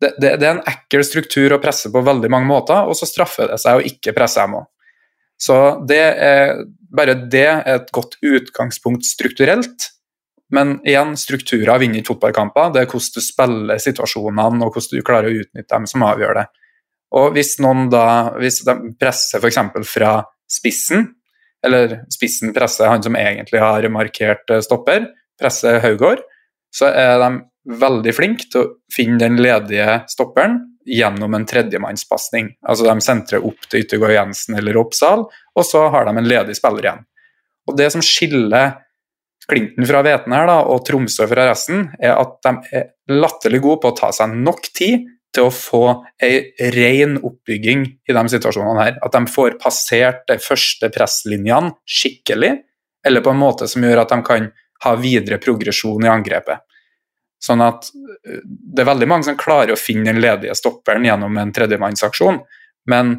Det, 0.00 0.14
det, 0.16 0.36
det, 0.40 0.46
er 0.46 0.54
en 0.54 0.68
ekkel 0.68 1.02
struktur 1.04 1.52
å 1.52 1.60
presse 1.60 1.90
på 1.92 2.00
veldig 2.04 2.30
mange 2.32 2.48
måter, 2.48 2.86
og 2.88 2.96
så 2.96 3.08
straffer 3.08 3.50
det 3.50 3.58
seg 3.60 3.76
å 3.76 3.84
ikke 3.84 4.14
presse 4.16 4.40
dem 4.40 4.60
òg. 4.62 4.68
Så 5.40 5.56
det 5.88 6.00
er, 6.00 6.54
bare 6.92 7.16
det 7.32 7.46
er 7.48 7.60
et 7.78 7.90
godt 7.96 8.18
utgangspunkt 8.20 9.08
strukturelt. 9.08 9.88
Men 10.52 10.78
igjen, 10.88 11.14
strukturer 11.20 11.78
vinner 11.80 12.00
ikke 12.00 12.14
fotballkamper. 12.14 12.72
Det 12.74 12.82
er 12.82 12.88
hvordan 12.90 13.14
du 13.14 13.24
spiller 13.24 13.80
situasjonene 13.80 14.66
og 14.66 14.74
hvordan 14.74 14.98
du 14.98 15.06
klarer 15.06 15.30
å 15.30 15.44
utnytte 15.44 15.70
dem, 15.72 15.86
som 15.88 16.04
avgjør 16.04 16.40
det. 16.40 16.46
Og 17.16 17.34
hvis 17.34 17.56
noen 17.62 17.88
da 17.90 18.32
hvis 18.38 18.62
de 18.66 18.74
presser 19.00 19.42
f.eks. 19.42 19.58
fra 19.88 20.18
spissen, 20.50 21.08
eller 21.66 22.00
spissen 22.12 22.54
presser 22.56 22.88
han 22.88 23.02
som 23.04 23.18
egentlig 23.18 23.60
har 23.60 23.86
markert 23.92 24.50
eh, 24.50 24.62
stopper, 24.64 25.10
presser 25.40 25.80
Haugård, 25.84 26.22
så 26.74 26.88
er 26.94 27.18
de 27.20 27.30
veldig 27.80 28.12
flinke 28.16 28.46
til 28.50 28.62
å 28.62 28.68
finne 28.92 29.20
den 29.20 29.40
ledige 29.42 30.00
stopperen 30.08 30.58
gjennom 30.88 31.34
en 31.36 31.46
tredjemannspasning. 31.46 32.54
Altså 32.66 32.86
de 32.86 33.04
sentrer 33.04 33.44
opp 33.46 33.66
til 33.68 33.84
Yttergård 33.84 34.14
Jensen 34.14 34.56
eller 34.58 34.78
Oppsal, 34.80 35.26
og 35.28 35.66
så 35.66 35.84
har 35.92 36.08
de 36.08 36.14
en 36.16 36.30
ledig 36.30 36.56
spiller 36.58 36.86
igjen. 36.86 37.04
Og 37.68 37.76
Det 37.76 37.90
som 37.92 38.02
skiller 38.02 38.78
Klinten 39.50 39.86
fra 39.88 40.02
Veten 40.06 40.34
her 40.34 40.46
da, 40.46 40.60
og 40.68 40.84
Tromsø 40.86 41.26
fra 41.26 41.48
resten, 41.48 41.88
er 41.98 42.14
at 42.14 42.36
de 42.44 42.76
er 42.76 42.90
latterlig 43.10 43.62
gode 43.64 43.80
på 43.82 43.90
å 43.90 43.96
ta 43.98 44.10
seg 44.14 44.34
nok 44.36 44.68
tid 44.76 45.08
til 45.34 45.46
å 45.46 45.52
få 45.54 45.84
ei 46.22 46.70
ren 46.74 47.18
oppbygging 47.22 47.84
i 48.08 48.16
de 48.16 48.24
situasjonene 48.32 48.86
her. 48.86 48.98
At 49.04 49.14
de 49.14 49.22
får 49.30 49.58
passert 49.62 50.24
de 50.30 50.38
første 50.42 50.90
presslinjene 50.92 51.74
skikkelig, 51.86 52.56
eller 53.06 53.24
på 53.24 53.32
en 53.32 53.40
måte 53.40 53.68
som 53.70 53.84
gjør 53.86 54.02
at 54.02 54.12
de 54.12 54.20
kan 54.26 54.50
ha 54.84 54.96
videre 55.00 55.38
progresjon 55.42 56.04
i 56.04 56.10
angrepet. 56.10 56.64
Sånn 57.40 57.62
at 57.64 57.88
eh, 57.94 58.42
det 58.44 58.82
er 58.82 58.90
veldig 58.90 59.08
mange 59.08 59.28
som 59.28 59.38
klarer 59.40 59.74
å 59.74 59.80
finne 59.80 60.10
den 60.10 60.20
ledige 60.22 60.56
stopperen 60.58 61.06
gjennom 61.06 61.38
en 61.40 61.52
tredjemannsaksjon, 61.56 62.40
men 62.90 63.14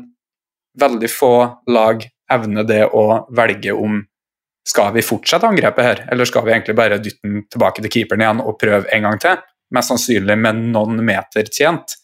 veldig 0.77 1.09
få 1.11 1.35
lag 1.73 2.05
evner 2.31 2.67
det 2.67 2.83
å 2.95 3.25
velge 3.35 3.73
om 3.75 3.99
skal 4.67 4.91
vi 4.93 5.01
fortsette 5.01 5.47
angrepet 5.47 5.85
her, 5.85 6.03
eller 6.13 6.27
skal 6.29 6.45
vi 6.45 6.53
egentlig 6.53 6.77
bare 6.77 6.99
dytte 7.01 7.25
den 7.25 7.47
tilbake 7.49 7.81
til 7.81 7.93
keeperen 7.93 8.21
igjen 8.21 8.43
og 8.45 8.59
prøve 8.61 8.91
en 8.93 9.07
gang 9.07 9.17
til? 9.21 9.41
Mest 9.73 9.89
sannsynlig 9.89 10.37
med 10.37 10.59
noen 10.75 11.01
meter 11.05 11.49
tjent. 11.49 11.95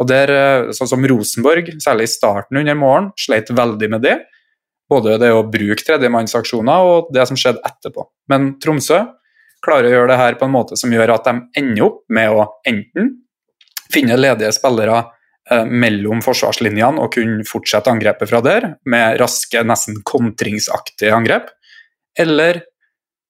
Og 0.00 0.08
der, 0.10 0.30
eh, 0.30 0.70
sånn 0.74 0.90
som 0.90 1.04
Rosenborg, 1.06 1.70
særlig 1.82 2.08
i 2.08 2.14
starten 2.14 2.58
under 2.58 2.74
morgenen, 2.74 3.12
sleit 3.16 3.50
veldig 3.50 3.90
med 3.90 4.02
det. 4.02 4.16
Både 4.90 5.18
det 5.18 5.30
å 5.32 5.44
bruke 5.48 5.82
tredjemannsaksjoner 5.84 6.88
og 6.88 7.12
det 7.14 7.26
som 7.28 7.38
skjedde 7.38 7.62
etterpå. 7.64 8.04
Men 8.28 8.58
Tromsø 8.60 9.06
klarer 9.64 9.88
å 9.88 9.94
gjøre 9.94 10.12
det 10.12 10.20
her 10.20 10.34
på 10.34 10.48
en 10.48 10.54
måte 10.54 10.76
som 10.76 10.92
gjør 10.92 11.14
at 11.14 11.24
de 11.24 11.34
ender 11.60 11.86
opp 11.86 12.02
med 12.12 12.34
å 12.34 12.48
enten 12.68 13.14
finne 13.94 14.18
ledige 14.18 14.52
spillere 14.52 14.98
eh, 15.50 15.64
mellom 15.64 16.20
forsvarslinjene 16.24 17.00
og 17.00 17.14
kunne 17.14 17.46
fortsette 17.48 17.92
angrepet 17.92 18.28
fra 18.28 18.42
der, 18.44 18.74
med 18.84 19.18
raske, 19.22 19.62
nesten 19.64 20.02
kontringsaktige 20.04 21.14
angrep, 21.16 21.52
eller 22.18 22.62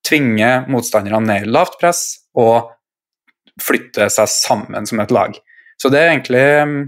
tvinge 0.05 0.64
motstanderne 0.68 1.22
ned 1.29 1.46
i 1.46 1.53
lavt 1.53 1.79
press 1.81 2.05
og 2.37 2.72
flytte 3.62 4.09
seg 4.11 4.31
sammen 4.31 4.88
som 4.88 5.00
et 5.05 5.14
lag. 5.14 5.37
Så 5.80 5.90
det 5.92 6.00
er 6.00 6.12
egentlig 6.12 6.44
mm, 6.68 6.78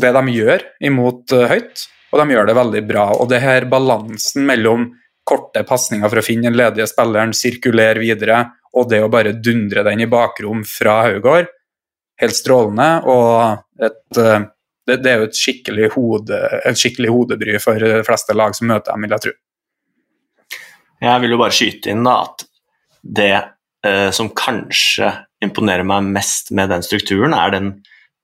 det 0.00 0.12
de 0.16 0.34
gjør 0.34 0.64
imot 0.88 1.34
eh, 1.36 1.48
høyt, 1.50 1.86
og 2.12 2.22
de 2.22 2.36
gjør 2.36 2.48
det 2.48 2.56
veldig 2.58 2.84
bra. 2.88 3.08
Og 3.20 3.28
det 3.30 3.42
her 3.44 3.68
balansen 3.70 4.46
mellom 4.48 4.90
korte 5.26 5.64
pasninger 5.66 6.06
for 6.06 6.20
å 6.20 6.24
finne 6.24 6.50
den 6.50 6.58
ledige 6.58 6.86
spilleren, 6.90 7.34
sirkulere 7.34 8.02
videre, 8.02 8.44
og 8.76 8.90
det 8.90 9.00
å 9.02 9.10
bare 9.12 9.34
dundre 9.42 9.82
den 9.86 10.04
i 10.04 10.10
bakrom 10.10 10.62
fra 10.68 11.00
Haugård, 11.08 11.48
helt 12.20 12.36
strålende. 12.36 12.90
Og 13.10 13.86
et, 13.88 14.20
eh, 14.20 14.46
det, 14.86 15.00
det, 15.00 15.10
er 15.10 15.22
jo 15.22 15.30
et 15.30 15.40
skikkelig, 15.40 15.90
hode, 15.96 16.40
et 16.62 16.78
skikkelig 16.78 17.12
hodebry 17.12 17.58
for 17.62 17.82
de 17.82 18.04
fleste 18.06 18.36
lag 18.36 18.54
som 18.56 18.70
møter 18.70 18.92
dem, 18.92 19.06
vil 19.06 19.16
jeg 19.16 19.26
tro. 19.26 19.36
Jeg 21.06 21.22
vil 21.22 21.34
jo 21.34 21.40
bare 21.40 21.52
skyte 21.52 21.92
inn 21.92 22.06
da, 22.06 22.20
at 22.24 22.46
det 23.16 23.34
eh, 23.86 24.08
som 24.14 24.30
kanskje 24.36 25.10
imponerer 25.44 25.84
meg 25.86 26.06
mest 26.14 26.52
med 26.56 26.70
den 26.72 26.84
strukturen, 26.86 27.34
er 27.36 27.52
den 27.52 27.74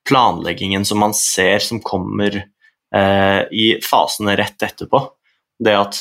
planleggingen 0.09 0.85
som 0.85 1.03
man 1.03 1.15
ser 1.15 1.63
som 1.63 1.81
kommer 1.85 2.37
eh, 2.95 3.43
i 3.53 3.67
fasene 3.85 4.37
rett 4.39 4.63
etterpå. 4.63 5.03
Det 5.63 5.77
at 5.79 6.01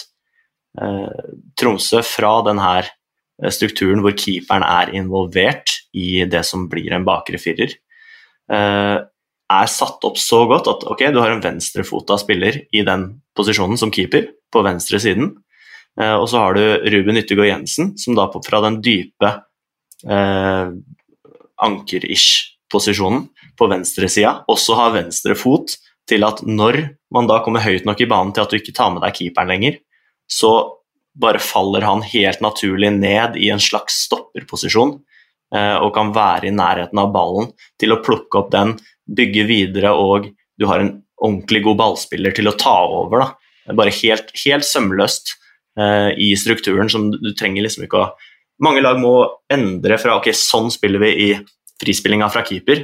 eh, 0.81 1.29
Tromsø 1.59 2.01
fra 2.05 2.33
denne 2.47 2.73
eh, 2.81 3.51
strukturen 3.53 4.03
hvor 4.03 4.15
keeperen 4.17 4.65
er 4.65 4.93
involvert 4.97 5.77
i 5.93 6.23
det 6.29 6.43
som 6.47 6.67
blir 6.71 6.93
en 6.95 7.07
bakre 7.07 7.41
firer, 7.41 7.77
eh, 8.51 8.97
er 9.51 9.67
satt 9.67 10.05
opp 10.07 10.19
så 10.19 10.45
godt 10.47 10.69
at 10.71 10.85
ok, 10.87 11.05
du 11.11 11.19
har 11.19 11.33
en 11.33 11.43
venstrefota 11.43 12.17
spiller 12.19 12.61
i 12.71 12.85
den 12.87 13.09
posisjonen 13.37 13.79
som 13.79 13.91
keeper, 13.93 14.29
på 14.51 14.59
venstre 14.65 14.99
siden. 14.99 15.29
Eh, 15.99 16.15
og 16.17 16.25
så 16.27 16.41
har 16.41 16.57
du 16.57 16.89
Ruben 16.91 17.19
Yttergård 17.21 17.47
Jensen, 17.47 17.93
som 17.99 18.17
da 18.17 18.27
fra 18.33 18.59
den 18.65 18.81
dype 18.83 19.29
eh, 20.07 20.73
anker-ish 21.61 22.57
posisjonen 22.71 23.29
på 23.61 23.69
venstresida 23.69 24.41
også 24.49 24.75
har 24.79 24.95
venstre 24.95 25.37
fot 25.37 25.75
til 26.09 26.25
at 26.25 26.41
når 26.47 26.79
man 27.13 27.27
da 27.29 27.39
kommer 27.45 27.63
høyt 27.63 27.85
nok 27.85 28.01
i 28.01 28.09
banen 28.09 28.33
til 28.33 28.43
at 28.43 28.51
du 28.51 28.57
ikke 28.57 28.73
tar 28.75 28.89
med 28.93 29.03
deg 29.05 29.13
keeperen 29.19 29.51
lenger, 29.51 29.77
så 30.25 30.51
bare 31.21 31.41
faller 31.43 31.85
han 31.85 32.01
helt 32.07 32.41
naturlig 32.41 32.89
ned 32.95 33.37
i 33.37 33.51
en 33.53 33.61
slags 33.61 33.99
stopperposisjon 34.07 34.95
eh, 35.53 35.77
og 35.77 35.91
kan 35.95 36.13
være 36.15 36.49
i 36.49 36.55
nærheten 36.55 37.01
av 37.01 37.11
ballen 37.13 37.51
til 37.81 37.93
å 37.93 37.99
plukke 38.03 38.39
opp 38.39 38.51
den, 38.55 38.77
bygge 39.11 39.45
videre 39.49 39.93
og 39.97 40.31
du 40.57 40.67
har 40.69 40.81
en 40.81 40.93
ordentlig 41.21 41.63
god 41.67 41.77
ballspiller 41.79 42.33
til 42.33 42.49
å 42.49 42.55
ta 42.57 42.73
over. 42.87 43.21
Da. 43.23 43.75
Bare 43.77 43.93
helt, 43.93 44.31
helt 44.43 44.65
sømløst 44.65 45.35
eh, 45.77 46.11
i 46.17 46.31
strukturen 46.39 46.89
som 46.91 47.11
du 47.13 47.31
trenger 47.37 47.67
liksom 47.67 47.87
ikke 47.87 48.05
å 48.05 48.11
Mange 48.61 48.83
lag 48.83 48.99
må 49.01 49.25
endre 49.49 49.95
fra 49.97 50.19
ok, 50.19 50.27
sånn 50.37 50.67
spiller 50.69 51.01
vi 51.01 51.07
i 51.23 51.29
frispillinga 51.81 52.27
fra 52.29 52.43
keeper, 52.45 52.83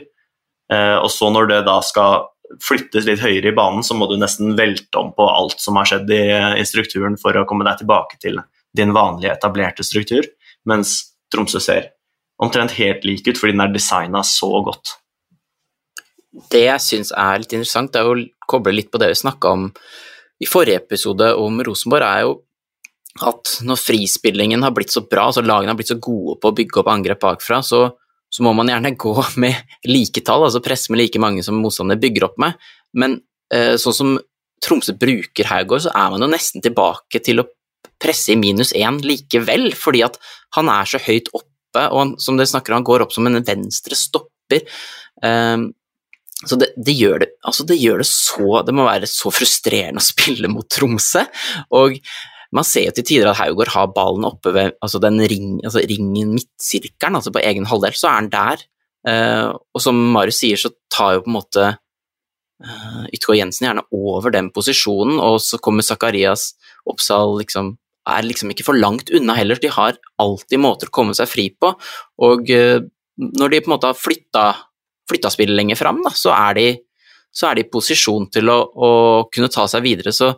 og 0.73 1.07
så 1.13 1.29
når 1.31 1.47
det 1.51 1.61
da 1.67 1.77
skal 1.85 2.25
flyttes 2.63 3.05
litt 3.07 3.21
høyere 3.21 3.51
i 3.51 3.55
banen, 3.55 3.83
så 3.83 3.95
må 3.97 4.07
du 4.09 4.15
nesten 4.19 4.55
velte 4.57 4.99
om 4.99 5.11
på 5.15 5.27
alt 5.27 5.59
som 5.63 5.79
har 5.79 5.89
skjedd 5.89 6.11
i, 6.15 6.23
i 6.61 6.65
strukturen 6.67 7.17
for 7.19 7.35
å 7.35 7.45
komme 7.47 7.67
deg 7.67 7.81
tilbake 7.81 8.19
til 8.23 8.39
din 8.77 8.93
vanlige, 8.95 9.33
etablerte 9.35 9.85
struktur, 9.85 10.27
mens 10.67 10.99
Tromsø 11.33 11.59
ser 11.63 11.91
omtrent 12.39 12.77
helt 12.77 13.05
lik 13.07 13.27
ut 13.27 13.39
fordi 13.39 13.55
den 13.55 13.65
er 13.65 13.73
designa 13.73 14.23
så 14.25 14.49
godt. 14.63 14.95
Det 16.51 16.67
jeg 16.67 16.83
syns 16.83 17.13
er 17.17 17.41
litt 17.41 17.55
interessant, 17.55 17.93
det 17.93 18.03
er 18.03 18.11
å 18.11 18.47
koble 18.47 18.75
litt 18.75 18.91
på 18.93 19.01
det 19.01 19.09
vi 19.11 19.21
snakka 19.23 19.53
om 19.57 19.69
i 20.37 20.47
forrige 20.47 20.83
episode 20.83 21.31
om 21.39 21.57
Rosenborg, 21.65 22.05
er 22.05 22.27
jo 22.27 22.35
at 23.25 23.55
når 23.65 23.79
frispillingen 23.81 24.61
har 24.61 24.75
blitt 24.75 24.93
så 24.93 25.01
bra, 25.09 25.29
altså 25.29 25.41
lagene 25.41 25.73
har 25.73 25.79
blitt 25.79 25.89
så 25.89 25.97
gode 25.97 26.37
på 26.41 26.51
å 26.51 26.57
bygge 26.59 26.83
opp 26.83 26.91
angrep 26.93 27.23
bakfra, 27.23 27.63
så, 27.65 27.87
så 28.33 28.45
må 28.45 28.53
man 28.57 28.71
gjerne 28.71 28.95
gå 29.05 29.15
med 29.41 29.75
like 29.87 30.23
tall, 30.25 30.47
altså 30.47 30.63
presse 30.63 30.93
med 30.93 31.01
like 31.01 31.21
mange 31.21 31.45
som 31.45 31.59
motstander 31.61 31.99
bygger 32.01 32.29
opp 32.29 32.39
med. 32.41 32.57
Men 32.97 33.19
eh, 33.53 33.75
sånn 33.81 33.95
som 33.95 34.17
Tromsø 34.63 34.95
bruker 34.97 35.47
Haugård, 35.51 35.85
så 35.85 35.93
er 35.93 36.13
man 36.13 36.25
jo 36.25 36.31
nesten 36.31 36.63
tilbake 36.65 37.21
til 37.23 37.43
å 37.43 37.47
presse 38.01 38.33
i 38.33 38.39
minus 38.39 38.73
én 38.77 38.99
likevel, 39.03 39.71
fordi 39.77 40.03
at 40.05 40.17
han 40.57 40.69
er 40.73 40.89
så 40.89 41.01
høyt 41.01 41.29
oppe, 41.33 41.83
og 41.83 41.99
han, 42.01 42.13
som 42.21 42.37
dere 42.37 42.49
snakker 42.49 42.73
om, 42.73 42.81
han 42.81 42.87
går 42.87 43.05
opp 43.05 43.13
som 43.13 43.27
en 43.29 43.41
venstre 43.45 43.97
stopper. 43.97 44.65
Um, 45.21 45.69
så 46.45 46.57
det, 46.61 46.71
det, 46.77 46.93
gjør 46.93 47.23
det, 47.23 47.29
altså 47.49 47.65
det 47.65 47.79
gjør 47.81 48.03
det 48.03 48.05
så 48.05 48.59
Det 48.61 48.73
må 48.77 48.83
være 48.85 49.07
så 49.09 49.31
frustrerende 49.33 50.03
å 50.03 50.05
spille 50.05 50.49
mot 50.51 50.67
Tromsø. 50.69 51.23
Og 51.77 51.97
man 52.55 52.67
ser 52.67 52.87
jo 52.87 52.95
til 52.95 53.07
tider 53.07 53.31
at 53.31 53.39
Haugård 53.41 53.73
har 53.73 53.89
ballen 53.95 54.27
oppe 54.27 54.53
ved 54.55 54.77
altså 54.83 55.01
den 55.03 55.19
ring, 55.27 55.57
altså 55.65 55.83
ringen, 55.83 56.35
midtsirkelen, 56.37 57.17
altså 57.19 57.33
på 57.35 57.43
egen 57.43 57.67
halvdel, 57.67 57.97
så 57.97 58.11
er 58.11 58.21
han 58.21 58.29
der. 58.33 58.63
Uh, 59.07 59.55
og 59.75 59.83
som 59.83 59.99
Marius 60.15 60.41
sier, 60.41 60.59
så 60.59 60.71
tar 60.91 61.17
jo 61.17 61.25
på 61.25 61.31
en 61.31 61.37
måte 61.37 61.65
uh, 61.73 63.03
Ytgård 63.15 63.39
Jensen 63.39 63.67
gjerne 63.67 63.85
over 63.95 64.33
den 64.35 64.51
posisjonen, 64.55 65.19
og 65.23 65.41
så 65.43 65.59
kommer 65.63 65.85
Zakarias 65.85 66.53
Oppsal 66.87 67.37
liksom 67.41 67.75
er 68.07 68.23
liksom 68.23 68.53
ikke 68.53 68.63
for 68.63 68.79
langt 68.79 69.09
unna 69.11 69.33
heller. 69.35 69.59
De 69.59 69.67
har 69.67 69.97
alltid 70.23 70.61
måter 70.63 70.87
å 70.87 70.95
komme 70.95 71.15
seg 71.17 71.27
fri 71.27 71.49
på, 71.51 71.73
og 72.23 72.51
uh, 72.55 72.79
når 73.17 73.51
de 73.51 73.63
på 73.63 73.71
en 73.71 73.75
måte 73.75 73.91
har 73.91 73.99
flytta 73.99 74.47
flytta 75.07 75.31
spillet 75.31 75.55
lenger 75.55 75.79
fram, 75.79 76.01
da, 76.03 76.11
så 76.15 76.33
er 76.35 76.57
de 76.57 76.67
så 77.37 77.49
er 77.49 77.57
de 77.57 77.65
i 77.65 77.69
posisjon 77.69 78.27
til 78.33 78.49
å, 78.49 78.57
å, 78.65 78.89
kunne 79.33 79.49
ta 79.53 79.67
seg 79.69 79.83
videre. 79.85 80.13
Så 80.15 80.31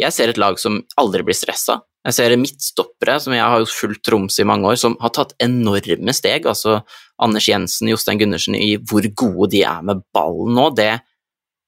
jeg 0.00 0.12
ser 0.12 0.32
et 0.32 0.40
lag 0.40 0.58
som 0.60 0.82
aldri 1.00 1.24
blir 1.26 1.36
stressa. 1.36 1.80
Jeg 2.06 2.14
ser 2.14 2.36
midtstoppere, 2.38 3.16
som 3.22 3.34
jeg 3.34 3.42
har 3.42 3.64
fulgt 3.66 4.04
Troms 4.06 4.36
i 4.38 4.46
mange 4.46 4.68
år, 4.70 4.76
som 4.78 4.94
har 5.00 5.10
tatt 5.16 5.34
enorme 5.42 6.14
steg. 6.14 6.46
Altså 6.46 6.78
Anders 7.22 7.48
Jensen, 7.48 7.90
Jostein 7.90 8.20
Gundersen, 8.20 8.54
i 8.54 8.76
hvor 8.78 9.06
gode 9.18 9.50
de 9.56 9.64
er 9.66 9.80
med 9.86 10.04
ballen 10.14 10.54
nå. 10.54 10.68
Det, 10.78 10.92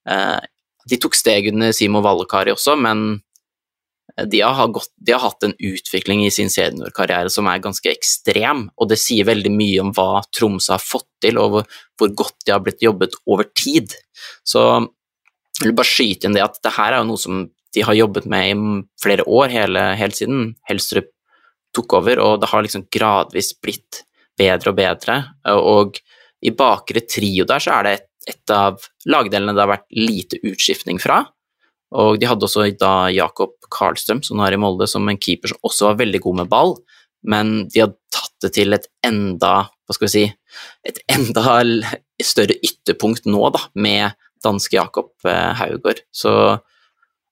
eh, 0.08 0.38
de 0.88 1.00
tok 1.00 1.18
steg 1.18 1.50
under 1.50 1.74
Simo 1.74 2.04
Vallekari 2.04 2.54
også, 2.54 2.76
men 2.78 3.18
de 4.26 4.40
har, 4.40 4.70
gått, 4.74 4.90
de 4.96 5.14
har, 5.14 5.22
hatt 5.22 5.44
en 5.46 5.54
utvikling 5.54 6.24
i 6.26 6.30
sin 6.34 6.50
seniorkarriere 6.50 7.30
som 7.30 7.46
er 7.50 7.60
ganske 7.62 7.90
ekstrem, 7.90 8.64
og 8.74 8.90
det 8.90 8.98
sier 8.98 9.28
veldig 9.28 9.52
mye 9.54 9.82
om 9.82 9.92
hva 9.94 10.24
Tromsø 10.34 10.74
har 10.74 10.82
fått 10.82 11.06
til, 11.22 11.38
og 11.38 11.52
hvor, 11.52 11.68
hvor 11.98 12.14
godt 12.24 12.46
de 12.46 12.54
har 12.54 12.62
blitt 12.64 12.82
jobbet 12.82 13.14
over 13.26 13.46
tid. 13.58 13.94
Så 14.46 14.64
jeg 15.58 15.68
vil 15.68 15.76
bare 15.78 15.90
skyte 15.90 16.26
inn 16.26 16.34
det 16.38 16.46
at 16.46 16.58
det 16.64 16.74
her 16.78 16.94
er 16.94 17.02
jo 17.02 17.10
noe 17.12 17.22
som 17.22 17.46
de 17.74 17.84
har 17.84 17.96
jobbet 17.98 18.26
med 18.30 18.50
i 18.50 18.58
flere 19.02 19.24
år, 19.28 19.52
hele, 19.52 19.82
helt 19.98 20.16
siden 20.16 20.52
Helstrup 20.68 21.10
tok 21.76 21.98
over, 22.00 22.20
og 22.24 22.40
det 22.40 22.48
har 22.50 22.64
liksom 22.64 22.86
gradvis 22.92 23.52
blitt 23.60 24.02
bedre 24.38 24.72
og 24.72 24.78
bedre. 24.78 25.18
Og 25.52 25.98
i 26.44 26.52
bakre 26.54 27.02
trio 27.04 27.46
der 27.48 27.62
så 27.62 27.78
er 27.78 27.86
det 27.86 27.96
et, 27.98 28.06
et 28.34 28.54
av 28.54 28.86
lagdelene 29.08 29.54
det 29.56 29.64
har 29.64 29.72
vært 29.74 29.88
lite 29.94 30.40
utskiftning 30.48 31.00
fra. 31.02 31.22
Og 31.98 32.18
de 32.20 32.28
hadde 32.28 32.44
også 32.44 32.66
da 32.80 33.08
Jakob 33.12 33.54
Karlstrøm, 33.72 34.20
som 34.24 34.40
er 34.44 34.54
i 34.54 34.60
Molde, 34.60 34.88
som 34.90 35.08
en 35.08 35.20
keeper 35.20 35.52
som 35.52 35.60
også 35.64 35.90
var 35.90 36.00
veldig 36.02 36.20
god 36.24 36.42
med 36.42 36.50
ball, 36.52 36.76
men 37.28 37.68
de 37.72 37.82
hadde 37.84 37.98
tatt 38.14 38.34
det 38.44 38.52
til 38.56 38.76
et 38.76 38.86
enda 39.04 39.68
hva 39.88 39.96
skal 39.96 40.04
vi 40.04 40.12
si, 40.12 40.24
et 40.84 40.98
enda 41.08 41.54
større 42.20 42.58
ytterpunkt 42.60 43.24
nå, 43.24 43.40
da, 43.54 43.62
med 43.80 44.18
danske 44.44 44.76
Jakob 44.76 45.14
eh, 45.24 45.54
Haugård. 45.56 46.02
Så 46.12 46.32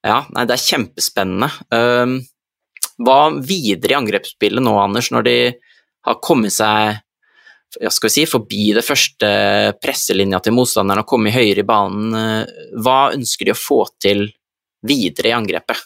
ja, 0.06 0.20
nei, 0.34 0.46
det 0.46 0.56
er 0.56 0.64
kjempespennende. 0.64 1.48
Ehm, 1.74 2.20
hva 3.02 3.18
videre 3.42 3.92
i 3.92 3.98
angrepsspillet 3.98 4.64
nå, 4.64 4.76
Anders, 4.80 5.10
når 5.12 5.26
de 5.26 5.36
har 6.06 6.22
kommet 6.24 6.54
seg 6.54 7.02
ja, 7.80 7.90
skal 7.90 8.08
vi 8.08 8.14
si, 8.14 8.24
forbi 8.30 8.70
det 8.76 8.84
første 8.86 9.28
presselinja 9.82 10.38
til 10.40 10.54
motstanderen 10.56 11.02
og 11.02 11.10
kommet 11.10 11.34
høyere 11.34 11.64
i 11.64 11.66
banen, 11.66 12.14
eh, 12.16 12.70
hva 12.80 13.10
ønsker 13.16 13.48
de 13.48 13.52
å 13.52 13.58
få 13.58 13.82
til 14.00 14.24
videre 14.86 15.32
i 15.32 15.36
angrepet. 15.36 15.82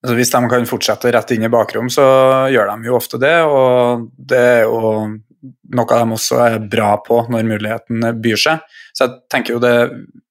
Altså, 0.00 0.14
hvis 0.16 0.30
de 0.32 0.40
kan 0.48 0.68
fortsette 0.68 1.10
rett 1.12 1.34
inn 1.34 1.44
i 1.44 1.52
bakrom, 1.52 1.90
så 1.92 2.04
gjør 2.52 2.70
de 2.70 2.88
jo 2.88 2.96
ofte 2.96 3.20
det. 3.20 3.34
Og 3.44 4.06
det 4.16 4.40
er 4.40 4.62
jo 4.64 4.94
noe 5.76 5.98
de 6.00 6.16
også 6.16 6.40
er 6.46 6.56
bra 6.72 6.94
på 7.04 7.22
når 7.32 7.48
muligheten 7.48 8.06
byr 8.22 8.40
seg. 8.40 8.64
Så 8.96 9.06
jeg 9.06 9.18
tenker 9.32 9.56
jo 9.56 9.62
det 9.62 9.76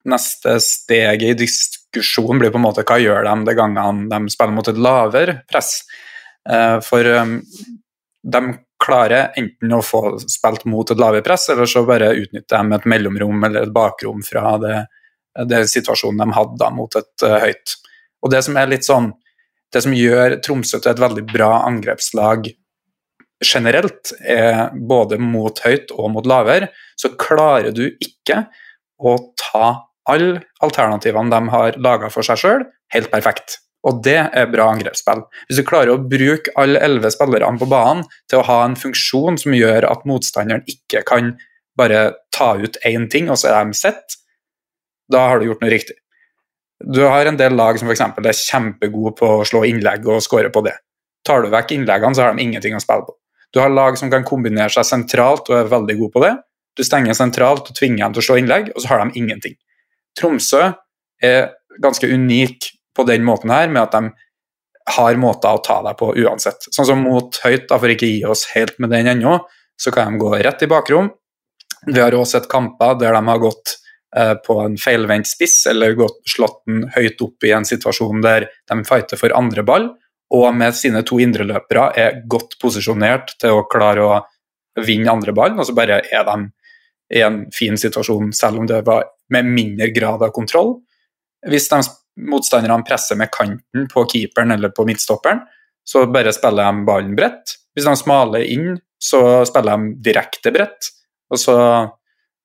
neste 0.10 0.58
steget 0.64 1.30
i 1.30 1.38
diskusjonen 1.90 2.40
blir 2.40 2.54
på 2.54 2.60
en 2.60 2.66
måte 2.68 2.86
hva 2.88 3.00
gjør 3.02 3.26
de 3.26 3.36
de 3.48 3.56
gangene 3.58 4.08
de 4.12 4.34
spiller 4.34 4.56
mot 4.56 4.68
et 4.68 4.78
lavere 4.80 5.40
press. 5.50 5.84
Eh, 6.50 6.78
for 6.86 7.06
um, 7.06 7.40
de 8.24 8.42
klarer 8.80 9.34
enten 9.40 9.74
å 9.76 9.82
få 9.84 10.04
spilt 10.24 10.66
mot 10.70 10.92
et 10.92 11.00
lavere 11.00 11.26
press, 11.26 11.50
eller 11.50 11.68
så 11.68 11.84
bare 11.88 12.14
utnytter 12.16 12.64
de 12.64 12.78
et 12.78 12.88
mellomrom 12.88 13.44
eller 13.44 13.68
et 13.68 13.76
bakrom 13.76 14.24
fra 14.26 14.58
det 14.62 14.78
det 15.46 15.60
situasjonen 15.70 16.24
de 16.24 16.36
hadde 16.36 16.58
da 16.60 16.68
mot 16.74 16.96
et 16.98 17.24
uh, 17.24 17.38
høyt. 17.40 17.76
Og 18.26 18.32
det 18.34 18.42
som 18.44 18.58
er 18.60 18.72
litt 18.72 18.88
sånn 18.88 19.14
Det 19.70 19.84
som 19.86 19.94
gjør 19.94 20.40
Tromsø 20.42 20.80
til 20.82 20.90
et 20.90 21.00
veldig 21.00 21.24
bra 21.30 21.60
angrepslag 21.68 22.48
generelt, 23.46 24.10
er 24.26 24.72
både 24.74 25.20
mot 25.22 25.62
høyt 25.62 25.94
og 25.94 26.10
mot 26.16 26.26
lavere, 26.26 26.72
så 26.98 27.12
klarer 27.14 27.70
du 27.70 27.84
ikke 28.02 28.48
å 28.98 29.14
ta 29.38 29.68
alle 30.12 30.44
alternativene 30.66 31.32
de 31.34 31.54
har 31.54 31.80
laga 31.82 32.12
for 32.14 32.26
seg 32.26 32.42
sjøl, 32.42 32.66
helt 32.94 33.12
perfekt. 33.12 33.60
Og 33.88 34.02
det 34.04 34.18
er 34.20 34.50
bra 34.52 34.66
angrepsspill. 34.74 35.22
Hvis 35.48 35.62
du 35.62 35.66
klarer 35.68 35.94
å 35.94 36.02
bruke 36.02 36.52
alle 36.60 36.82
elleve 36.84 37.12
spillerne 37.14 37.62
på 37.62 37.68
banen 37.72 38.04
til 38.32 38.42
å 38.42 38.48
ha 38.50 38.58
en 38.66 38.76
funksjon 38.80 39.40
som 39.40 39.56
gjør 39.56 39.88
at 39.88 40.04
motstanderen 40.10 40.66
ikke 40.68 41.06
kan 41.08 41.38
bare 41.80 42.10
ta 42.36 42.54
ut 42.60 42.76
én 42.88 43.08
ting, 43.12 43.30
og 43.32 43.40
så 43.40 43.54
er 43.54 43.70
de 43.70 43.78
sett, 43.78 44.20
da 45.10 45.30
har 45.30 45.40
du 45.40 45.48
gjort 45.48 45.64
noe 45.64 45.72
riktig. 45.72 45.96
Du 46.80 47.02
har 47.04 47.28
en 47.28 47.40
del 47.40 47.56
lag 47.60 47.80
som 47.80 47.90
f.eks. 47.90 48.04
er 48.04 48.36
kjempegode 48.36 49.16
på 49.20 49.32
å 49.40 49.48
slå 49.48 49.64
innlegg 49.68 50.06
og 50.08 50.22
score 50.24 50.52
på 50.52 50.64
det. 50.68 50.76
Tar 51.28 51.44
du 51.44 51.50
vekk 51.52 51.74
innleggene, 51.76 52.16
så 52.16 52.26
har 52.26 52.36
de 52.36 52.44
ingenting 52.44 52.76
å 52.76 52.84
spille 52.84 53.08
på. 53.08 53.16
Du 53.56 53.60
har 53.64 53.72
lag 53.74 53.98
som 53.98 54.12
kan 54.12 54.28
kombinere 54.28 54.72
seg 54.72 54.86
sentralt 54.88 55.50
og 55.50 55.58
er 55.58 55.72
veldig 55.72 55.96
gode 56.00 56.16
på 56.16 56.24
det. 56.24 56.36
Du 56.78 56.86
stenger 56.86 57.18
sentralt 57.18 57.72
og 57.72 57.76
tvinger 57.76 58.06
dem 58.06 58.16
til 58.16 58.24
å 58.24 58.28
slå 58.28 58.38
innlegg, 58.40 58.70
og 58.76 58.84
så 58.84 58.94
har 58.94 59.04
de 59.04 59.20
ingenting. 59.20 59.58
Tromsø 60.18 60.72
er 61.22 61.52
ganske 61.84 62.08
unik 62.10 62.72
på 62.96 63.06
den 63.08 63.26
måten 63.28 63.54
her, 63.54 63.70
med 63.70 63.86
at 63.86 63.96
de 63.98 64.96
har 64.96 65.20
måter 65.22 65.54
å 65.54 65.62
ta 65.64 65.82
deg 65.86 66.00
på 66.00 66.14
uansett. 66.18 66.66
Sånn 66.74 66.88
som 66.90 67.04
mot 67.06 67.36
høyt, 67.44 67.68
da, 67.70 67.78
for 67.78 67.94
ikke 67.94 68.10
gi 68.10 68.24
oss 68.26 68.48
helt 68.56 68.80
med 68.82 68.94
den 68.96 69.12
ennå, 69.12 69.38
så 69.80 69.94
kan 69.96 70.16
de 70.16 70.22
gå 70.24 70.32
rett 70.40 70.66
i 70.66 70.72
bakrom. 70.72 71.12
Vi 71.86 72.00
har 72.02 72.16
også 72.18 72.40
sett 72.40 72.50
kamper 72.52 72.98
der 73.00 73.16
de 73.16 73.22
har 73.30 73.44
gått 73.44 73.78
Eh, 74.18 74.34
på 74.34 74.56
en 74.60 74.78
feilvendt 74.78 75.28
spiss, 75.28 75.66
eller 75.70 75.94
gått, 75.94 76.24
slått 76.26 76.64
den 76.66 76.88
høyt 76.96 77.22
opp 77.22 77.46
i 77.46 77.52
en 77.54 77.66
situasjon 77.68 78.24
der 78.26 78.48
de 78.72 78.78
fighter 78.88 79.20
for 79.22 79.36
andre 79.38 79.62
ball, 79.66 79.86
og 80.34 80.48
med 80.58 80.74
sine 80.78 81.04
to 81.06 81.20
indreløpere 81.22 81.84
er 81.98 82.18
godt 82.30 82.56
posisjonert 82.62 83.36
til 83.42 83.60
å 83.60 83.68
klare 83.70 84.08
å 84.08 84.16
vinne 84.82 85.14
andre 85.14 85.36
ball, 85.38 85.54
og 85.60 85.68
så 85.68 85.78
bare 85.78 86.02
er 86.02 86.26
de 86.26 86.38
i 87.20 87.22
en 87.26 87.44
fin 87.54 87.78
situasjon, 87.78 88.34
selv 88.34 88.64
om 88.64 88.70
det 88.70 88.82
var 88.88 89.06
med 89.34 89.48
mindre 89.48 89.90
grad 89.96 90.24
av 90.26 90.34
kontroll. 90.36 90.76
Hvis 91.48 91.70
de 91.72 91.82
motstanderne 92.30 92.84
presser 92.88 93.18
med 93.20 93.32
kanten 93.32 93.88
på 93.92 94.04
keeperen 94.12 94.52
eller 94.56 94.74
på 94.76 94.86
midtstopperen, 94.88 95.42
så 95.88 96.06
bare 96.12 96.34
spiller 96.36 96.68
de 96.68 96.86
ballen 96.86 97.16
bredt. 97.18 97.56
Hvis 97.74 97.88
de 97.88 97.96
smaler 97.98 98.46
inn, 98.46 98.76
så 99.00 99.46
spiller 99.48 99.78
de 99.78 99.94
direkte 100.10 100.52
bredt. 100.54 100.92
Og 101.32 101.40
så 101.42 101.56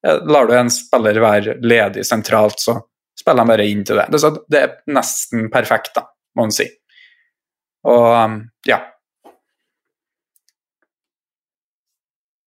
lar 0.04 0.48
du 0.48 0.54
en 0.56 0.70
spiller 0.72 1.20
være 1.22 1.58
ledig 1.64 2.04
sentralt, 2.06 2.60
så 2.60 2.78
spiller 3.18 3.44
de 3.44 3.52
bare 3.54 3.68
inn 3.68 3.84
til 3.86 4.00
det. 4.00 4.08
Det, 4.52 4.60
er 4.60 4.74
nesten 4.92 5.48
perfekt, 5.52 5.94
da, 5.96 6.06
må 6.36 6.46
man 6.46 6.54
si. 6.54 6.68
Og 7.88 8.40
ja. 8.68 8.80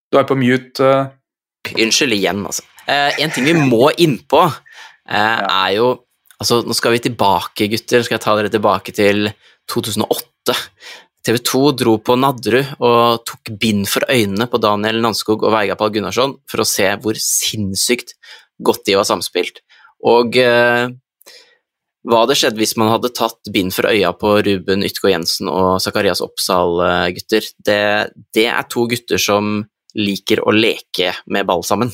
Du 0.08 0.18
er 0.22 0.28
på 0.28 0.38
mute. 0.40 0.82
Uh... 0.82 1.76
Unnskyld 1.76 2.16
igjen, 2.16 2.46
altså. 2.48 2.64
Eh, 2.88 3.20
en 3.24 3.34
ting 3.34 3.48
vi 3.48 3.56
må 3.58 3.90
innpå, 3.92 4.44
eh, 5.10 5.42
er 5.48 5.72
jo 5.78 5.96
Altså, 6.38 6.60
nå 6.62 6.76
skal 6.78 6.92
vi 6.94 7.00
tilbake, 7.02 7.66
gutter. 7.66 8.04
Skal 8.06 8.20
jeg 8.20 8.22
ta 8.22 8.36
dere 8.38 8.52
tilbake 8.54 8.94
til 8.94 9.32
2008? 9.66 10.54
TV 11.26 11.40
2 11.44 11.62
dro 11.76 11.96
på 11.98 12.16
Nadderud 12.16 12.78
og 12.78 13.26
tok 13.26 13.52
bind 13.60 13.88
for 13.90 14.06
øynene 14.08 14.46
på 14.48 14.62
Daniel 14.62 15.02
Nanskog 15.02 15.44
og 15.44 15.52
Veiga 15.52 15.76
Pall 15.76 15.90
Gunnarsson 15.96 16.38
for 16.48 16.62
å 16.62 16.68
se 16.68 16.88
hvor 17.02 17.18
sinnssykt 17.20 18.14
godt 18.64 18.86
de 18.86 18.96
var 19.00 19.10
samspilt. 19.10 19.60
Og 20.08 20.38
eh, 20.40 20.88
hva 22.08 22.22
hadde 22.22 22.38
skjedd 22.40 22.62
hvis 22.62 22.78
man 22.80 22.94
hadde 22.94 23.12
tatt 23.18 23.50
bind 23.52 23.74
for 23.76 23.90
øya 23.90 24.14
på 24.16 24.38
Ruben 24.46 24.86
Ytgaard 24.88 25.18
Jensen 25.18 25.50
og 25.52 25.82
Zakarias 25.84 26.22
Oppsal, 26.24 26.80
eh, 26.86 27.10
gutter? 27.18 27.50
Det, 27.60 27.82
det 28.38 28.48
er 28.54 28.70
to 28.72 28.86
gutter 28.88 29.20
som 29.20 29.66
liker 29.98 30.46
å 30.46 30.54
leke 30.56 31.12
med 31.34 31.50
ball 31.50 31.66
sammen. 31.68 31.92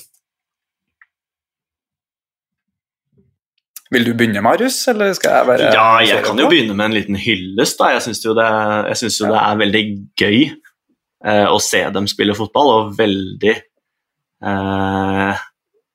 Vil 3.93 4.07
du 4.07 4.13
begynne, 4.17 4.41
Marius, 4.41 4.79
eller 4.89 5.13
skal 5.17 5.37
jeg 5.37 5.49
bare 5.51 5.71
Ja, 5.75 5.87
jeg 6.01 6.23
kan 6.25 6.39
jo 6.39 6.49
begynne 6.49 6.75
med 6.77 6.89
en 6.89 6.97
liten 6.97 7.17
hyllest. 7.19 7.77
da. 7.79 7.91
Jeg 7.93 8.05
syns 8.07 8.23
jo, 8.25 8.35
det, 8.37 8.49
synes 8.97 9.19
jo 9.21 9.27
ja. 9.27 9.33
det 9.33 9.41
er 9.43 9.61
veldig 9.61 9.83
gøy 10.19 10.37
eh, 10.43 11.47
å 11.49 11.59
se 11.61 11.83
dem 11.93 12.09
spille 12.09 12.35
fotball, 12.37 12.71
og 12.73 12.93
veldig 12.99 13.55
eh, 14.49 15.43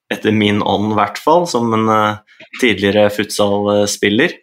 Etter 0.08 0.32
min 0.32 0.62
ånd, 0.64 0.94
i 0.94 0.96
hvert 0.96 1.18
fall, 1.20 1.44
som 1.50 1.68
en 1.76 1.90
eh, 1.92 2.44
tidligere 2.62 3.10
futsal-spiller. 3.12 4.38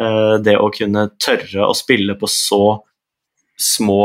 Eh, 0.00 0.34
det 0.42 0.56
å 0.58 0.72
kunne 0.74 1.08
tørre 1.22 1.68
å 1.68 1.76
spille 1.76 2.16
på 2.18 2.28
så 2.30 2.64
små 3.56 4.00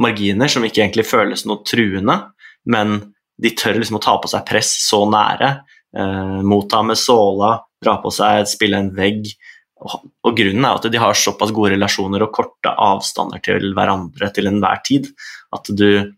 marginer 0.00 0.48
som 0.48 0.64
ikke 0.64 0.84
egentlig 0.84 1.06
føles 1.08 1.44
noe 1.48 1.64
truende, 1.66 2.20
men 2.68 2.98
de 3.36 3.52
tør 3.56 3.80
liksom 3.80 3.98
å 3.98 4.04
ta 4.04 4.16
på 4.20 4.30
seg 4.30 4.46
press 4.48 4.70
så 4.86 5.02
nære. 5.10 5.50
Eh, 5.96 6.38
motta 6.46 6.82
med 6.86 6.98
såla, 7.00 7.56
dra 7.82 7.96
på 8.02 8.12
seg, 8.14 8.46
spille 8.50 8.80
en 8.80 8.92
vegg. 8.96 9.28
Og, 9.76 10.30
grunnen 10.36 10.64
er 10.64 10.78
at 10.78 10.86
de 10.90 11.00
har 11.00 11.18
såpass 11.18 11.52
gode 11.54 11.74
relasjoner 11.74 12.24
og 12.24 12.32
korte 12.34 12.72
avstander 12.72 13.42
til 13.44 13.74
hverandre 13.76 14.30
til 14.34 14.48
enhver 14.50 14.80
tid. 14.86 15.10
At 15.54 15.68
du 15.68 16.14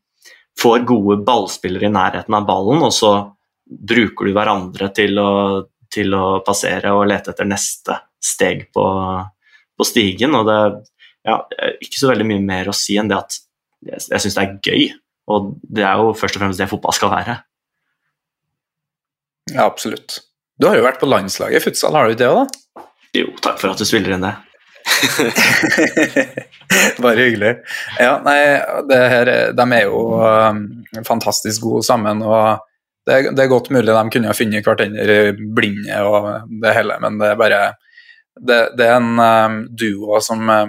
får 0.59 0.87
gode 0.89 1.21
ballspillere 1.27 1.89
i 1.89 1.95
nærheten 1.95 2.35
av 2.35 2.47
ballen, 2.47 2.85
og 2.87 2.95
så 2.95 3.13
bruker 3.69 4.29
du 4.29 4.35
hverandre 4.37 4.91
til 4.97 5.19
å, 5.21 5.33
til 5.93 6.15
å 6.17 6.39
passere 6.47 6.95
og 6.97 7.07
lete 7.11 7.35
etter 7.35 7.49
neste 7.49 7.99
steg 8.23 8.69
på, 8.75 8.87
på 9.77 9.87
stigen. 9.87 10.39
Og 10.39 10.47
det 10.49 10.57
er 10.63 10.79
ja, 11.29 11.43
ikke 11.85 12.01
så 12.01 12.13
veldig 12.13 12.27
mye 12.31 12.47
mer 12.47 12.71
å 12.71 12.77
si 12.77 12.97
enn 12.99 13.11
det 13.11 13.19
at 13.19 13.41
jeg, 13.85 14.07
jeg 14.09 14.25
syns 14.25 14.39
det 14.39 14.47
er 14.47 14.57
gøy. 14.71 14.89
Og 15.29 15.53
det 15.63 15.85
er 15.85 16.01
jo 16.01 16.15
først 16.17 16.39
og 16.39 16.45
fremst 16.45 16.63
det 16.63 16.71
fotball 16.71 16.97
skal 16.97 17.13
være. 17.13 17.37
Ja, 19.53 19.67
absolutt. 19.67 20.23
Du 20.59 20.67
har 20.67 20.75
jo 20.75 20.83
vært 20.83 20.99
på 20.99 21.07
landslaget 21.07 21.61
i 21.61 21.65
futsal, 21.69 21.95
har 21.95 22.09
du 22.09 22.17
ikke 22.17 22.25
det 22.25 22.29
òg, 22.35 22.41
da? 22.43 22.85
Jo, 23.15 23.27
takk 23.43 23.61
for 23.61 23.73
at 23.73 23.81
du 23.81 23.87
spiller 23.87 24.17
inn 24.17 24.25
det. 24.27 24.35
Bare 27.05 27.27
hyggelig. 27.29 27.53
Ja, 28.01 28.17
nei, 28.25 28.39
det 28.89 28.99
her, 29.13 29.31
de 29.55 29.67
er 29.77 29.85
jo 29.87 30.01
um, 30.19 30.65
fantastisk 31.07 31.63
gode 31.63 31.85
sammen. 31.87 32.25
og 32.27 32.65
det, 33.07 33.21
det, 33.31 33.45
er 33.45 33.53
godt 33.53 33.71
mulig 33.73 33.95
de 33.95 34.13
kunne 34.13 34.33
ha 34.33 34.37
funnet 34.37 34.67
hverandre 34.67 35.21
blinde 35.57 36.01
og 36.05 36.51
det 36.65 36.75
hele, 36.77 36.99
men 37.05 37.21
det 37.23 37.31
er 37.31 37.41
bare 37.41 37.63
Det, 38.39 38.59
det 38.79 38.87
er 38.87 38.99
en 38.99 39.15
um, 39.19 39.63
duo 39.79 40.21
som 40.23 40.51
uh, 40.51 40.67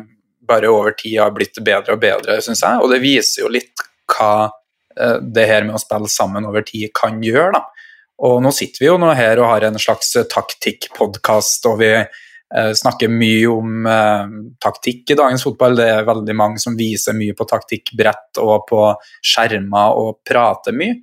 bare 0.50 0.70
over 0.70 0.96
tid 0.98 1.20
har 1.22 1.34
blitt 1.34 1.60
bedre 1.66 1.98
og 1.98 2.02
bedre, 2.02 2.40
syns 2.42 2.64
jeg. 2.66 2.80
Og 2.82 2.94
det 2.94 3.04
viser 3.04 3.44
jo 3.44 3.52
litt 3.54 3.84
hva 4.10 4.50
uh, 4.50 5.18
det 5.22 5.50
her 5.50 5.66
med 5.66 5.78
å 5.78 5.82
spille 5.82 6.10
sammen 6.10 6.48
over 6.50 6.66
tid 6.66 6.90
kan 6.98 7.22
gjøre. 7.26 7.58
da 7.58 7.79
og 8.20 8.42
nå 8.44 8.52
sitter 8.56 8.84
vi 8.84 8.90
jo 8.90 8.98
nå 9.00 9.12
her 9.16 9.40
og 9.40 9.54
har 9.54 9.68
en 9.70 9.80
slags 9.80 10.12
taktikkpodkast, 10.32 11.68
og 11.72 11.78
vi 11.80 11.92
eh, 11.96 12.72
snakker 12.76 13.12
mye 13.12 13.52
om 13.52 13.88
eh, 13.88 14.34
taktikk 14.60 15.14
i 15.14 15.20
dagens 15.20 15.46
fotball. 15.48 15.78
Det 15.80 15.88
er 15.94 16.08
veldig 16.08 16.36
mange 16.36 16.60
som 16.62 16.76
viser 16.80 17.16
mye 17.18 17.38
på 17.38 17.48
taktikkbrett 17.48 18.42
og 18.44 18.68
på 18.70 18.82
skjermer 19.24 20.02
og 20.02 20.20
prater 20.28 20.76
mye. 20.76 20.98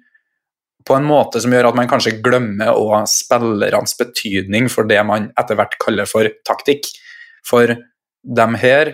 På 0.86 0.94
en 0.94 1.08
måte 1.08 1.40
som 1.42 1.50
gjør 1.50 1.72
at 1.72 1.78
man 1.78 1.88
kanskje 1.90 2.18
glemmer 2.22 2.76
òg 2.76 3.08
spillernes 3.10 3.96
betydning 3.98 4.68
for 4.70 4.86
det 4.86 5.00
man 5.08 5.32
etter 5.40 5.58
hvert 5.58 5.74
kaller 5.82 6.06
for 6.06 6.28
taktikk. 6.46 6.86
For 7.46 7.72
dem 8.36 8.58
her 8.60 8.92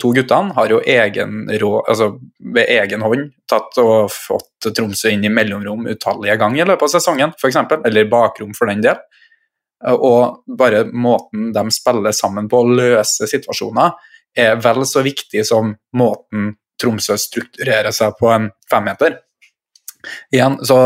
to 0.00 0.12
guttene 0.16 0.54
har 0.56 0.70
jo 0.72 0.80
egen 0.80 1.44
rå, 1.60 1.72
altså 1.82 2.14
ved 2.54 2.70
egen 2.76 3.04
hånd 3.04 3.28
tatt 3.50 3.78
og 3.82 4.12
fått 4.12 4.70
Tromsø 4.74 5.12
inn 5.12 5.26
i 5.26 5.32
mellomrom 5.32 5.86
utallige 5.90 6.38
ganger 6.40 6.64
i 6.64 6.68
løpet 6.70 6.88
av 6.88 6.92
sesongen, 6.94 7.34
f.eks., 7.38 7.60
eller 7.76 8.10
bakrom 8.10 8.54
for 8.56 8.70
den 8.70 8.82
del. 8.84 9.00
Og 9.94 10.44
bare 10.58 10.84
måten 10.88 11.50
de 11.52 11.64
spiller 11.74 12.16
sammen 12.16 12.48
på 12.48 12.62
å 12.62 12.68
løse 12.70 13.28
situasjoner, 13.28 13.92
er 14.34 14.56
vel 14.62 14.82
så 14.88 15.04
viktig 15.04 15.44
som 15.46 15.74
måten 15.98 16.54
Tromsø 16.80 17.14
strukturerer 17.20 17.94
seg 17.94 18.16
på 18.18 18.32
en 18.34 18.48
femmeter. 18.70 19.20
Igjen, 20.34 20.58
så 20.66 20.78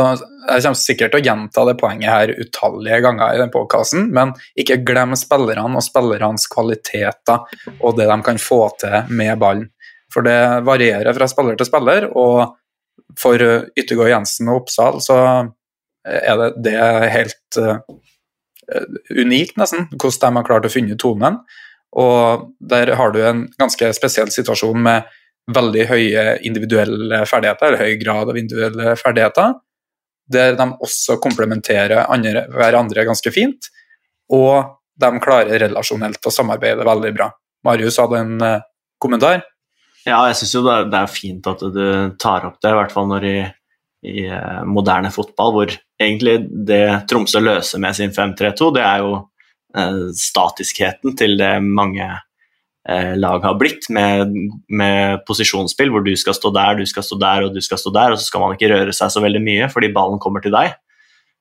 Jeg 0.48 0.62
kommer 0.64 0.80
sikkert 0.80 1.12
til 1.12 1.20
å 1.20 1.26
gjenta 1.26 1.64
det 1.68 1.74
poenget 1.80 2.08
her 2.08 2.30
utallige 2.40 3.02
ganger 3.04 3.34
i 3.34 3.40
den 3.42 3.50
podkasten, 3.52 4.06
men 4.16 4.30
ikke 4.56 4.78
glem 4.88 5.12
spillerne 5.18 5.76
og 5.76 5.84
spillernes 5.84 6.46
kvaliteter 6.48 7.44
og 7.82 7.98
det 7.98 8.06
de 8.08 8.16
kan 8.24 8.40
få 8.40 8.62
til 8.80 9.10
med 9.12 9.34
ballen. 9.42 9.66
For 10.08 10.24
det 10.24 10.64
varierer 10.64 11.12
fra 11.12 11.28
spiller 11.28 11.58
til 11.58 11.68
spiller, 11.68 12.08
og 12.16 12.56
for 13.20 13.44
Yttergård 13.76 14.08
Jensen 14.08 14.48
og 14.48 14.62
Oppsal 14.62 15.02
så 15.04 15.18
er 16.08 16.40
det, 16.40 16.48
det 16.64 16.74
er 16.80 17.08
helt 17.12 17.60
uh, 17.60 17.80
unikt, 19.12 19.56
nesten, 19.60 19.88
hvordan 19.94 20.34
de 20.34 20.40
har 20.40 20.48
klart 20.48 20.68
å 20.68 20.72
finne 20.72 20.96
tonen. 21.00 21.42
Og 21.98 22.48
der 22.60 22.92
har 22.98 23.12
du 23.14 23.22
en 23.24 23.46
ganske 23.60 23.92
spesiell 23.96 24.32
situasjon 24.32 24.80
med 24.84 25.08
veldig 25.48 25.84
høye 25.88 26.24
individuelle 26.46 27.22
ferdigheter, 27.28 27.70
eller 27.70 27.84
høy 27.84 27.98
grad 28.00 28.30
av 28.30 28.38
individuelle 28.38 28.94
ferdigheter, 29.00 29.54
der 30.28 30.56
de 30.58 30.66
også 30.84 31.16
komplementerer 31.24 32.04
andre, 32.04 32.44
hverandre 32.52 33.06
ganske 33.08 33.32
fint, 33.32 33.70
og 34.34 34.74
de 34.98 35.12
klarer 35.24 35.62
relasjonelt 35.64 36.26
å 36.26 36.34
samarbeide 36.34 36.84
veldig 36.84 37.14
bra. 37.16 37.30
Marius 37.64 38.00
hadde 38.02 38.20
en 38.20 38.34
uh, 38.42 38.66
kommentar? 39.00 39.40
Ja, 40.04 40.20
jeg 40.28 40.36
syns 40.40 40.54
jo 40.56 40.64
det 40.66 40.76
er, 40.84 41.08
fint 41.10 41.46
at 41.48 41.62
du 41.72 41.84
tar 42.20 42.44
opp 42.48 42.60
det, 42.60 42.72
i 42.72 42.78
hvert 42.78 42.92
fall 42.92 43.08
når 43.08 43.26
i, 43.28 43.38
i 44.10 44.28
uh, 44.28 44.62
moderne 44.68 45.12
fotball, 45.14 45.54
hvor 45.54 45.74
egentlig 46.02 46.38
det 46.68 46.84
Tromsø 47.08 47.40
løser 47.40 47.80
med 47.82 47.96
sin 47.96 48.12
5-3-2, 48.14 48.72
det 48.76 48.84
er 48.84 49.04
jo 49.06 49.16
uh, 49.22 50.08
statiskheten 50.18 51.16
til 51.18 51.38
det 51.40 51.54
mange 51.64 52.10
Eh, 52.10 52.27
lag 52.88 53.42
har 53.44 53.56
blitt, 53.60 53.84
med, 53.92 54.30
med, 54.72 55.20
posisjonsspill 55.28 55.90
hvor 55.92 56.00
du 56.06 56.14
skal 56.16 56.32
stå 56.32 56.48
der, 56.56 56.78
du 56.78 56.88
skal 56.88 57.04
stå 57.04 57.18
der 57.20 57.44
og 57.44 57.52
du 57.52 57.60
skal 57.60 57.80
stå 57.80 57.92
der, 57.92 58.14
og 58.14 58.20
så 58.20 58.30
skal 58.30 58.40
man 58.40 58.54
ikke 58.56 58.70
røre 58.72 58.94
seg 58.96 59.12
så 59.12 59.20
veldig 59.20 59.42
mye 59.44 59.66
fordi 59.72 59.90
ballen 59.92 60.20
kommer 60.22 60.40
til 60.40 60.54
deg. 60.54 60.72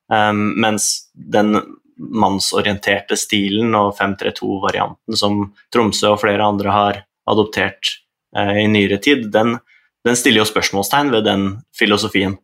Um, 0.07 0.53
mens 0.59 1.09
den 1.13 1.57
mannsorienterte 1.97 3.17
stilen 3.19 3.75
og 3.75 3.95
5-3-2-varianten 3.97 5.17
som 5.19 5.39
Tromsø 5.73 6.13
og 6.13 6.21
flere 6.21 6.45
andre 6.45 6.71
har 6.71 6.99
adoptert 7.27 7.95
uh, 8.37 8.55
i 8.55 8.67
nyere 8.71 9.01
tid, 9.03 9.27
den, 9.33 9.57
den, 10.07 10.19
stiller 10.19 10.43
jo 10.43 10.51
spørsmålstegn 10.51 11.11
ved 11.11 11.27
den 11.27 11.47
filosofien. 11.75 12.37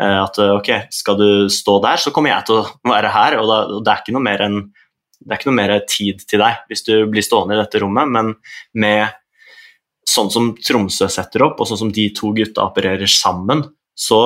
Uh, 0.00 0.22
at 0.22 0.40
ok, 0.40 0.70
skal 0.94 1.18
du 1.20 1.30
stå 1.52 1.76
der, 1.84 2.00
så 2.00 2.12
kommer 2.14 2.32
jeg 2.32 2.48
til 2.48 2.62
å 2.62 2.68
være 2.88 3.12
her, 3.12 3.40
og, 3.42 3.50
da, 3.50 3.60
og 3.76 3.84
det 3.84 3.92
er 3.92 4.04
ikke 4.04 4.16
noe 4.16 4.28
mer 4.30 4.46
enn 4.46 4.62
det 5.20 5.34
er 5.34 5.40
ikke 5.40 5.50
noe 5.50 5.58
mer 5.58 5.74
tid 5.88 6.22
til 6.28 6.40
deg 6.42 6.62
hvis 6.70 6.84
du 6.86 6.94
blir 7.12 7.24
stående 7.24 7.56
i 7.56 7.60
dette 7.60 7.80
rommet, 7.82 8.08
men 8.08 8.32
med 8.80 9.16
sånn 10.10 10.30
som 10.32 10.52
Tromsø 10.56 11.08
setter 11.12 11.44
opp, 11.46 11.60
og 11.60 11.68
sånn 11.68 11.84
som 11.84 11.92
de 11.94 12.08
to 12.16 12.32
gutta 12.36 12.64
opererer 12.66 13.10
sammen, 13.10 13.62
så, 13.94 14.20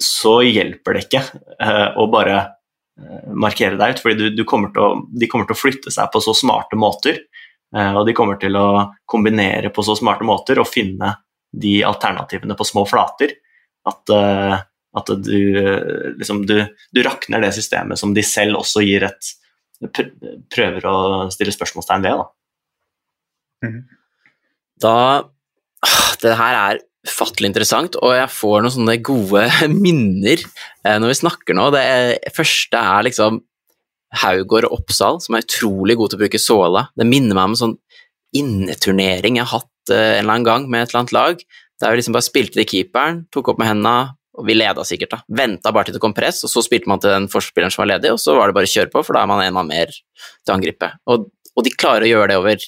så 0.00 0.38
hjelper 0.46 0.96
det 0.96 1.04
ikke 1.06 1.22
eh, 1.60 1.88
å 2.00 2.08
bare 2.12 2.38
eh, 2.40 3.28
markere 3.36 3.78
deg 3.78 3.94
ut, 3.94 4.02
fordi 4.02 4.18
du, 4.18 4.40
du 4.40 4.44
kommer 4.48 4.72
å, 4.80 4.94
de 5.06 5.28
kommer 5.30 5.48
til 5.48 5.58
å 5.58 5.60
flytte 5.60 5.92
seg 5.94 6.10
på 6.12 6.22
så 6.24 6.34
smarte 6.36 6.78
måter. 6.80 7.20
Eh, 7.76 7.92
og 7.92 8.08
de 8.08 8.16
kommer 8.16 8.40
til 8.40 8.56
å 8.58 8.88
kombinere 9.08 9.70
på 9.74 9.84
så 9.86 9.96
smarte 9.98 10.26
måter 10.26 10.60
og 10.62 10.70
finne 10.70 11.14
de 11.52 11.78
alternativene 11.84 12.56
på 12.56 12.66
små 12.66 12.86
flater. 12.88 13.36
At, 13.88 14.02
eh, 14.14 14.56
at 14.98 15.14
du, 15.24 15.38
liksom, 16.18 16.42
du, 16.48 16.58
du 16.64 17.04
rakner 17.04 17.44
det 17.44 17.54
systemet 17.56 18.00
som 18.00 18.16
de 18.16 18.24
selv 18.26 18.60
også 18.64 18.82
gir 18.84 19.04
et 19.06 19.32
prøver 19.90 20.86
å 20.88 20.96
stille 21.34 21.54
spørsmålstegn 21.54 22.06
ved. 22.06 22.22
Da. 22.22 22.26
Mm. 23.66 23.78
da 24.82 24.96
Det 26.22 26.34
her 26.38 26.58
er 26.58 26.82
ufattelig 27.02 27.50
interessant, 27.50 27.96
og 27.98 28.14
jeg 28.14 28.30
får 28.30 28.62
noen 28.62 28.74
sånne 28.76 28.98
gode 29.02 29.46
minner 29.84 30.38
eh, 30.38 30.98
når 31.02 31.08
vi 31.10 31.18
snakker 31.22 31.58
nå. 31.58 31.70
Det 31.74 32.32
første 32.36 32.78
er 32.78 33.08
liksom 33.08 33.42
Haugård 34.22 34.68
og 34.68 34.76
Oppsal, 34.76 35.18
som 35.24 35.34
er 35.34 35.44
utrolig 35.46 35.96
gode 35.98 36.12
til 36.12 36.20
å 36.20 36.22
bruke 36.22 36.40
såla. 36.40 36.86
Det 36.98 37.08
minner 37.08 37.34
meg 37.34 37.48
om 37.48 37.56
en 37.56 37.62
sånn 37.62 37.78
inneturnering 38.36 39.38
jeg 39.38 39.48
har 39.48 39.62
hatt 39.62 39.92
eh, 39.92 40.18
en 40.18 40.24
eller 40.24 40.34
annen 40.36 40.48
gang 40.48 40.66
med 40.70 40.84
et 40.84 40.92
eller 40.92 41.02
annet 41.02 41.16
lag, 41.16 41.44
der 41.82 41.92
vi 41.92 41.98
liksom 41.98 42.16
bare 42.16 42.28
spilte 42.28 42.60
til 42.60 42.68
keeperen, 42.68 43.24
tok 43.34 43.50
opp 43.52 43.60
med 43.60 43.72
hendene, 43.72 44.12
og 44.32 44.46
vi 44.48 44.56
leda 44.56 44.84
sikkert, 44.86 45.12
da. 45.12 45.20
Venta 45.42 45.72
bare 45.74 45.88
til 45.88 45.96
det 45.96 46.02
kom 46.02 46.14
press, 46.16 46.40
og 46.46 46.52
så 46.52 46.62
spilte 46.64 46.88
man 46.88 47.00
til 47.02 47.12
den 47.12 47.28
forspilleren 47.32 47.72
som 47.72 47.82
var 47.82 47.92
ledig, 47.94 48.12
og 48.14 48.20
så 48.20 48.36
var 48.38 48.48
det 48.48 48.56
bare 48.56 48.68
å 48.68 48.74
kjøre 48.74 48.92
på, 48.92 49.02
for 49.04 49.16
da 49.16 49.24
er 49.24 49.30
man 49.30 49.42
en 49.44 49.56
mann 49.58 49.68
mer 49.68 49.92
til 49.92 50.52
å 50.52 50.56
angripe. 50.56 50.88
Og, 51.12 51.26
og, 51.52 51.64
de 51.66 51.74
klarer 51.76 52.06
å 52.06 52.12
gjøre 52.12 52.30
det 52.30 52.38
over 52.40 52.64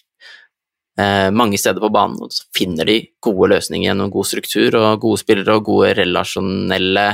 eh, 1.01 1.31
mange 1.33 1.61
steder 1.61 1.85
på 1.85 1.93
banen, 1.95 2.21
og 2.21 2.35
så 2.37 2.45
finner 2.57 2.91
de 2.91 2.99
gode 3.25 3.55
løsninger 3.55 3.89
gjennom 3.89 4.13
god 4.13 4.29
struktur 4.29 4.77
og 4.81 5.01
gode 5.07 5.23
spillere 5.25 5.57
og 5.57 5.71
gode 5.71 5.95
relasjonelle 6.03 7.07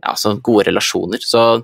Ja, 0.00 0.14
altså 0.14 0.34
gode 0.40 0.70
relasjoner. 0.70 1.20
Så 1.20 1.62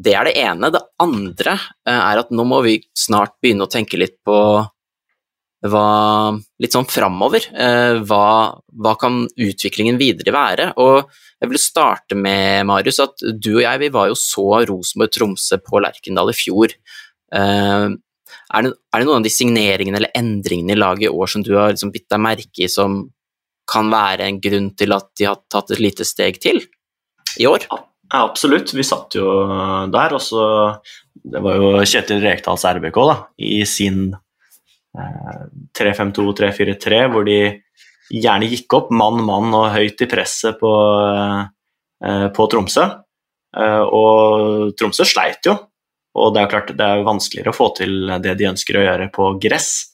det 0.00 0.14
er 0.16 0.26
det 0.26 0.38
ene. 0.40 0.70
Det 0.72 0.80
andre 1.02 1.54
eh, 1.54 1.94
er 2.00 2.22
at 2.24 2.34
nå 2.34 2.46
må 2.48 2.62
vi 2.66 2.78
snart 2.96 3.36
begynne 3.42 3.68
å 3.68 3.70
tenke 3.70 4.00
litt 4.00 4.16
på 4.26 4.36
hva, 5.68 6.32
litt 6.62 6.72
sånn 6.72 6.88
framover. 6.88 7.44
Eh, 7.52 8.00
hva, 8.08 8.26
hva, 8.80 8.94
kan 9.00 9.26
utviklingen 9.28 9.98
videre 10.00 10.32
være? 10.32 10.68
Og 10.80 11.10
jeg 11.40 11.50
vil 11.52 11.60
starte 11.60 12.16
med, 12.16 12.64
Marius, 12.68 13.00
at 13.04 13.24
du 13.36 13.52
og 13.58 13.64
jeg 13.64 13.82
vi 13.82 13.90
var 13.92 14.08
jo 14.08 14.16
så 14.18 14.62
Rosenborg-Tromsø 14.70 15.60
på 15.66 15.82
Lerkendal 15.84 16.32
i 16.32 16.36
fjor. 16.36 16.72
Eh, 17.36 17.88
er 17.90 18.66
det, 18.66 18.72
er 18.72 19.02
det, 19.02 19.06
noen 19.06 19.20
av 19.20 19.26
de 19.26 19.32
signeringene 19.32 20.00
eller 20.00 20.16
endringene 20.16 20.74
i 20.74 20.80
laget 20.80 21.10
i 21.10 21.12
år 21.12 21.30
som 21.30 21.44
du 21.46 21.52
har 21.58 21.74
liksom 21.74 21.92
bitt 21.94 22.08
deg 22.10 22.22
merke 22.24 22.64
i, 22.64 22.70
som 22.70 23.04
kan 23.70 23.92
være 23.92 24.26
en 24.26 24.40
grunn 24.42 24.72
til 24.78 24.96
at 24.96 25.12
de 25.18 25.28
har 25.28 25.38
tatt 25.52 25.70
et 25.74 25.82
lite 25.82 26.06
steg 26.08 26.40
til 26.42 26.64
i 27.38 27.46
år? 27.46 27.68
Ja, 27.68 28.24
absolutt. 28.24 28.72
Vi 28.74 28.86
satt 28.86 29.14
jo 29.14 29.28
der, 29.92 30.16
og 30.16 30.24
så 30.24 30.42
Det 31.20 31.42
var 31.44 31.58
jo 31.60 31.84
Kjetil 31.84 32.22
Rekdals 32.24 32.64
RBK 32.64 32.98
da, 33.06 33.16
i 33.36 33.60
sin 33.68 34.14
3-5-2-3-4-3, 34.96 36.98
eh, 36.98 37.08
hvor 37.10 37.26
de 37.26 37.38
gjerne 38.10 38.48
gikk 38.50 38.74
opp 38.74 38.90
mann, 38.90 39.22
mann 39.26 39.54
og 39.54 39.70
høyt 39.74 40.02
i 40.02 40.08
presset 40.10 40.58
på, 40.60 40.72
eh, 42.04 42.26
på 42.34 42.48
Tromsø. 42.50 42.86
Eh, 43.56 43.84
og 43.86 44.74
Tromsø 44.78 45.06
sleit 45.06 45.46
jo, 45.46 45.56
og 46.14 46.34
det 46.34 46.42
er 46.42 46.50
klart 46.50 46.76
det 46.76 46.86
er 46.86 47.06
vanskeligere 47.06 47.52
å 47.52 47.56
få 47.56 47.70
til 47.76 48.10
det 48.22 48.36
de 48.38 48.50
ønsker 48.50 48.78
å 48.78 48.86
gjøre 48.86 49.10
på 49.14 49.32
gress 49.40 49.86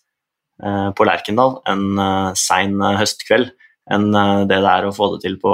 på 0.57 1.05
Lerkendal 1.05 1.59
en 1.69 1.99
sein 2.33 2.81
høstkveld 2.81 3.51
enn 3.93 4.07
det 4.49 4.57
det 4.57 4.71
er 4.71 4.87
å 4.89 4.95
få 4.97 5.11
det 5.13 5.19
til 5.27 5.35
på 5.37 5.53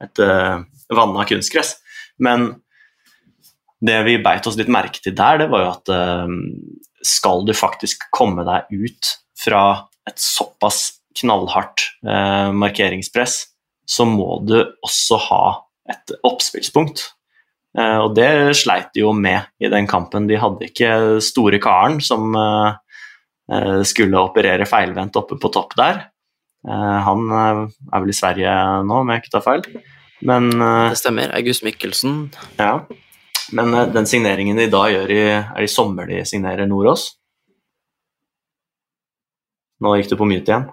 et 0.00 0.22
vanna 0.88 1.26
kunstgress. 1.28 1.74
Men 2.16 2.54
det 3.84 3.98
vi 4.08 4.16
beit 4.24 4.48
oss 4.48 4.56
litt 4.56 4.72
merke 4.72 5.04
til 5.04 5.12
der, 5.12 5.42
det 5.42 5.50
var 5.52 5.60
jo 5.60 5.74
at 5.74 5.92
skal 7.06 7.46
du 7.46 7.54
faktisk 7.56 8.06
komme 8.14 8.44
deg 8.46 8.70
ut 8.70 9.14
fra 9.38 9.64
et 10.08 10.18
såpass 10.18 11.02
knallhardt 11.18 11.84
eh, 12.06 12.52
markeringspress, 12.56 13.42
så 13.86 14.06
må 14.08 14.40
du 14.46 14.56
også 14.84 15.18
ha 15.28 15.42
et 15.92 16.14
oppspillspunkt. 16.24 17.04
Eh, 17.78 17.98
og 18.04 18.14
det 18.16 18.54
sleit 18.58 18.92
de 18.94 19.04
jo 19.04 19.12
med 19.16 19.48
i 19.62 19.70
den 19.72 19.88
kampen. 19.90 20.28
De 20.30 20.40
hadde 20.40 20.68
ikke 20.68 21.20
store 21.24 21.60
karen 21.62 22.00
som 22.04 22.32
eh, 22.38 22.78
eh 23.52 23.82
skulle 23.88 24.22
operere 24.22 24.68
feilvendt 24.68 25.18
oppe 25.20 25.38
på 25.40 25.52
topp 25.52 25.76
der. 25.78 26.04
Eh, 26.68 26.98
han 27.08 27.26
eh, 27.28 27.62
er 27.92 28.04
vel 28.04 28.14
i 28.14 28.16
Sverige 28.16 28.56
nå, 28.86 29.02
om 29.02 29.12
jeg 29.12 29.24
ikke 29.24 29.36
tar 29.36 29.46
feil. 29.48 29.66
Men, 30.22 30.52
det 30.54 31.00
stemmer. 31.00 31.32
August 31.34 31.64
Mikkelsen. 31.66 32.28
Ja. 32.54 32.84
Men 33.56 33.74
uh, 33.74 33.88
den 33.92 34.08
signeringen 34.08 34.58
de 34.58 34.68
da 34.72 34.86
gjør 34.90 35.12
i 35.12 35.22
Er 35.32 35.58
det 35.58 35.68
i 35.68 35.72
sommer 35.72 36.08
de 36.08 36.22
signerer 36.28 36.68
Nordås? 36.70 37.10
Nå 39.82 39.96
gikk 39.98 40.12
du 40.12 40.16
på 40.20 40.28
mute 40.30 40.52
igjen. 40.52 40.70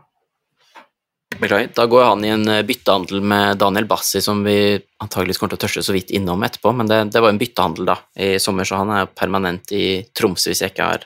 Da 1.76 1.86
går 1.86 2.04
han 2.04 2.26
i 2.26 2.32
en 2.34 2.48
eh, 2.50 2.64
byttehandel 2.66 3.22
med 3.22 3.58
Daniel 3.62 3.86
Bassi, 3.88 4.22
som 4.22 4.42
vi 4.44 4.80
antageligvis 5.00 5.38
kommer 5.38 5.54
til 5.54 5.60
å 5.60 5.62
tørste 5.64 5.84
så 5.86 5.94
vidt 5.96 6.12
innom 6.12 6.42
etterpå, 6.44 6.74
men 6.76 6.90
det, 6.90 6.98
det 7.14 7.22
var 7.22 7.32
en 7.32 7.40
byttehandel 7.40 7.88
da 7.88 7.96
i 8.20 8.32
sommer, 8.42 8.68
så 8.68 8.82
han 8.82 8.92
er 8.96 9.12
permanent 9.14 9.72
i 9.72 10.02
Tromsø, 10.10 10.50
hvis 10.52 10.64
jeg 10.66 10.74
ikke 10.74 10.90
har 10.90 11.06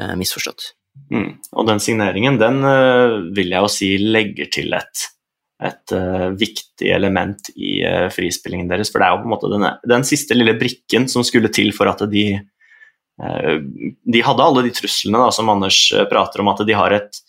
eh, 0.00 0.14
misforstått. 0.18 0.72
Mm. 1.12 1.28
Og 1.54 1.68
den 1.68 1.80
signeringen, 1.80 2.40
den 2.40 2.58
uh, 2.64 3.20
vil 3.36 3.52
jeg 3.52 3.62
jo 3.62 3.70
si 3.70 3.92
legger 4.02 4.50
til 4.52 4.74
et 4.74 5.04
et 5.58 5.94
uh, 5.94 6.28
viktig 6.38 6.90
element 6.94 7.50
i 7.56 7.80
uh, 7.82 8.06
frispillingen 8.14 8.68
deres. 8.70 8.92
For 8.92 9.02
det 9.02 9.08
er 9.08 9.16
jo 9.16 9.22
på 9.24 9.28
en 9.28 9.34
måte 9.34 9.50
den, 9.50 9.66
den, 9.90 10.06
siste 10.06 10.36
lille 10.36 10.54
brikken 10.58 11.08
som 11.10 11.26
skulle 11.26 11.50
til 11.54 11.72
for 11.74 11.90
at 11.90 12.04
de 12.10 12.26
uh, 12.38 13.56
De 14.06 14.22
hadde 14.24 14.44
alle 14.44 14.62
de 14.68 14.74
truslene 14.74 15.18
da, 15.18 15.32
som 15.34 15.50
Anders 15.50 15.80
prater 16.10 16.44
om, 16.44 16.52
at 16.52 16.62
de 16.66 16.78
har 16.78 16.94
et 16.94 17.24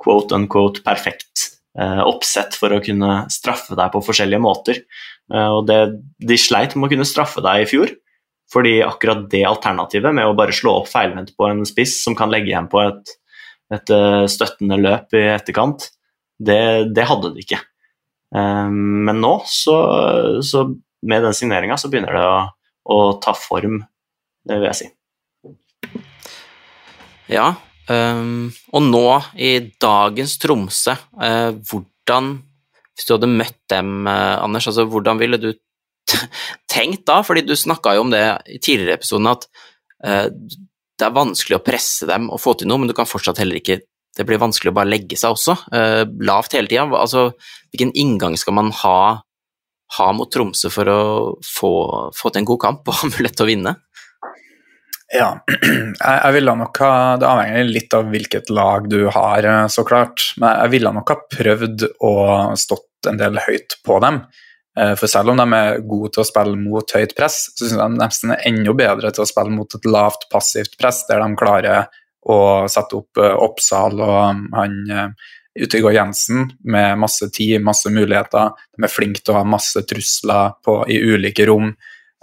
quote 0.00 0.32
unquote 0.32 0.80
perfekt 0.80 1.50
oppsett 1.76 2.54
for 2.56 2.72
å 2.72 2.78
kunne 2.80 3.26
straffe 3.28 3.76
deg 3.76 3.90
på 3.92 4.00
forskjellige 4.00 4.40
måter. 4.40 4.78
og 5.28 5.66
det, 5.68 5.76
De 6.16 6.38
sleit 6.40 6.72
med 6.72 6.88
å 6.88 6.92
kunne 6.94 7.04
straffe 7.04 7.42
deg 7.44 7.66
i 7.66 7.66
fjor. 7.68 7.92
Fordi 8.48 8.78
akkurat 8.80 9.26
det 9.28 9.42
alternativet 9.44 10.16
med 10.16 10.24
å 10.24 10.32
bare 10.38 10.56
slå 10.56 10.78
opp 10.78 10.88
feilvendt 10.88 11.34
på 11.36 11.50
en 11.50 11.60
spiss 11.68 11.98
som 12.06 12.16
kan 12.16 12.32
legge 12.32 12.48
igjen 12.54 12.70
på 12.72 12.80
et, 12.80 13.12
et 13.76 13.92
støttende 14.32 14.80
løp 14.80 15.12
i 15.20 15.26
etterkant, 15.34 15.90
det, 16.38 16.92
det 16.96 17.06
hadde 17.08 17.32
de 17.34 17.44
ikke. 17.44 17.60
Um, 18.34 19.04
men 19.06 19.20
nå, 19.22 19.38
så, 19.48 19.76
så 20.44 20.66
med 21.06 21.24
den 21.24 21.36
signeringa, 21.36 21.78
så 21.78 21.90
begynner 21.90 22.16
det 22.16 22.24
å, 22.26 22.40
å, 22.92 22.98
ta 23.22 23.34
form, 23.38 23.80
det 24.46 24.58
vil 24.58 24.68
jeg 24.70 24.78
si. 24.80 24.90
Ja, 27.32 27.52
um, 27.90 28.50
og 28.74 28.84
nå 28.86 29.06
i 29.42 29.52
dagens 29.82 30.36
Tromsø, 30.42 30.96
uh, 31.18 31.52
hvordan 31.70 32.36
Hvis 32.96 33.08
du 33.08 33.12
hadde 33.12 33.28
møtt 33.28 33.58
dem, 33.68 34.06
uh, 34.08 34.38
Anders, 34.40 34.68
altså 34.70 34.86
hvordan 34.88 35.18
ville 35.20 35.36
du 35.36 35.50
tenkt 36.72 37.02
da? 37.08 37.18
Fordi 37.26 37.42
du 37.44 37.52
snakka 37.58 37.96
jo 37.96 38.06
om 38.06 38.12
det 38.14 38.22
i 38.48 38.60
tidligere 38.62 38.96
episoden, 39.00 39.28
at 39.28 39.44
uh, 40.06 40.30
det 40.96 41.04
er 41.04 41.18
vanskelig 41.18 41.58
å 41.58 41.64
presse 41.64 42.08
dem 42.08 42.30
og 42.32 42.40
få 42.40 42.54
til 42.56 42.70
noe, 42.70 42.80
men 42.80 42.88
du 42.88 42.96
kan 42.96 43.08
fortsatt 43.08 43.42
heller 43.42 43.58
ikke 43.60 43.82
det 44.16 44.26
blir 44.28 44.40
vanskelig 44.40 44.72
å 44.72 44.76
bare 44.78 44.90
legge 44.90 45.18
seg 45.18 45.36
også. 45.36 45.56
Uh, 45.72 46.04
lavt 46.24 46.56
hele 46.56 46.70
tida. 46.70 46.86
Altså, 46.96 47.30
hvilken 47.72 47.92
inngang 47.98 48.36
skal 48.40 48.56
man 48.56 48.70
ha, 48.82 49.00
ha 49.98 50.06
mot 50.16 50.30
Tromsø 50.32 50.70
for 50.72 50.90
å 50.90 51.00
få, 51.44 51.72
få, 52.16 52.32
til 52.32 52.42
en 52.42 52.48
god 52.52 52.62
kamp 52.64 52.88
og 52.88 53.02
ha 53.02 53.10
mulighet 53.12 53.36
til 53.38 53.46
å 53.46 53.50
vinne? 53.50 53.74
Ja, 55.14 55.28
jeg, 55.46 55.92
jeg 56.02 56.34
ville 56.34 56.54
nok 56.58 56.80
ha 56.82 56.94
Det 57.20 57.28
avhenger 57.28 57.68
litt 57.68 57.94
av 57.94 58.08
hvilket 58.10 58.48
lag 58.50 58.88
du 58.90 59.04
har, 59.14 59.46
eh, 59.46 59.66
så 59.70 59.84
klart. 59.86 60.32
Men 60.40 60.56
jeg 60.64 60.74
ville 60.78 60.92
nok 60.96 61.12
ha 61.12 61.20
prøvd 61.36 61.86
å 62.02 62.16
stått 62.58 63.10
en 63.10 63.20
del 63.20 63.38
høyt 63.44 63.78
på 63.86 64.00
dem. 64.02 64.24
Eh, 64.80 64.94
for 64.98 65.08
selv 65.10 65.32
om 65.32 65.38
de 65.40 65.46
er 65.56 65.84
gode 65.88 66.12
til 66.14 66.24
å 66.24 66.28
spille 66.28 66.58
mot 66.58 66.96
høyt 66.98 67.14
press, 67.16 67.38
så 67.54 67.64
syns 67.64 67.76
jeg 67.76 67.84
de 67.84 68.02
nesten 68.02 68.34
er 68.34 68.42
enda 68.50 68.74
bedre 68.76 69.12
til 69.14 69.24
å 69.24 69.28
spille 69.30 69.54
mot 69.54 69.78
et 69.78 69.88
lavt 69.88 70.26
passivt 70.32 70.76
press, 70.80 71.04
der 71.08 71.22
de 71.22 71.38
klarer 71.38 71.86
og 72.32 72.70
sette 72.72 72.98
opp 72.98 73.20
uh, 73.20 73.34
Oppsal 73.46 74.00
og 74.02 74.16
um, 74.30 74.46
han 74.56 74.78
uh, 74.90 75.28
Utegård 75.56 75.94
Jensen 75.96 76.50
med 76.68 76.98
masse 77.00 77.28
tid, 77.32 77.62
masse 77.64 77.90
muligheter. 77.92 78.50
De 78.76 78.84
er 78.84 78.92
flinke 78.92 79.22
til 79.22 79.32
å 79.32 79.38
ha 79.38 79.46
masse 79.48 79.80
trusler 79.88 80.56
på, 80.64 80.82
i 80.92 80.98
ulike 81.00 81.46
rom. 81.48 81.70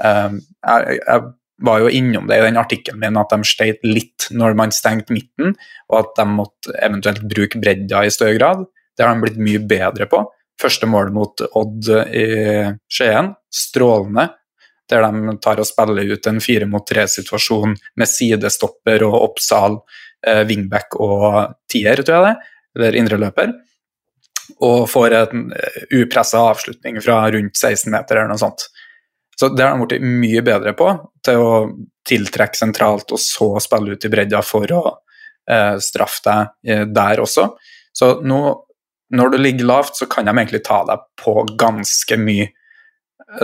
Um, 0.04 0.38
jeg, 0.62 1.00
jeg, 1.00 1.32
var 1.64 1.80
jo 1.80 1.90
innom 1.96 2.26
det 2.28 2.40
i 2.42 2.44
den 2.44 2.58
artikkelen 2.60 3.00
min 3.00 3.18
at 3.22 3.32
de 3.32 3.46
sleit 3.48 3.84
litt 3.88 4.26
når 4.36 4.56
man 4.60 4.74
stengte 4.76 5.16
midten, 5.16 5.54
og 5.88 6.00
at 6.02 6.10
de 6.18 6.26
måtte 6.28 6.74
eventuelt 6.84 7.22
bruke 7.30 7.62
bredda 7.62 8.02
i 8.04 8.12
større 8.12 8.36
grad. 8.36 8.66
Det 8.98 9.06
har 9.06 9.14
de 9.14 9.24
blitt 9.24 9.40
mye 9.40 9.62
bedre 9.70 10.10
på. 10.12 10.26
Første 10.60 10.90
mål 10.90 11.14
mot 11.16 11.46
Odd 11.56 11.88
i 12.14 12.26
Skien, 12.92 13.32
strålende 13.54 14.28
der 14.94 15.06
de 15.10 15.36
tar 15.44 15.62
og 15.62 15.68
spiller 15.68 16.14
ut 16.14 16.30
en 16.30 16.42
fire 16.44 16.70
mot 16.70 16.86
tre-situasjon 16.88 17.76
med 18.00 18.10
sidestopper 18.10 19.06
og 19.08 19.20
Oppsal, 19.20 19.80
eh, 20.28 20.44
wingback 20.50 20.98
og 21.02 21.58
tier, 21.72 22.04
tror 22.06 22.20
jeg 22.20 22.30
det, 22.30 22.52
eller 22.78 23.00
indreløper. 23.02 23.54
Og 24.64 24.86
får 24.92 25.18
en 25.20 25.50
eh, 25.58 25.82
upressa 26.00 26.46
avslutning 26.52 27.02
fra 27.04 27.24
rundt 27.34 27.58
16 27.58 27.92
meter 27.92 28.22
eller 28.22 28.34
noe 28.34 28.42
sånt. 28.42 28.68
Så 29.40 29.50
det 29.50 29.66
har 29.66 29.78
de 29.78 29.88
blitt 29.88 30.06
mye 30.06 30.44
bedre 30.46 30.76
på, 30.78 30.90
til 31.26 31.42
å 31.42 31.54
tiltrekke 32.08 32.58
sentralt 32.58 33.14
og 33.16 33.22
så 33.22 33.48
spille 33.64 33.96
ut 33.96 34.06
i 34.06 34.12
bredda 34.12 34.44
for 34.46 34.70
å 34.76 34.84
eh, 35.50 35.78
straffe 35.82 36.22
deg 36.28 36.70
eh, 36.70 36.84
der 36.92 37.24
også. 37.24 37.48
Så 37.94 38.18
nå, 38.26 38.42
når 39.14 39.34
du 39.34 39.40
ligger 39.42 39.70
lavt, 39.70 39.98
så 39.98 40.08
kan 40.10 40.28
de 40.28 40.36
egentlig 40.36 40.64
ta 40.66 40.84
deg 40.88 41.02
på 41.20 41.36
ganske 41.60 42.20
mye 42.20 42.52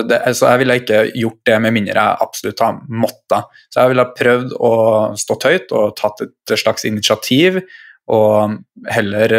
det, 0.10 0.20
så 0.38 0.52
jeg 0.52 0.62
ville 0.62 0.78
ikke 0.82 1.00
gjort 1.18 1.40
det 1.50 1.58
med 1.64 1.74
mindre 1.76 1.96
jeg 1.98 2.24
absolutt 2.26 2.64
har 2.64 2.80
måttet. 2.90 3.60
Så 3.72 3.82
jeg 3.82 3.94
ville 3.94 4.06
prøvd 4.18 4.54
å 4.60 4.74
stå 5.20 5.38
høyt 5.46 5.74
og 5.78 5.96
tatt 6.00 6.24
et 6.26 6.56
slags 6.62 6.86
initiativ, 6.90 7.62
og 8.10 8.60
heller 8.90 9.36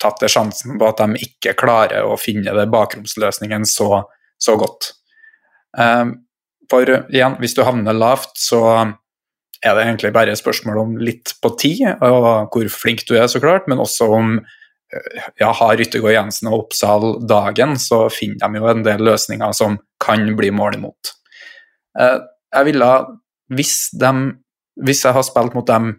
tatt 0.00 0.20
det 0.22 0.32
sjansen 0.32 0.78
på 0.80 0.88
at 0.88 1.00
de 1.02 1.24
ikke 1.26 1.56
klarer 1.60 2.08
å 2.08 2.18
finne 2.20 2.54
det 2.56 2.66
bakromsløsningen 2.72 3.66
så, 3.68 4.04
så 4.40 4.56
godt. 4.60 4.92
Um, 5.76 6.16
for 6.70 6.88
igjen, 6.88 7.36
hvis 7.42 7.56
du 7.56 7.64
havner 7.66 7.96
lavt, 7.96 8.32
så 8.40 8.62
er 9.64 9.76
det 9.76 9.84
egentlig 9.84 10.12
bare 10.14 10.36
spørsmål 10.36 10.80
om 10.80 10.94
litt 11.00 11.34
på 11.42 11.52
tid, 11.60 11.86
og 12.04 12.52
hvor 12.52 12.70
flink 12.72 13.04
du 13.08 13.16
er, 13.16 13.26
så 13.30 13.40
klart, 13.42 13.68
men 13.68 13.80
også 13.82 14.08
om 14.16 14.38
ja, 15.40 15.50
har 15.52 15.76
Ryttergård 15.76 16.14
Jensen 16.14 16.50
og 16.50 16.64
Oppsal 16.64 17.04
dagen, 17.28 17.76
så 17.80 18.04
finner 18.12 18.48
de 18.48 18.60
jo 18.60 18.70
en 18.70 18.84
del 18.86 19.04
løsninger 19.06 19.52
som 19.56 19.78
kan 20.02 20.26
bli 20.36 20.50
mål 20.54 20.78
imot. 20.78 21.14
Eh, 21.98 22.18
jeg 22.54 22.68
ville, 22.68 22.90
hvis, 23.54 23.76
hvis 24.84 25.04
jeg 25.06 25.16
har 25.16 25.26
spilt 25.26 25.56
mot 25.56 25.66
dem 25.68 25.92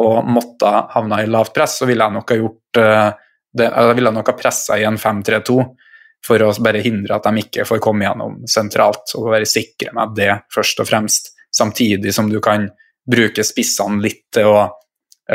og 0.00 0.26
måtte 0.26 0.70
havne 0.94 1.22
i 1.22 1.30
lavt 1.30 1.54
press, 1.54 1.78
så 1.80 1.88
ville 1.88 2.04
jeg 2.04 2.16
nok 2.16 2.32
ha 2.32 2.38
gjort 2.40 2.82
eh, 2.82 3.10
det, 3.54 3.70
jeg 3.70 3.98
ville 4.00 4.12
nok 4.14 4.30
ha 4.32 4.36
pressa 4.36 4.78
i 4.80 4.86
en 4.88 4.98
5-3-2 4.98 5.58
for 6.24 6.42
å 6.42 6.52
bare 6.64 6.82
hindre 6.82 7.18
at 7.18 7.26
de 7.28 7.42
ikke 7.44 7.66
får 7.68 7.82
komme 7.84 8.06
gjennom 8.06 8.40
sentralt, 8.48 9.12
og 9.18 9.30
være 9.34 9.48
sikre 9.48 9.92
med 9.94 10.14
det 10.16 10.32
først 10.54 10.80
og 10.80 10.88
fremst. 10.88 11.34
Samtidig 11.54 12.14
som 12.16 12.30
du 12.32 12.40
kan 12.42 12.66
bruke 13.04 13.44
spissene 13.46 14.00
litt 14.02 14.24
til 14.34 14.48
å 14.48 14.62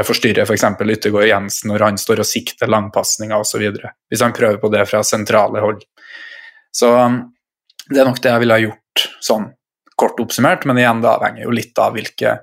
forstyrrer 0.05 0.45
f.eks. 0.45 0.65
For 0.77 0.93
Yttergård 0.93 1.27
Jensen 1.29 1.71
når 1.71 1.85
han 1.87 1.99
står 2.01 2.23
og 2.23 2.29
sikter 2.29 2.69
langpasninger 2.69 3.41
osv. 3.41 3.65
Hvis 4.09 4.23
han 4.25 4.35
prøver 4.35 4.59
på 4.61 4.71
det 4.73 4.85
fra 4.89 5.01
sentrale 5.05 5.63
hold. 5.63 5.81
Så 6.75 6.91
um, 6.93 7.21
det 7.89 8.01
er 8.01 8.09
nok 8.09 8.21
det 8.21 8.33
jeg 8.33 8.43
ville 8.43 8.57
ha 8.57 8.65
gjort 8.67 9.07
sånn 9.25 9.49
kort 9.99 10.19
oppsummert, 10.21 10.63
men 10.69 10.79
igjen 10.79 11.01
det 11.03 11.11
avhenger 11.11 11.43
jo 11.43 11.53
litt 11.55 11.79
av 11.81 11.95
hvilke, 11.97 12.37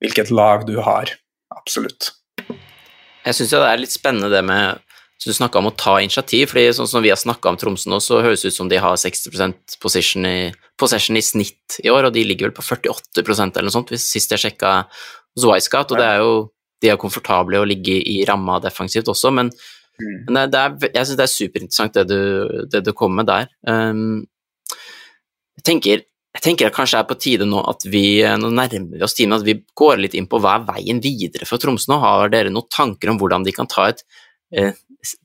hvilket 0.00 0.30
lag 0.32 0.64
du 0.68 0.78
har. 0.86 1.10
Absolutt. 1.52 2.14
Jeg 3.24 3.36
syns 3.36 3.52
det 3.52 3.60
er 3.66 3.82
litt 3.82 3.92
spennende 3.92 4.32
det 4.32 4.44
med 4.46 4.80
så 5.24 5.30
Du 5.30 5.36
snakka 5.38 5.60
om 5.60 5.70
å 5.70 5.76
ta 5.78 5.94
initiativ, 6.02 6.50
fordi 6.50 6.72
sånn 6.76 6.88
som 6.90 7.00
vi 7.00 7.08
har 7.08 7.16
snakka 7.16 7.48
om 7.48 7.56
Tromsø 7.56 7.88
nå, 7.88 7.96
så 8.02 8.18
høres 8.20 8.42
det 8.42 8.50
ut 8.50 8.56
som 8.58 8.68
de 8.68 8.76
har 8.82 8.98
60% 8.98 9.76
possession 9.80 10.26
i, 10.28 10.50
possession 10.76 11.16
i 11.16 11.22
snitt 11.24 11.78
i 11.80 11.88
år, 11.88 12.08
og 12.08 12.16
de 12.16 12.26
ligger 12.26 12.50
vel 12.50 12.56
på 12.56 12.64
48% 12.66 13.56
eller 13.56 13.70
noe 13.70 13.72
sånt, 13.72 13.92
hvis 13.94 14.04
sist 14.04 14.34
jeg 14.34 14.42
sjekka 14.42 14.74
Zweiskat, 15.40 15.94
og 15.94 16.02
det 16.02 16.08
er 16.10 16.20
jo 16.20 16.34
de 16.84 16.92
er 16.92 17.00
komfortable 17.00 17.60
å 17.60 17.68
ligge 17.68 17.96
i 17.96 18.20
ramma 18.28 18.60
defensivt 18.62 19.08
også, 19.10 19.32
men, 19.34 19.50
mm. 19.50 20.16
men 20.28 20.40
det 20.52 20.60
er, 20.60 20.74
jeg 20.90 21.08
syns 21.08 21.20
det 21.20 21.26
er 21.26 21.34
superinteressant 21.34 22.00
det 22.00 22.04
du, 22.10 22.20
det 22.70 22.84
du 22.84 22.92
kommer 22.96 23.22
med 23.22 23.30
der. 23.30 23.48
Um, 23.68 24.24
jeg, 25.56 25.64
tenker, 25.70 26.04
jeg 26.34 26.44
tenker 26.44 26.68
det 26.68 26.76
kanskje 26.76 27.00
er 27.00 27.08
på 27.08 27.18
tide 27.20 27.48
nå 27.48 27.62
at 27.70 27.86
vi 27.88 28.06
nå 28.20 28.50
nærmer 28.50 28.98
vi 28.98 29.04
oss 29.06 29.16
timen, 29.16 29.38
at 29.38 29.46
vi 29.46 29.60
går 29.76 30.02
litt 30.02 30.16
inn 30.18 30.28
på 30.30 30.40
hva 30.42 30.58
er 30.58 30.68
veien 30.72 31.02
videre 31.04 31.48
for 31.48 31.62
Tromsø 31.62 31.92
nå. 31.92 32.00
Har 32.02 32.32
dere 32.32 32.52
noen 32.52 32.70
tanker 32.72 33.12
om 33.12 33.20
hvordan 33.20 33.46
de 33.46 33.54
kan 33.54 33.70
ta 33.70 33.88
et 33.92 34.04
eh, 34.52 34.74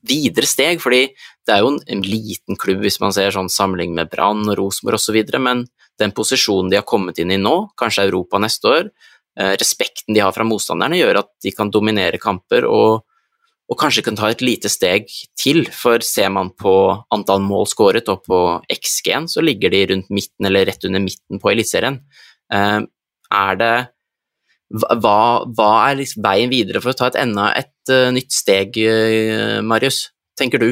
videre 0.06 0.48
steg? 0.48 0.80
Fordi 0.82 1.02
det 1.10 1.56
er 1.56 1.64
jo 1.64 1.74
en, 1.74 1.82
en, 1.90 2.06
liten 2.06 2.58
klubb 2.60 2.84
hvis 2.86 3.00
man 3.02 3.14
ser 3.16 3.34
sånn 3.34 3.52
sammenlignet 3.52 3.98
med 3.98 4.12
Brann 4.12 4.46
og 4.46 4.58
Rosenborg 4.60 5.00
osv., 5.00 5.20
men 5.42 5.66
den 6.00 6.14
posisjonen 6.16 6.70
de 6.72 6.78
har 6.78 6.88
kommet 6.88 7.18
inn 7.20 7.32
i 7.34 7.40
nå, 7.40 7.72
kanskje 7.80 8.06
Europa 8.08 8.40
neste 8.40 8.70
år, 8.70 8.86
respekten 9.38 10.16
de 10.16 10.20
har 10.20 10.34
fra 10.34 10.44
motstanderne, 10.44 10.98
gjør 10.98 11.20
at 11.22 11.28
de 11.44 11.52
kan 11.54 11.70
dominere 11.72 12.18
kamper 12.20 12.66
og, 12.68 13.04
og 13.70 13.78
kanskje 13.78 14.02
kan 14.08 14.18
ta 14.18 14.30
et 14.32 14.42
lite 14.42 14.68
steg 14.72 15.06
til. 15.38 15.62
For 15.70 16.02
ser 16.04 16.32
man 16.34 16.50
på 16.58 16.74
antall 17.14 17.44
mål 17.44 17.68
skåret 17.70 18.10
og 18.10 18.24
på 18.26 18.40
XG-en, 18.74 19.30
så 19.30 19.44
ligger 19.44 19.72
de 19.72 19.84
rundt 19.92 20.10
midten 20.10 20.50
eller 20.50 20.66
rett 20.68 20.84
under 20.88 21.02
midten 21.04 21.40
på 21.40 21.52
Eliteserien. 21.52 22.00
Eh, 22.52 22.80
er 23.30 23.60
det 23.60 23.74
hva, 24.70 25.46
hva, 25.50 25.70
er 25.88 25.98
liksom 25.98 26.22
veien 26.22 26.50
videre 26.50 26.82
for 26.82 26.92
å 26.92 26.98
ta 26.98 27.08
et 27.10 27.18
enda 27.18 27.48
et 27.58 27.90
uh, 27.90 28.10
nytt 28.14 28.30
steg, 28.30 28.76
Marius? 29.66 30.04
Tenker 30.38 30.62
du? 30.62 30.68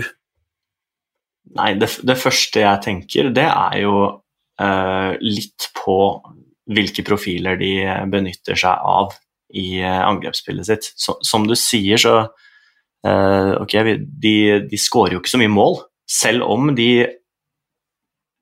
Nei, 1.58 1.72
det, 1.80 1.88
det, 2.06 2.16
første 2.20 2.62
jeg 2.62 2.82
tenker, 2.84 3.32
det 3.34 3.48
er 3.48 3.78
jo 3.82 3.94
uh, 4.62 5.12
litt 5.18 5.70
på 5.74 5.96
hvilke 6.68 7.04
profiler 7.06 7.58
de 7.60 7.72
benytter 8.12 8.58
seg 8.58 8.84
av 8.84 9.14
i 9.56 9.80
eh, 9.80 10.00
angrepsspillet 10.04 10.68
sitt. 10.68 10.90
Så, 10.96 11.16
som 11.24 11.46
du 11.48 11.56
sier, 11.58 12.00
så 12.00 12.14
uh, 12.26 13.52
Ok, 13.62 13.76
de, 13.96 14.34
de 14.68 14.80
skårer 14.80 15.16
jo 15.16 15.22
ikke 15.22 15.32
så 15.32 15.40
mye 15.40 15.52
mål, 15.52 15.80
selv 16.08 16.48
om 16.48 16.72
de 16.76 16.90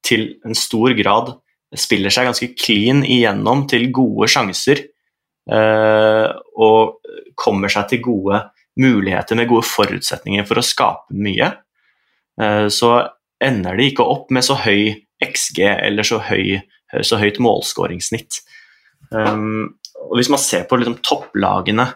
til 0.07 0.29
en 0.47 0.55
stor 0.55 0.95
grad 0.99 1.35
spiller 1.77 2.15
seg 2.15 2.29
ganske 2.29 2.53
clean 2.59 3.03
igjennom 3.03 3.65
til 3.71 3.89
gode 3.95 4.31
sjanser. 4.31 4.85
Uh, 5.47 6.31
og 6.59 6.99
kommer 7.39 7.71
seg 7.71 7.91
til 7.93 8.03
gode 8.03 8.41
muligheter 8.83 9.39
med 9.39 9.47
gode 9.51 9.67
forutsetninger 9.69 10.47
for 10.49 10.59
å 10.59 10.67
skape 10.67 11.15
mye. 11.15 11.53
Uh, 12.41 12.67
så 12.73 12.97
ender 13.43 13.79
de 13.79 13.91
ikke 13.91 14.07
opp 14.07 14.33
med 14.35 14.47
så 14.47 14.57
høy 14.59 14.97
XG 15.23 15.63
eller 15.69 16.07
så 16.07 16.19
høy 16.27 16.59
så 17.07 17.19
høyt 17.21 17.41
målskåringssnitt. 17.43 18.41
Um, 19.11 19.77
og 20.07 20.19
hvis 20.19 20.31
man 20.33 20.43
ser 20.43 20.67
på 20.69 20.79
liksom, 20.81 20.99
topplagene 21.05 21.89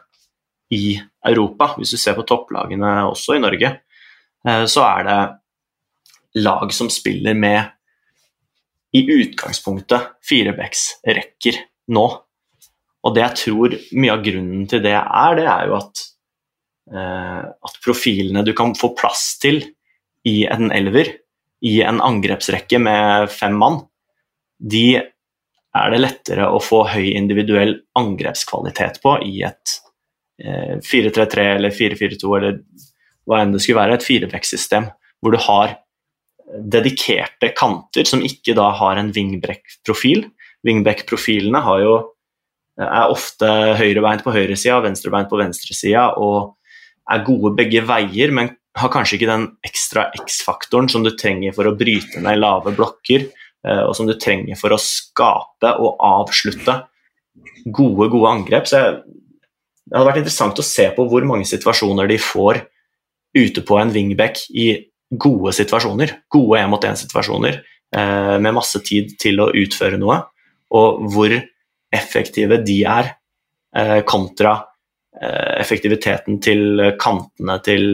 i 0.74 0.94
Europa, 1.26 1.74
hvis 1.78 1.94
du 1.94 2.00
ser 2.00 2.16
på 2.18 2.26
topplagene 2.28 3.00
også 3.08 3.36
i 3.36 3.42
Norge, 3.42 3.72
uh, 4.46 4.64
så 4.70 4.86
er 4.86 5.06
det 5.08 5.20
lag 6.40 6.72
som 6.74 6.90
spiller 6.92 7.34
med 7.38 7.76
i 8.94 9.04
utgangspunktet 9.06 10.16
firebacksrekker 10.26 11.58
nå. 11.94 12.06
Og 13.00 13.16
det 13.16 13.24
jeg 13.24 13.38
tror 13.44 13.76
mye 13.96 14.14
av 14.14 14.24
grunnen 14.24 14.64
til 14.70 14.82
det 14.84 14.96
er, 14.98 15.36
det 15.38 15.46
er 15.48 15.68
jo 15.70 15.76
at, 15.78 16.02
uh, 16.94 17.42
at 17.46 17.82
profilene 17.84 18.44
du 18.46 18.52
kan 18.56 18.74
få 18.78 18.92
plass 18.98 19.32
til 19.42 19.62
i 20.26 20.42
en 20.50 20.72
elver, 20.74 21.14
i 21.64 21.78
en 21.84 22.00
angrepsrekke 22.02 22.80
med 22.82 23.30
fem 23.32 23.56
mann, 23.56 23.80
de 24.60 25.00
er 25.00 25.92
det 25.92 26.00
lettere 26.02 26.48
å 26.50 26.60
få 26.62 26.82
høy 26.90 27.12
individuell 27.14 27.76
angrepskvalitet 27.98 28.98
på 29.04 29.16
i 29.26 29.42
et 29.46 29.76
eh, 30.42 30.76
4-3-3 30.82 31.46
eller 31.56 31.74
4-4-2 31.74 32.32
eller 32.38 32.58
hva 33.28 33.42
enn 33.42 33.54
det 33.54 33.62
skulle 33.62 33.80
være, 33.82 34.00
et 34.00 34.06
firebacksystem 34.06 34.90
hvor 35.20 35.36
du 35.36 35.40
har 35.44 35.76
dedikerte 36.50 37.52
kanter 37.54 38.08
som 38.08 38.24
ikke 38.26 38.56
da 38.58 38.70
har 38.74 38.98
en 38.98 39.12
wingback-profil. 39.14 40.24
Wingback-profilene 40.66 41.60
er 42.80 43.12
ofte 43.12 43.50
høyrebeint 43.78 44.24
på 44.24 44.34
høyresida, 44.34 44.80
venstrebeint 44.82 45.30
på 45.30 45.38
venstresida 45.38 46.08
og 46.18 46.56
er 47.10 47.22
gode 47.26 47.52
begge 47.58 47.84
veier, 47.86 48.34
men 48.34 48.50
har 48.80 48.90
kanskje 48.90 49.18
ikke 49.18 49.30
den 49.30 49.46
ekstra 49.66 50.08
X-faktoren 50.24 50.90
som 50.90 51.04
du 51.06 51.12
trenger 51.18 51.54
for 51.54 51.68
å 51.68 51.76
bryte 51.78 52.22
ned 52.22 52.40
lave 52.42 52.74
blokker 52.74 53.28
Eh, 53.28 53.39
og 53.60 53.90
som 53.92 54.06
du 54.08 54.14
trenger 54.16 54.56
for 54.56 54.72
å 54.72 54.80
skape 54.80 55.74
og 55.84 55.98
avslutte 56.00 56.78
gode, 57.66 58.06
gode 58.08 58.30
angrep. 58.30 58.68
Så 58.68 58.80
det 58.80 59.98
hadde 59.98 60.06
vært 60.06 60.20
interessant 60.22 60.62
å 60.62 60.64
se 60.64 60.86
på 60.96 61.04
hvor 61.10 61.26
mange 61.28 61.48
situasjoner 61.48 62.08
de 62.08 62.16
får 62.22 62.62
ute 63.36 63.64
på 63.66 63.78
en 63.78 63.92
wingback 63.94 64.40
i 64.56 64.70
gode 65.10 65.52
situasjoner, 65.56 66.16
gode 66.30 66.60
én-mot-én-situasjoner, 66.62 67.60
eh, 67.96 68.36
med 68.38 68.54
masse 68.54 68.80
tid 68.86 69.16
til 69.20 69.42
å 69.42 69.50
utføre 69.50 69.98
noe, 69.98 70.20
og 70.70 71.02
hvor 71.10 71.34
effektive 71.90 72.60
de 72.62 72.78
er 72.86 73.12
eh, 73.74 74.00
kontra 74.06 74.54
eh, 75.20 75.58
effektiviteten 75.60 76.38
til 76.42 76.94
kantene 77.00 77.58
til 77.66 77.86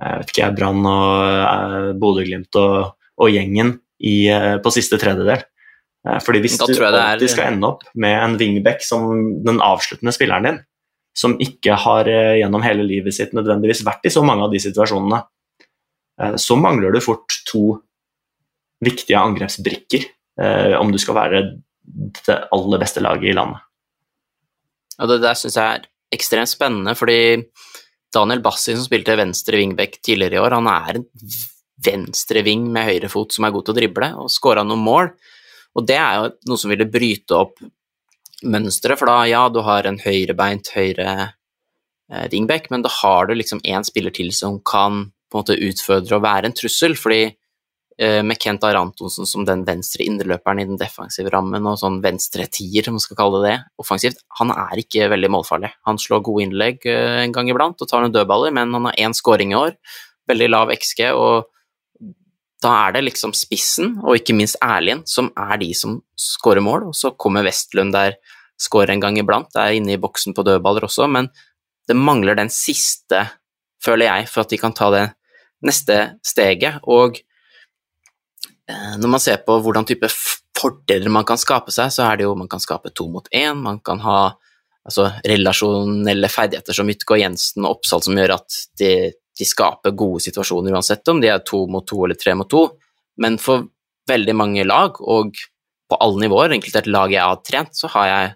jeg 0.00 0.20
vet 0.22 0.30
ikke, 0.32 0.52
Brann 0.56 0.86
og 0.88 1.24
eh, 1.28 1.90
Bodø-Glimt 2.00 2.56
og, 2.56 2.94
og, 3.20 3.28
gjengen 3.28 3.74
i, 4.00 4.28
eh, 4.28 4.56
på 4.58 4.72
siste 4.72 4.98
tredjedel. 4.98 5.44
Eh, 6.08 6.18
fordi 6.24 6.40
Hvis 6.40 6.58
du 6.58 6.64
alltid 6.84 7.30
skal 7.30 7.52
ende 7.52 7.68
opp 7.68 7.84
med 7.94 8.16
en 8.16 8.36
wingback 8.40 8.82
som 8.84 9.42
den 9.44 9.60
avsluttende 9.60 10.14
spilleren 10.16 10.48
din, 10.48 10.60
som 11.16 11.36
ikke 11.42 11.76
har 11.76 12.08
eh, 12.08 12.38
gjennom 12.40 12.64
hele 12.64 12.86
livet 12.86 13.14
sitt 13.16 13.34
nødvendigvis 13.36 13.84
vært 13.84 14.06
i 14.08 14.14
så 14.14 14.24
mange 14.24 14.46
av 14.46 14.54
de 14.54 14.62
situasjonene, 14.62 15.22
så 16.36 16.52
mangler 16.60 16.92
du 16.92 16.98
fort 17.00 17.32
to 17.48 17.78
viktige 18.84 19.16
angrepsbrikker 19.16 20.02
om 20.76 20.90
du 20.92 20.98
skal 21.00 21.16
være 21.16 21.38
det 22.26 22.36
aller 22.52 22.82
beste 22.82 23.00
laget 23.00 23.30
i 23.30 23.32
landet. 23.32 23.62
Ja, 24.98 25.06
Det 25.08 25.16
der 25.22 25.38
syns 25.40 25.56
jeg 25.56 25.64
er 25.64 25.86
ekstremt 26.12 26.52
spennende, 26.52 26.92
fordi 26.92 27.48
Daniel 28.12 28.42
Bassi, 28.44 28.74
som 28.74 28.84
spilte 28.84 29.16
venstre 29.16 29.56
wingback 29.56 29.96
tidligere 30.04 30.36
i 30.36 30.42
år, 30.44 30.58
han 30.58 30.68
er 30.68 31.00
en 31.00 31.06
venstreving 31.84 32.66
med 32.72 32.88
høyrefot 32.88 33.34
som 33.34 33.46
er 33.46 33.54
god 33.54 33.66
til 33.66 33.74
å 33.74 33.80
drible, 33.80 34.08
og 34.20 34.32
skåra 34.32 34.64
noen 34.66 34.84
mål. 34.84 35.12
Og 35.78 35.86
det 35.86 35.98
er 36.00 36.16
jo 36.18 36.30
noe 36.50 36.60
som 36.60 36.72
ville 36.72 36.88
bryte 36.90 37.36
opp 37.36 37.60
mønsteret, 38.42 38.98
for 38.98 39.10
da, 39.10 39.24
ja, 39.28 39.42
du 39.52 39.60
har 39.66 39.86
en 39.86 40.00
høyrebeint 40.00 40.72
høyre 40.74 41.10
eh, 42.10 42.62
men 42.70 42.82
da 42.82 42.90
har 43.02 43.28
du 43.28 43.34
liksom 43.36 43.60
én 43.62 43.84
spiller 43.86 44.10
til 44.10 44.32
som 44.34 44.58
kan 44.64 45.10
på 45.30 45.38
en 45.38 45.44
måte 45.44 45.60
utfordre 45.60 46.16
og 46.16 46.24
være 46.24 46.48
en 46.48 46.56
trussel, 46.56 46.96
fordi 46.98 47.20
eh, 48.00 48.22
med 48.26 48.40
Kent 48.40 48.64
Are 48.66 48.80
Antonsen 48.80 49.28
som 49.28 49.44
den 49.46 49.62
venstre 49.68 50.02
indreløperen 50.08 50.62
i 50.62 50.66
den 50.66 50.80
defensive 50.80 51.30
rammen, 51.30 51.68
og 51.70 51.78
sånn 51.78 52.00
venstre 52.02 52.48
tier, 52.50 52.88
om 52.88 52.98
man 52.98 53.04
skal 53.04 53.20
kalle 53.20 53.44
det 53.44 53.52
det, 53.52 53.60
offensivt, 53.84 54.24
han 54.40 54.50
er 54.56 54.82
ikke 54.82 55.10
veldig 55.12 55.30
målfarlig. 55.36 55.70
Han 55.86 56.00
slår 56.02 56.24
gode 56.26 56.48
innlegg 56.48 56.88
eh, 56.90 57.20
en 57.26 57.36
gang 57.36 57.52
iblant 57.52 57.78
og 57.78 57.92
tar 57.92 58.02
noen 58.02 58.16
dødballer, 58.16 58.56
men 58.56 58.74
han 58.74 58.90
har 58.90 59.00
én 59.06 59.16
scoring 59.16 59.54
i 59.54 59.60
år, 59.60 59.76
veldig 60.30 60.50
lav 60.50 60.74
XG, 60.74 61.12
og 61.14 61.50
da 62.60 62.72
er 62.86 62.96
det 62.96 63.06
liksom 63.06 63.32
spissen, 63.36 63.94
og 64.04 64.18
ikke 64.18 64.36
minst 64.36 64.58
Erlien, 64.64 65.00
som 65.08 65.30
er 65.38 65.56
de 65.62 65.70
som 65.76 65.98
skårer 66.18 66.64
mål, 66.64 66.90
og 66.90 66.96
så 66.96 67.14
kommer 67.16 67.46
Vestlund 67.46 67.94
der, 67.96 68.18
skårer 68.60 68.92
en 68.92 69.00
gang 69.00 69.16
iblant, 69.16 69.48
det 69.54 69.62
er 69.62 69.78
inne 69.78 69.94
i 69.94 70.00
boksen 70.00 70.36
på 70.36 70.44
dødballer 70.44 70.84
også, 70.84 71.06
men 71.08 71.30
det 71.88 71.96
mangler 71.96 72.36
den 72.36 72.52
siste, 72.52 73.24
føler 73.82 74.10
jeg, 74.10 74.28
for 74.28 74.44
at 74.44 74.52
de 74.52 74.58
kan 74.60 74.76
ta 74.76 74.90
det 74.92 75.06
neste 75.66 75.96
steget. 76.26 76.84
Og 76.84 77.16
eh, 78.68 78.92
når 79.00 79.14
man 79.16 79.22
ser 79.22 79.40
på 79.46 79.56
hvordan 79.64 79.88
type 79.88 80.10
fordeler 80.60 81.12
man 81.12 81.26
kan 81.28 81.40
skape 81.40 81.72
seg, 81.74 81.92
så 81.94 82.04
er 82.06 82.20
det 82.20 82.28
jo 82.28 82.36
man 82.38 82.50
kan 82.52 82.62
skape 82.62 82.92
to 82.92 83.08
mot 83.08 83.26
én, 83.32 83.56
man 83.64 83.80
kan 83.84 84.02
ha 84.04 84.18
altså, 84.84 85.08
relasjonelle 85.24 86.30
ferdigheter 86.30 86.76
som 86.76 86.92
Ytgård 86.92 87.22
Jensen 87.22 87.64
og 87.64 87.78
Oppsal 87.78 88.04
som 88.04 88.20
gjør 88.20 88.36
at 88.36 88.60
de 88.80 88.92
de 89.40 89.48
skaper 89.48 89.96
gode 89.96 90.22
situasjoner 90.26 90.76
uansett 90.76 91.08
om 91.08 91.20
de 91.22 91.30
er 91.32 91.40
to 91.46 91.64
mot 91.72 91.86
to 91.88 92.02
eller 92.04 92.18
tre 92.20 92.36
mot 92.36 92.48
to, 92.50 92.66
men 93.20 93.38
for 93.40 93.68
veldig 94.10 94.36
mange 94.36 94.66
lag, 94.66 94.98
og 95.00 95.36
på 95.90 95.98
alle 95.98 96.24
nivåer, 96.24 96.54
inkludert 96.54 96.88
lag 96.90 97.12
jeg 97.12 97.24
har 97.24 97.40
trent, 97.46 97.74
så 97.76 97.90
har 97.94 98.08
jeg 98.10 98.34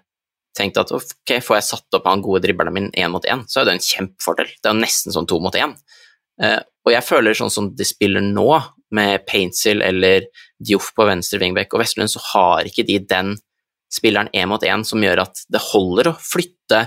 tenkt 0.55 0.79
at 0.79 0.91
ok, 0.95 1.35
får 1.43 1.57
jeg 1.59 1.67
satt 1.67 1.97
opp 1.97 2.07
han 2.07 2.23
gode 2.23 2.41
dribleren 2.45 2.75
min 2.75 2.91
én 2.95 3.11
mot 3.11 3.25
én, 3.27 3.43
så 3.47 3.61
er 3.61 3.67
det 3.67 3.75
en 3.75 3.85
kjempefordel. 3.85 4.51
Det 4.55 4.69
er 4.69 4.75
jo 4.75 4.83
nesten 4.83 5.15
sånn 5.15 5.27
to 5.29 5.39
mot 5.43 5.55
én. 5.59 5.75
Eh, 6.41 6.61
og 6.85 6.93
jeg 6.93 7.07
føler 7.07 7.37
sånn 7.37 7.53
som 7.53 7.71
de 7.75 7.87
spiller 7.87 8.23
nå, 8.23 8.49
med 8.95 9.25
Paintsil 9.27 9.81
eller 9.83 10.27
Dioff 10.61 10.91
på 10.95 11.07
venstre 11.07 11.39
wingback 11.41 11.73
og 11.73 11.81
Vestlund, 11.81 12.11
så 12.11 12.21
har 12.31 12.67
ikke 12.69 12.85
de 12.87 12.99
den 13.09 13.33
spilleren 13.91 14.29
én 14.31 14.47
mot 14.47 14.63
én 14.63 14.85
som 14.87 15.01
gjør 15.03 15.23
at 15.25 15.41
det 15.51 15.61
holder 15.71 16.11
å 16.11 16.19
flytte 16.21 16.85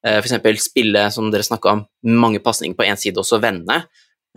F.eks. 0.00 0.62
spille, 0.64 1.02
som 1.12 1.28
dere 1.32 1.44
snakka 1.44 1.74
om, 1.74 1.82
mange 2.08 2.40
pasninger 2.40 2.76
på 2.76 2.86
én 2.88 2.96
side 2.96 3.20
og 3.20 3.26
så 3.28 3.40
vende. 3.42 3.82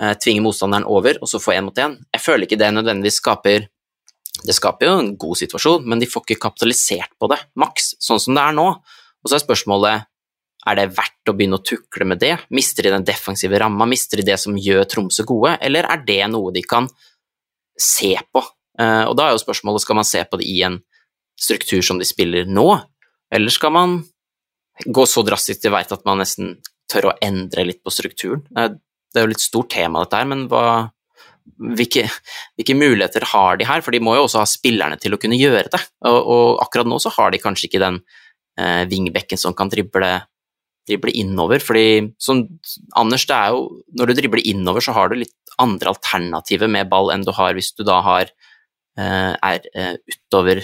Eh, 0.02 0.16
tvinge 0.18 0.42
motstanderen 0.44 0.88
over, 0.90 1.20
og 1.22 1.30
så 1.30 1.40
få 1.40 1.54
én 1.54 1.68
mot 1.68 1.78
én. 1.78 2.00
Jeg 2.12 2.22
føler 2.24 2.48
ikke 2.48 2.60
det 2.60 2.74
nødvendigvis 2.74 3.22
skaper 3.22 3.70
Det 4.44 4.56
skaper 4.56 4.88
jo 4.88 4.94
en 4.98 5.12
god 5.16 5.38
situasjon, 5.38 5.84
men 5.86 6.00
de 6.02 6.08
får 6.10 6.24
ikke 6.26 6.42
kapitalisert 6.42 7.12
på 7.22 7.28
det 7.30 7.38
maks, 7.56 7.92
sånn 8.02 8.20
som 8.20 8.34
det 8.34 8.42
er 8.42 8.56
nå. 8.58 8.66
Og 8.66 9.30
så 9.30 9.38
er 9.38 9.44
spørsmålet 9.44 10.08
er 10.66 10.80
det 10.80 10.88
verdt 10.98 11.30
å 11.30 11.36
begynne 11.38 11.60
å 11.60 11.64
tukle 11.64 12.08
med 12.10 12.20
det? 12.20 12.34
Mister 12.50 12.84
de 12.84 12.92
den 12.96 13.06
defensive 13.06 13.60
ramma, 13.62 13.86
mister 13.86 14.20
de 14.20 14.26
det 14.32 14.40
som 14.42 14.58
gjør 14.58 14.88
Tromsø 14.90 15.24
gode, 15.28 15.54
eller 15.62 15.86
er 15.86 16.02
det 16.08 16.22
noe 16.34 16.52
de 16.56 16.64
kan 16.66 16.90
se 17.80 18.16
på? 18.34 18.42
Eh, 18.80 19.04
og 19.06 19.14
da 19.20 19.28
er 19.28 19.36
jo 19.36 19.44
spørsmålet 19.44 19.86
skal 19.86 20.00
man 20.02 20.08
se 20.08 20.24
på 20.26 20.42
det 20.42 20.50
i 20.50 20.64
en 20.66 20.80
struktur 21.40 21.86
som 21.86 22.02
de 22.02 22.08
spiller 22.08 22.50
nå, 22.50 22.68
eller 23.34 23.54
skal 23.54 23.74
man 23.76 24.00
gå 24.86 25.06
så 25.10 25.24
drastisk 25.26 25.64
til 25.64 25.74
veit 25.74 25.92
at 25.94 26.04
man 26.08 26.22
nesten 26.22 26.58
tør 26.92 27.12
å 27.12 27.16
endre 27.24 27.66
litt 27.68 27.82
på 27.84 27.94
strukturen. 27.94 28.44
Det 28.54 29.20
er 29.20 29.26
jo 29.26 29.32
litt 29.32 29.44
stort 29.44 29.72
tema, 29.74 30.04
dette 30.04 30.20
her, 30.20 30.28
men 30.30 30.46
hva, 30.52 30.90
hvilke, 31.78 32.06
hvilke, 32.58 32.76
muligheter 32.78 33.26
har 33.34 33.58
de 33.60 33.68
her? 33.70 33.84
For 33.86 33.96
de 33.96 34.02
må 34.04 34.18
jo 34.18 34.26
også 34.28 34.42
ha 34.42 34.50
spillerne 34.50 35.00
til 35.02 35.16
å 35.16 35.22
kunne 35.22 35.40
gjøre 35.40 35.70
det, 35.74 35.82
og, 36.10 36.20
og 36.20 36.62
akkurat 36.66 36.90
nå 36.90 37.00
så 37.02 37.14
har 37.18 37.34
de 37.34 37.42
kanskje 37.44 37.70
ikke 37.70 37.84
den 37.84 38.00
eh, 38.60 38.84
vingbekken 38.90 39.40
som 39.40 39.56
kan 39.58 39.72
drible, 39.72 40.12
drible 40.90 41.14
innover. 41.20 41.64
fordi 41.64 42.16
som 42.22 42.46
Anders, 43.00 43.28
det 43.30 43.38
er 43.38 43.54
jo 43.56 43.84
Når 44.00 44.10
du 44.10 44.14
dribler 44.18 44.48
innover, 44.48 44.82
så 44.82 44.96
har 44.98 45.10
du 45.10 45.20
litt 45.22 45.36
andre 45.62 45.94
alternativer 45.94 46.68
med 46.72 46.90
ball 46.90 47.12
enn 47.14 47.26
du 47.26 47.32
har 47.38 47.54
hvis 47.54 47.74
du 47.78 47.84
da 47.86 48.02
har 48.02 48.32
eh, 48.98 49.34
er 49.34 49.68
eh, 49.76 49.96
utover 50.10 50.64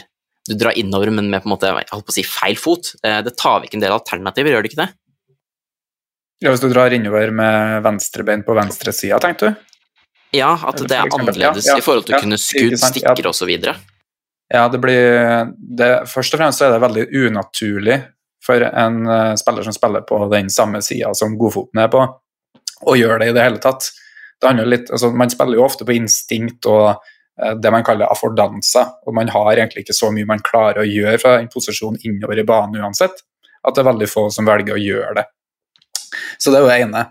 du 0.50 0.56
drar 0.58 0.78
innover, 0.78 1.12
men 1.14 1.30
med 1.30 1.44
på 1.44 1.50
en 1.50 1.54
måte, 1.54 1.70
jeg 1.70 1.90
holdt 1.94 2.08
på 2.08 2.14
å 2.14 2.18
si 2.18 2.26
feil 2.26 2.58
fot. 2.60 2.94
Eh, 3.06 3.22
det 3.26 3.36
tar 3.38 3.62
vekk 3.64 3.78
en 3.78 3.86
del 3.86 3.96
alternativer, 3.96 4.56
gjør 4.56 4.66
det 4.66 4.72
ikke 4.72 4.82
det? 4.82 4.90
Ja, 6.40 6.54
Hvis 6.54 6.64
du 6.64 6.70
drar 6.72 6.94
innover 6.96 7.34
med 7.36 7.84
venstrebein 7.84 8.46
på 8.48 8.56
venstresida, 8.56 9.20
tenkte 9.22 9.50
du? 9.50 9.66
Ja, 10.38 10.54
at 10.70 10.80
det 10.80 10.96
er 10.96 11.10
annerledes 11.10 11.66
ja, 11.68 11.76
ja, 11.76 11.82
i 11.82 11.84
forhold 11.84 12.06
til 12.08 12.16
å 12.16 12.22
kunne 12.24 12.38
skudd, 12.40 12.78
stikker 12.80 13.26
ja. 13.26 13.32
osv. 13.32 13.52
Ja, 14.50 14.64
det 14.70 14.80
blir 14.82 15.52
det, 15.58 15.90
Først 16.10 16.34
og 16.34 16.42
fremst 16.42 16.62
er 16.66 16.74
det 16.74 16.82
veldig 16.82 17.06
unaturlig 17.26 18.00
for 18.46 18.64
en 18.66 19.02
uh, 19.10 19.36
spiller 19.38 19.66
som 19.68 19.76
spiller 19.76 20.06
på 20.08 20.22
den 20.32 20.50
samme 20.54 20.82
sida 20.86 21.12
som 21.18 21.36
godfoten 21.38 21.82
er 21.84 21.90
på, 21.92 22.06
å 22.88 22.96
gjøre 22.96 23.24
det 23.24 23.32
i 23.32 23.36
det 23.36 23.46
hele 23.46 23.62
tatt. 23.62 23.90
Det 24.40 24.48
handler 24.48 24.70
litt, 24.72 24.92
altså, 24.94 25.12
Man 25.12 25.34
spiller 25.34 25.60
jo 25.60 25.66
ofte 25.66 25.86
på 25.86 25.98
instinkt 25.98 26.70
og 26.72 27.02
det 27.40 27.72
man 27.72 27.86
kaller 27.88 28.12
affordanse, 28.12 28.82
Og 29.08 29.14
man 29.16 29.30
har 29.32 29.52
egentlig 29.54 29.86
ikke 29.86 29.96
så 29.96 30.12
mye 30.12 30.28
man 30.28 30.42
klarer 30.44 30.82
å 30.82 30.88
gjøre 30.88 31.20
fra 31.22 31.38
den 31.38 31.48
posisjonen 31.52 32.00
innover 32.04 32.42
i 32.42 32.44
banen 32.48 32.82
uansett, 32.82 33.22
at 33.64 33.76
det 33.76 33.84
er 33.84 33.92
veldig 33.92 34.10
få 34.10 34.26
som 34.34 34.48
velger 34.48 34.76
å 34.76 34.82
gjøre 34.82 35.14
det. 35.20 35.26
Så 36.38 36.52
det 36.52 36.60
er 36.60 36.66
jo 36.66 36.72
det 36.72 36.80
ene. 36.84 37.06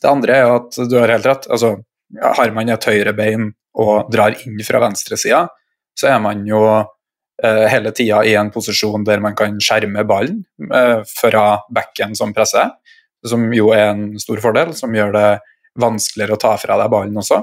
Det 0.00 0.10
andre 0.10 0.38
er 0.38 0.54
at 0.54 0.78
du 0.88 0.96
har 0.98 1.12
helt 1.12 1.28
rett. 1.28 1.46
altså 1.50 1.76
Har 2.20 2.50
man 2.56 2.68
et 2.70 2.88
høyre 2.88 3.14
bein 3.16 3.52
og 3.80 4.10
drar 4.12 4.36
inn 4.44 4.60
fra 4.66 4.80
venstresida, 4.84 5.46
så 5.98 6.10
er 6.12 6.20
man 6.22 6.44
jo 6.46 6.60
eh, 7.42 7.64
hele 7.70 7.90
tida 7.94 8.22
i 8.26 8.34
en 8.38 8.52
posisjon 8.54 9.06
der 9.06 9.22
man 9.24 9.34
kan 9.38 9.56
skjerme 9.62 10.04
ballen 10.06 10.44
eh, 10.70 11.00
fra 11.08 11.44
backen 11.74 12.14
som 12.18 12.34
presser, 12.34 12.70
som 13.26 13.48
jo 13.56 13.72
er 13.74 13.90
en 13.92 14.06
stor 14.20 14.42
fordel, 14.44 14.74
som 14.76 14.94
gjør 14.94 15.14
det 15.16 15.28
vanskeligere 15.80 16.36
å 16.36 16.42
ta 16.44 16.54
fra 16.60 16.78
deg 16.78 16.92
ballen 16.92 17.18
også. 17.18 17.40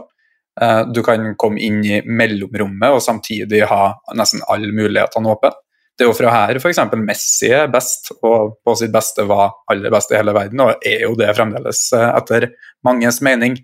Eh, 0.62 0.82
du 0.94 1.02
kan 1.04 1.36
komme 1.36 1.60
inn 1.60 1.82
i 1.86 2.00
mellomrommet 2.06 2.94
og 2.94 3.02
samtidig 3.04 3.64
ha 3.70 3.92
nesten 4.18 4.44
alle 4.52 4.70
mulighetene 4.76 5.34
åpne. 5.34 5.54
Det 5.98 6.06
er 6.06 6.10
jo 6.10 6.18
fra 6.18 6.32
her 6.34 6.58
f.eks. 6.58 6.80
Messi 6.98 7.52
er 7.54 7.70
best, 7.70 8.12
og 8.26 8.58
på 8.66 8.76
sitt 8.80 8.94
beste 8.94 9.26
var 9.30 9.52
aller 9.70 9.94
best 9.94 10.14
i 10.14 10.18
hele 10.18 10.34
verden, 10.34 10.64
og 10.64 10.86
er 10.88 11.06
jo 11.06 11.16
det 11.20 11.30
fremdeles, 11.38 11.84
eh, 11.98 12.08
etter 12.18 12.50
manges 12.86 13.22
mening. 13.26 13.58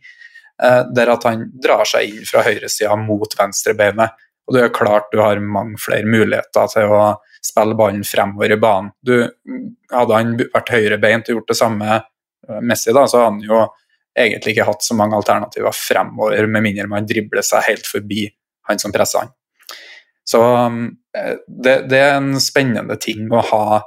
Eh, 0.64 0.84
der 0.94 1.14
at 1.14 1.26
han 1.30 1.48
drar 1.64 1.86
seg 1.86 2.10
inn 2.10 2.26
fra 2.26 2.44
høyresida 2.46 2.98
mot 3.00 3.38
venstrebeinet. 3.40 4.26
Og 4.48 4.56
det 4.56 4.64
er 4.64 4.74
klart 4.74 5.12
du 5.12 5.20
har 5.22 5.42
mange 5.44 5.78
flere 5.82 6.08
muligheter 6.08 6.70
til 6.72 6.94
å 6.96 7.02
spille 7.44 7.76
ballen 7.78 8.06
fremover 8.08 8.54
i 8.56 8.60
banen. 8.62 8.94
Du, 9.04 9.20
hadde 9.92 10.16
han 10.16 10.38
vært 10.40 10.72
høyrebeint 10.72 11.30
og 11.30 11.38
gjort 11.38 11.52
det 11.52 11.58
samme 11.60 11.98
Messi, 12.64 12.94
da, 12.96 13.04
så 13.10 13.20
hadde 13.20 13.32
han 13.34 13.42
jo 13.44 13.66
egentlig 14.18 14.56
ikke 14.56 14.68
hatt 14.68 14.86
så 14.86 14.98
mange 14.98 15.18
alternativer 15.18 15.76
fremover, 15.76 16.48
med 16.50 16.66
mindre 16.66 16.88
man 16.90 17.08
dribler 17.08 17.46
seg 17.46 17.66
helt 17.70 17.90
forbi 17.90 18.26
han 18.68 18.82
som 18.82 18.94
presser 18.94 19.26
han. 19.26 19.34
Så 20.28 20.42
eh, 21.16 21.36
det, 21.48 21.76
det 21.92 22.02
er 22.02 22.18
en 22.18 22.34
spennende 22.44 22.98
ting 23.00 23.30
å 23.32 23.44
ha 23.52 23.80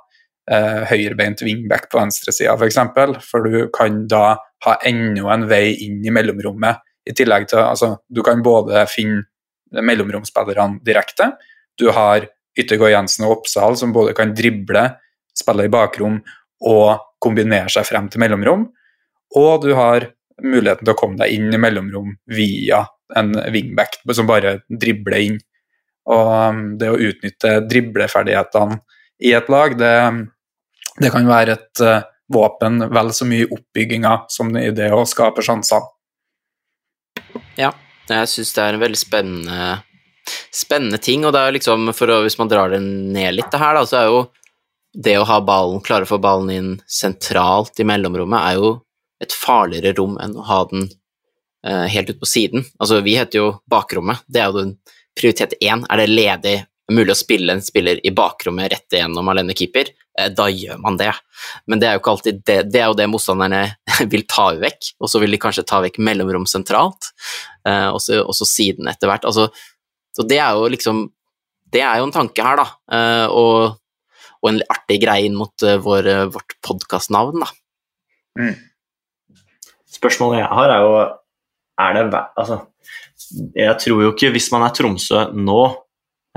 eh, 0.51 0.87
høyrebeint 0.89 1.43
wingback 1.45 1.91
på 1.91 2.01
venstresida 2.01 2.55
f.eks., 2.55 2.63
for, 2.63 2.71
eksempel, 2.71 3.17
for 3.25 3.45
du 3.45 3.67
kan 3.75 4.05
da 4.09 4.39
ha 4.65 4.77
enda 4.89 5.35
en 5.35 5.49
vei 5.51 5.75
inn 5.85 6.01
i 6.05 6.15
mellomrommet. 6.15 6.81
I 7.09 7.15
tillegg 7.17 7.47
til 7.49 7.63
altså, 7.65 7.95
Du 8.13 8.21
kan 8.23 8.43
både 8.45 8.85
finne 8.89 9.25
mellomromsspillerne 9.73 10.83
direkte, 10.85 11.33
du 11.79 11.89
har 11.97 12.27
Yttergård 12.59 12.93
Jensen 12.93 13.25
og 13.25 13.39
Oppsal 13.39 13.77
som 13.79 13.93
både 13.95 14.13
kan 14.17 14.35
drible, 14.37 14.83
spille 15.37 15.65
i 15.65 15.73
bakrom 15.73 16.19
og 16.67 16.89
kombinere 17.23 17.71
seg 17.73 17.87
frem 17.89 18.09
til 18.11 18.21
mellomrom, 18.21 18.67
og 19.39 19.63
du 19.63 19.71
har 19.79 20.11
muligheten 20.43 20.87
til 20.87 20.95
å 20.95 20.99
komme 20.99 21.21
deg 21.21 21.35
inn 21.37 21.53
i 21.55 21.61
mellomrom 21.61 22.15
via 22.31 22.85
en 23.17 23.33
wingback 23.53 24.01
som 24.15 24.29
bare 24.29 24.61
dribler 24.69 25.27
inn. 25.27 25.39
Og 26.11 26.31
um, 26.31 26.63
det 26.81 26.91
å 26.91 26.99
utnytte 26.99 27.59
dribleferdighetene 27.71 28.81
i 29.27 29.35
et 29.37 29.51
lag, 29.53 29.77
det, 29.79 29.95
det 30.99 31.13
kan 31.13 31.29
være 31.29 31.59
et 31.59 31.85
uh, 31.85 32.01
våpen 32.33 32.87
vel 32.95 33.13
så 33.15 33.27
mye 33.29 33.45
i 33.45 33.51
oppbygginga 33.51 34.17
som 34.33 34.51
i 34.57 34.71
det 34.75 34.91
å 34.95 35.05
skape 35.09 35.45
sjanser. 35.45 35.85
Ja, 37.59 37.73
jeg 38.09 38.31
syns 38.33 38.53
det 38.57 38.65
er 38.65 38.77
en 38.77 38.83
veldig 38.83 38.99
spennende, 38.99 39.71
spennende 40.55 41.01
ting. 41.03 41.27
Og 41.27 41.35
det 41.37 41.43
er 41.45 41.57
liksom, 41.59 41.91
å, 41.91 42.21
hvis 42.25 42.39
man 42.41 42.51
drar 42.51 42.73
det 42.75 42.81
ned 42.83 43.37
litt, 43.37 43.51
det 43.53 43.63
her, 43.63 43.77
da, 43.77 43.87
så 43.87 44.01
er 44.01 44.11
jo 44.11 44.23
det 44.91 45.17
å 45.21 45.27
ha 45.29 45.39
ballen, 45.45 45.83
klare 45.87 46.07
å 46.07 46.11
få 46.11 46.19
ballen 46.23 46.51
inn 46.55 46.71
sentralt 46.91 47.79
i 47.79 47.87
mellomrommet, 47.87 48.41
er 48.41 48.59
jo 48.59 48.73
et 49.21 49.37
farligere 49.37 49.95
rom 49.99 50.17
enn 50.23 50.37
å 50.39 50.47
ha 50.49 50.63
den 50.71 50.89
eh, 51.67 51.87
helt 51.93 52.11
ut 52.11 52.21
på 52.21 52.29
siden. 52.29 52.65
Altså, 52.79 53.01
vi 53.05 53.17
heter 53.19 53.43
jo 53.43 53.49
bakrommet. 53.71 54.25
Det 54.27 54.43
er 54.43 54.51
jo 54.51 54.63
den 54.63 54.75
prioritet 55.19 55.57
én. 55.61 55.85
Er 55.91 56.01
det 56.01 56.11
ledig, 56.11 56.57
mulig 56.91 57.15
å 57.15 57.19
spille 57.21 57.55
en 57.55 57.63
spiller 57.63 58.01
i 58.07 58.13
bakrommet 58.15 58.73
rett 58.73 58.97
igjennom 58.97 59.29
alene 59.31 59.55
keeper, 59.57 59.93
eh, 60.19 60.31
da 60.35 60.49
gjør 60.51 60.81
man 60.83 60.97
det. 61.01 61.13
Men 61.71 61.83
det 61.83 61.89
er 61.89 61.97
jo 61.97 62.03
ikke 62.03 62.15
alltid 62.17 62.41
det. 62.49 62.59
Det 62.73 62.83
er 62.83 62.89
jo 62.89 62.99
det 62.99 63.11
motstanderne 63.13 63.63
vil 64.13 64.27
ta 64.31 64.51
vekk, 64.59 64.95
og 64.99 65.13
så 65.13 65.23
vil 65.23 65.37
de 65.37 65.43
kanskje 65.43 65.67
ta 65.69 65.83
vekk 65.85 66.01
mellomrom 66.03 66.49
sentralt, 66.51 67.13
eh, 67.69 67.89
og 67.93 68.01
så 68.01 68.49
siden 68.49 68.91
etter 68.91 69.11
hvert. 69.11 69.29
Altså, 69.29 69.51
så 70.17 70.27
det 70.27 70.41
er 70.43 70.59
jo 70.59 70.71
liksom 70.73 71.09
Det 71.71 71.85
er 71.87 72.01
jo 72.01 72.09
en 72.09 72.11
tanke 72.11 72.43
her, 72.43 72.59
da. 72.59 72.65
og, 73.31 73.77
og 74.43 74.49
en 74.51 74.57
artig 74.75 74.97
greie 75.05 75.29
inn 75.29 75.37
mot 75.39 75.55
vår, 75.63 76.09
vårt 76.35 76.57
podkastnavn, 76.67 77.45
da. 77.45 77.47
Mm. 78.41 78.57
Spørsmålet 80.01 80.41
jeg 80.41 80.51
har, 80.57 80.73
er 80.73 80.85
jo 80.87 80.93
er 81.81 81.97
det 81.97 82.23
Altså, 82.37 82.59
jeg 83.57 83.77
tror 83.83 84.03
jo 84.05 84.13
ikke 84.15 84.33
Hvis 84.35 84.51
man 84.53 84.65
er 84.67 84.75
Tromsø 84.77 85.27
nå, 85.37 85.63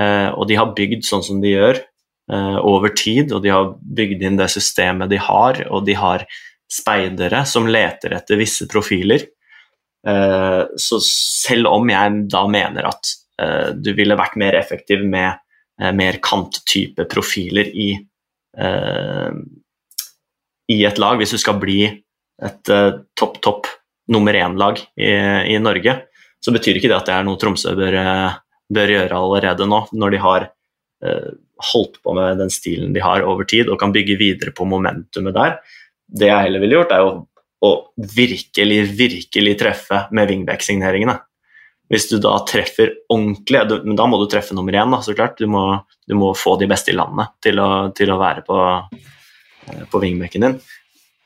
eh, 0.01 0.29
og 0.31 0.47
de 0.49 0.59
har 0.59 0.75
bygd 0.75 1.05
sånn 1.07 1.23
som 1.25 1.41
de 1.43 1.53
gjør 1.53 1.79
eh, 1.79 2.57
over 2.59 2.93
tid, 2.95 3.33
og 3.33 3.43
de 3.43 3.53
har 3.53 3.73
bygd 3.79 4.23
inn 4.23 4.39
det 4.39 4.49
systemet 4.53 5.11
de 5.11 5.21
har, 5.21 5.63
og 5.69 5.85
de 5.87 5.95
har 5.99 6.25
speidere 6.71 7.43
som 7.49 7.67
leter 7.69 8.15
etter 8.17 8.39
visse 8.39 8.67
profiler, 8.71 9.25
eh, 10.07 10.61
så 10.75 11.01
selv 11.05 11.71
om 11.71 11.91
jeg 11.91 12.23
da 12.33 12.45
mener 12.49 12.89
at 12.89 13.13
eh, 13.41 13.73
du 13.75 13.93
ville 13.97 14.19
vært 14.19 14.39
mer 14.41 14.57
effektiv 14.59 15.05
med 15.05 15.35
eh, 15.81 15.91
mer 15.95 16.19
kanttype 16.23 17.07
profiler 17.11 17.69
i 17.73 17.91
eh, 18.57 19.43
i 20.71 20.77
et 20.87 20.99
lag, 21.01 21.17
hvis 21.19 21.33
du 21.35 21.39
skal 21.41 21.57
bli 21.59 21.81
et 22.43 22.73
uh, 22.73 22.99
topp, 23.19 23.39
topp 23.43 23.69
nummer 24.11 24.35
én-lag 24.35 24.79
i, 24.99 25.11
i, 25.53 25.59
Norge, 25.63 25.95
så 26.43 26.51
betyr 26.51 26.79
ikke 26.79 26.91
det 26.91 26.97
at 26.97 27.07
det 27.07 27.15
er 27.15 27.27
noe 27.27 27.39
Tromsø 27.39 27.71
bør, 27.77 27.95
eh, 27.95 28.33
bør 28.75 28.91
gjøre 28.91 29.19
allerede 29.19 29.67
nå, 29.69 29.77
når 29.95 30.11
de 30.11 30.19
har 30.19 30.47
uh, 30.51 31.29
holdt 31.71 32.01
på 32.03 32.15
med 32.17 32.41
den 32.41 32.51
stilen 32.51 32.91
de 32.95 33.03
har 33.03 33.23
over 33.23 33.47
tid 33.47 33.71
og 33.71 33.79
kan 33.79 33.93
bygge 33.95 34.19
videre 34.19 34.51
på 34.55 34.67
momentumet 34.67 35.37
der. 35.37 35.55
Det 36.03 36.27
jeg 36.27 36.49
heller 36.49 36.63
ville 36.63 36.81
gjort, 36.81 36.91
er 36.91 37.05
jo 37.05 37.13
å 37.63 37.71
virkelig, 37.95 38.81
virkelig 38.91 39.53
treffe 39.61 40.01
med 40.11 40.27
wingback-signeringene. 40.27 41.15
Hvis 41.91 42.09
du 42.09 42.17
da 42.19 42.35
treffer 42.47 42.91
ordentlig, 43.11 43.61
men 43.85 43.95
da 43.95 44.07
må 44.09 44.19
du 44.19 44.27
treffe 44.31 44.55
nummer 44.57 44.75
én, 44.75 44.91
da, 44.91 44.99
så 45.03 45.15
klart. 45.15 45.39
Du 45.39 45.47
må, 45.51 45.63
du 46.09 46.15
må, 46.19 46.33
få 46.35 46.57
de 46.59 46.67
beste 46.67 46.91
i 46.91 46.97
landet 46.97 47.31
til 47.43 47.59
å, 47.61 47.69
til 47.95 48.11
å 48.11 48.19
være 48.19 48.43
på, 48.47 48.57
på 49.91 50.01
wingbacken 50.03 50.47
din. 50.47 50.57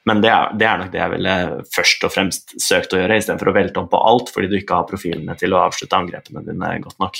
Men 0.07 0.21
det 0.23 0.29
er, 0.31 0.51
det 0.55 0.67
er, 0.67 0.77
nok 0.79 0.91
det 0.93 1.01
jeg 1.01 1.13
ville 1.17 1.37
først 1.73 2.05
og 2.07 2.13
fremst 2.13 2.53
søkt 2.63 2.93
å 2.95 3.01
gjøre, 3.01 3.17
istedenfor 3.19 3.51
å 3.51 3.55
velte 3.57 3.81
om 3.81 3.89
på 3.91 3.99
alt 4.09 4.29
fordi 4.31 4.51
du 4.51 4.59
ikke 4.61 4.77
har 4.79 4.87
profilene 4.87 5.35
til 5.39 5.55
å 5.55 5.65
avslutte 5.65 5.99
angrepene 5.99 6.45
dine 6.45 6.77
godt 6.85 7.01
nok. 7.03 7.19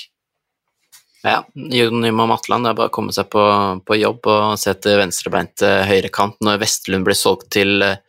Ja, 1.26 1.42
Jon 1.54 2.00
Nyman 2.00 2.30
Matland, 2.30 2.64
det 2.64 2.72
er 2.72 2.78
bare 2.78 2.92
å 2.92 2.94
komme 2.94 3.12
seg 3.16 3.28
på, 3.34 3.44
på 3.84 3.98
jobb 4.00 4.30
og 4.32 4.54
se 4.62 4.72
til 4.80 5.02
venstrebeint 5.02 5.66
høyrekant 5.90 6.40
når 6.46 6.62
Vestlund 6.62 7.08
blir 7.08 7.18
solgt 7.18 7.50
til 7.58 7.82
eh, 7.84 8.00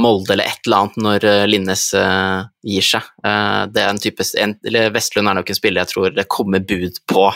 Molde 0.00 0.32
eller 0.34 0.50
et 0.50 0.66
eller 0.66 0.80
annet 0.80 0.96
når 1.04 1.26
eh, 1.30 1.44
Linnes 1.46 1.84
gir 1.94 2.86
seg. 2.88 3.06
Det 3.22 3.82
er 3.84 3.92
en 3.92 4.00
type, 4.02 4.26
en, 4.42 4.56
Vestlund 4.96 5.30
er 5.30 5.38
nok 5.38 5.52
en 5.52 5.58
spiller 5.60 5.84
jeg 5.84 5.92
tror 5.92 6.16
det 6.16 6.26
kommer 6.32 6.64
bud 6.64 6.98
på 7.06 7.28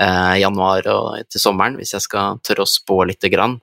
i 0.00 0.40
januar 0.40 0.86
og 0.88 1.26
til 1.28 1.42
sommeren, 1.42 1.74
hvis 1.76 1.92
jeg 1.92 2.06
skal 2.06 2.38
tørre 2.46 2.64
å 2.64 2.70
spå 2.70 3.02
lite 3.10 3.28
grann. 3.28 3.58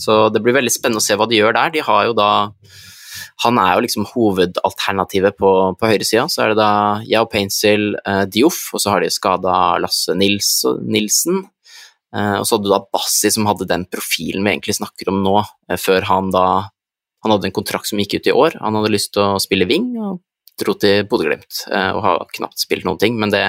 Så 0.00 0.26
det 0.32 0.42
blir 0.44 0.56
veldig 0.56 0.72
spennende 0.72 1.00
å 1.02 1.06
se 1.06 1.16
hva 1.16 1.28
de 1.28 1.38
gjør 1.38 1.56
der. 1.56 1.72
De 1.74 1.84
har 1.86 2.04
jo 2.08 2.16
da 2.16 2.30
han 3.44 3.58
er 3.60 3.74
jo 3.76 3.82
liksom 3.84 4.06
hovedalternativet 4.08 5.36
på, 5.36 5.50
på 5.76 5.90
høyresida. 5.90 6.24
Så 6.32 6.42
er 6.44 6.52
det 6.52 6.60
da 6.60 6.70
Yao 7.08 7.28
Painsil, 7.28 7.90
eh, 8.08 8.24
Dioff, 8.32 8.70
og 8.72 8.82
så 8.82 8.94
har 8.94 9.04
de 9.04 9.12
skada 9.12 9.76
Lasse 9.82 10.16
Nils, 10.16 10.50
Nilsen. 10.80 11.42
Eh, 12.16 12.36
og 12.38 12.46
så 12.46 12.56
hadde 12.56 12.68
du 12.68 12.72
da 12.72 12.80
Bassi, 12.96 13.32
som 13.32 13.48
hadde 13.48 13.68
den 13.68 13.84
profilen 13.92 14.44
vi 14.46 14.54
egentlig 14.54 14.78
snakker 14.78 15.12
om 15.12 15.20
nå, 15.24 15.36
eh, 15.68 15.80
før 15.80 16.08
han 16.12 16.32
da 16.34 16.46
Han 17.24 17.32
hadde 17.32 17.48
en 17.48 17.56
kontrakt 17.56 17.88
som 17.88 17.98
gikk 17.98 18.20
ut 18.20 18.26
i 18.28 18.32
år. 18.38 18.54
Han 18.60 18.76
hadde 18.76 18.92
lyst 18.92 19.10
til 19.16 19.24
å 19.24 19.40
spille 19.42 19.66
wing, 19.66 19.88
og 19.98 20.20
dro 20.60 20.74
til 20.80 21.04
Bodø-Glimt 21.08 21.62
eh, 21.68 21.90
og 21.92 22.02
har 22.04 22.24
knapt 22.36 22.60
spilt 22.60 22.86
noen 22.86 23.00
ting, 23.00 23.18
men 23.20 23.32
det, 23.32 23.42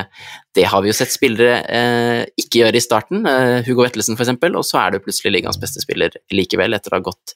det 0.58 0.68
har 0.72 0.84
vi 0.84 0.92
jo 0.92 0.98
sett 0.98 1.14
spillere 1.14 1.62
eh, 1.64 2.22
ikke 2.40 2.64
gjøre 2.64 2.80
i 2.80 2.84
starten. 2.84 3.24
Eh, 3.30 3.62
Hugo 3.68 3.86
Vettelsen 3.86 4.18
f.eks., 4.18 4.34
og 4.50 4.66
så 4.68 4.82
er 4.82 4.94
du 4.94 5.02
plutselig 5.04 5.38
ligaens 5.38 5.60
beste 5.62 5.84
spiller 5.84 6.16
likevel, 6.34 6.76
etter 6.76 6.94
å 6.94 7.00
ha 7.00 7.08
gått 7.08 7.36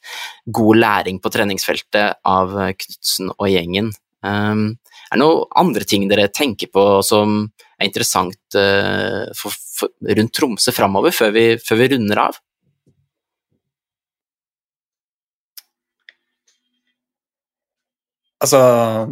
god 0.51 0.81
læring 0.81 1.21
på 1.23 1.31
treningsfeltet 1.33 2.21
av 2.27 2.55
Knutsen 2.83 3.33
og 3.37 3.47
gjengen. 3.51 3.91
Um, 4.21 4.75
er 5.09 5.17
det 5.17 5.23
noen 5.23 5.47
andre 5.57 5.87
ting 5.87 6.03
dere 6.11 6.27
tenker 6.29 6.69
på 6.69 6.83
som 7.03 7.39
er 7.81 7.87
interessant 7.87 8.37
for, 8.53 9.55
for, 9.73 9.89
rundt 10.05 10.33
Tromsø 10.37 10.73
framover, 10.75 11.15
før, 11.15 11.33
før 11.65 11.79
vi 11.81 11.89
runder 11.95 12.21
av? 12.27 12.37
Altså, 18.41 18.59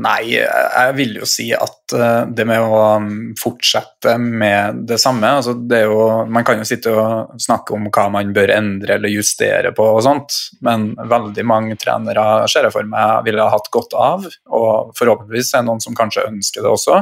nei, 0.02 0.32
jeg 0.34 0.94
vil 0.98 1.20
jo 1.20 1.28
si 1.30 1.52
at 1.54 1.94
uh, 1.94 2.24
det 2.34 2.48
med 2.50 2.64
å 2.66 2.78
um, 2.98 3.10
fortsette 3.38 4.16
med 4.18 4.80
det 4.90 4.98
samme 4.98 5.30
altså 5.38 5.54
det 5.70 5.84
jo, 5.84 6.00
Man 6.26 6.46
kan 6.48 6.58
jo 6.58 6.66
sitte 6.66 6.96
og 6.98 7.36
snakke 7.38 7.76
om 7.76 7.86
hva 7.94 8.08
man 8.10 8.32
bør 8.34 8.50
endre 8.56 8.96
eller 8.96 9.14
justere 9.14 9.70
på, 9.78 9.86
og 9.86 10.02
sånt, 10.02 10.34
men 10.66 10.96
veldig 10.98 11.46
mange 11.46 11.78
trenere 11.78 12.24
ser 12.50 12.66
jeg 12.66 12.74
for 12.74 12.90
meg 12.90 13.22
ville 13.28 13.46
ha 13.46 13.54
hatt 13.54 13.70
godt 13.70 13.94
av, 13.94 14.26
og 14.50 14.96
forhåpentligvis 14.98 15.52
er 15.54 15.62
det 15.62 15.70
noen 15.70 15.84
som 15.84 15.98
kanskje 15.98 16.26
ønsker 16.32 16.66
det 16.66 16.72
også, 16.72 16.98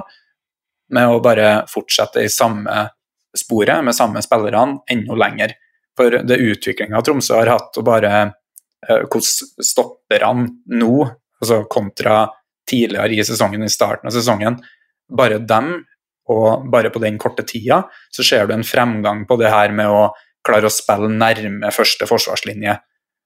med 0.97 1.13
å 1.13 1.21
bare 1.23 1.61
fortsette 1.71 2.25
i 2.25 2.31
samme 2.31 2.89
sporet 3.37 3.85
med 3.87 3.95
samme 3.95 4.19
spillerne 4.25 4.81
enda 4.91 5.15
lenger. 5.19 5.53
For 5.97 6.19
det 6.27 6.41
utviklinga 6.43 6.99
Tromsø 7.07 7.39
har 7.39 7.53
hatt, 7.55 7.71
og 7.79 7.87
bare 7.87 8.11
uh, 8.27 9.07
hvordan 9.07 9.63
stopperne 9.71 10.49
nå 10.75 11.07
altså 11.41 11.61
kontra 11.69 12.25
tidligere 12.69 13.15
i 13.15 13.25
sesongen, 13.25 13.63
i 13.63 13.71
starten 13.71 14.09
av 14.09 14.15
sesongen. 14.15 14.59
Bare 15.17 15.39
dem, 15.39 15.73
og 16.27 16.67
bare 16.71 16.91
på 16.91 16.99
den 16.99 17.19
korte 17.21 17.45
tida, 17.47 17.83
så 18.11 18.25
ser 18.25 18.47
du 18.47 18.55
en 18.55 18.67
fremgang 18.67 19.23
på 19.27 19.37
det 19.39 19.51
her 19.53 19.71
med 19.75 19.87
å 19.87 20.09
klare 20.47 20.67
å 20.67 20.73
spille 20.73 21.09
nærme 21.11 21.71
første 21.75 22.07
forsvarslinje. 22.09 22.75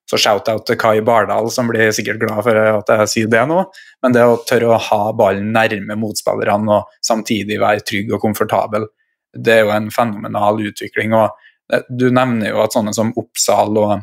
Så 0.09 0.19
shout-out 0.19 0.65
til 0.67 0.77
Kai 0.81 0.99
Bardal, 1.05 1.47
som 1.53 1.69
blir 1.71 1.93
sikkert 1.95 2.19
glad 2.19 2.41
for 2.43 2.57
at 2.59 2.89
jeg 2.91 3.11
sier 3.11 3.29
det 3.31 3.43
nå. 3.47 3.61
Men 4.03 4.15
det 4.15 4.25
å 4.27 4.39
tørre 4.47 4.73
å 4.73 4.81
ha 4.89 5.13
ballen 5.15 5.53
nærme 5.55 5.95
motspillerne 5.99 6.77
og 6.77 6.97
samtidig 7.05 7.61
være 7.61 7.85
trygg 7.87 8.11
og 8.11 8.23
komfortabel, 8.23 8.89
det 9.31 9.53
er 9.55 9.63
jo 9.63 9.73
en 9.75 9.87
fenomenal 9.93 10.59
utvikling. 10.67 11.15
og 11.15 11.85
Du 11.87 12.09
nevner 12.11 12.51
jo 12.51 12.63
at 12.65 12.75
sånne 12.75 12.93
som 12.97 13.13
Oppsal 13.15 13.77
og 13.79 13.93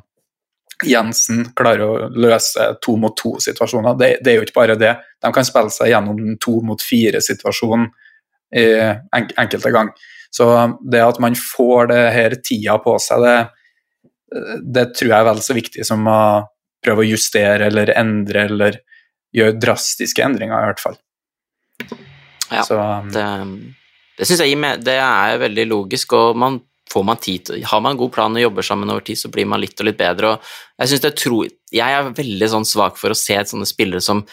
Jensen 0.87 1.49
klarer 1.59 1.83
å 1.83 2.09
løse 2.15 2.69
to 2.85 2.95
mot 3.01 3.17
to-situasjoner. 3.19 3.97
Det, 3.99 4.11
det, 4.23 4.31
er 4.31 4.37
jo 4.39 4.47
ikke 4.47 4.61
bare 4.61 4.79
det. 4.79 4.93
De 5.23 5.33
kan 5.35 5.47
spille 5.47 5.73
seg 5.75 5.91
gjennom 5.93 6.19
den 6.21 6.39
to 6.43 6.59
mot 6.63 6.83
fire-situasjonen 6.83 7.89
en, 8.55 9.33
enkelte 9.37 9.73
gang. 9.75 9.91
Så 10.31 10.47
det 10.93 11.03
at 11.03 11.19
man 11.25 11.37
får 11.39 11.91
det 11.91 12.03
her 12.15 12.37
tida 12.45 12.77
på 12.85 12.95
seg, 13.03 13.25
det, 13.25 14.45
det 14.63 14.87
tror 14.95 15.11
jeg 15.11 15.19
er 15.19 15.29
vel 15.31 15.43
så 15.45 15.57
viktig 15.57 15.87
som 15.89 16.07
å 16.07 16.21
prøve 16.85 17.03
å 17.03 17.09
justere 17.09 17.67
eller 17.73 17.93
endre 17.99 18.47
eller 18.47 18.81
gjøre 19.35 19.59
drastiske 19.61 20.25
endringer, 20.25 20.63
i 20.63 20.71
hvert 20.71 20.83
fall. 20.85 20.99
Ja, 22.49 22.63
så, 22.65 22.79
det, 23.13 23.25
det 24.17 24.29
syns 24.29 24.41
jeg 24.45 24.79
det 24.85 24.97
er 25.03 25.41
veldig 25.43 25.67
logisk, 25.69 26.15
og 26.17 26.39
man 26.39 26.63
man 27.05 27.17
tid 27.17 27.51
Har 27.65 27.81
man 27.81 27.93
en 27.93 27.99
god 27.99 28.13
plan 28.13 28.37
og 28.37 28.43
jobber 28.43 28.63
sammen 28.63 28.91
over 28.91 29.05
tid, 29.05 29.19
så 29.19 29.29
blir 29.29 29.47
man 29.47 29.61
litt 29.61 29.81
og 29.81 29.87
litt 29.87 29.99
bedre. 29.99 30.35
og 30.35 30.89
Jeg 30.89 31.01
det 31.03 31.15
tro, 31.17 31.43
jeg 31.45 31.97
er 31.99 32.13
veldig 32.17 32.49
sånn 32.49 32.67
svak 32.69 32.97
for 32.97 33.11
å 33.11 33.19
se 33.19 33.37
sånne 33.37 33.69
spillere 33.69 34.01
som 34.01 34.25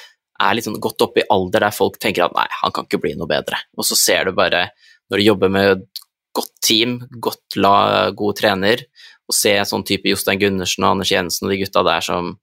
er 0.41 0.55
litt 0.55 0.67
sånn 0.67 0.79
godt 0.83 1.01
oppe 1.05 1.23
i 1.23 1.27
alder 1.31 1.67
der 1.67 1.75
folk 1.75 1.99
tenker 2.01 2.25
at 2.25 2.35
nei, 2.35 2.47
han 2.61 2.73
kan 2.75 2.87
ikke 2.87 3.01
bli 3.03 3.13
noe 3.15 3.29
bedre. 3.29 3.59
Og 3.77 3.87
så 3.87 3.95
ser 3.95 4.27
du 4.27 4.35
bare, 4.35 4.69
når 5.09 5.21
du 5.21 5.27
jobber 5.29 5.51
med 5.51 5.69
et 5.75 6.03
godt 6.35 6.51
team, 6.65 6.97
godt 7.23 7.55
la, 7.55 8.11
god 8.15 8.39
trener, 8.41 8.83
og 9.25 9.35
ser 9.35 9.63
sånn 9.67 9.85
type 9.87 10.09
Jostein 10.09 10.41
Gundersen 10.41 10.83
og 10.83 10.97
Anders 10.97 11.13
Jensen 11.13 11.47
og 11.47 11.53
de 11.53 11.61
gutta 11.63 11.85
der 11.87 12.03
som 12.05 12.35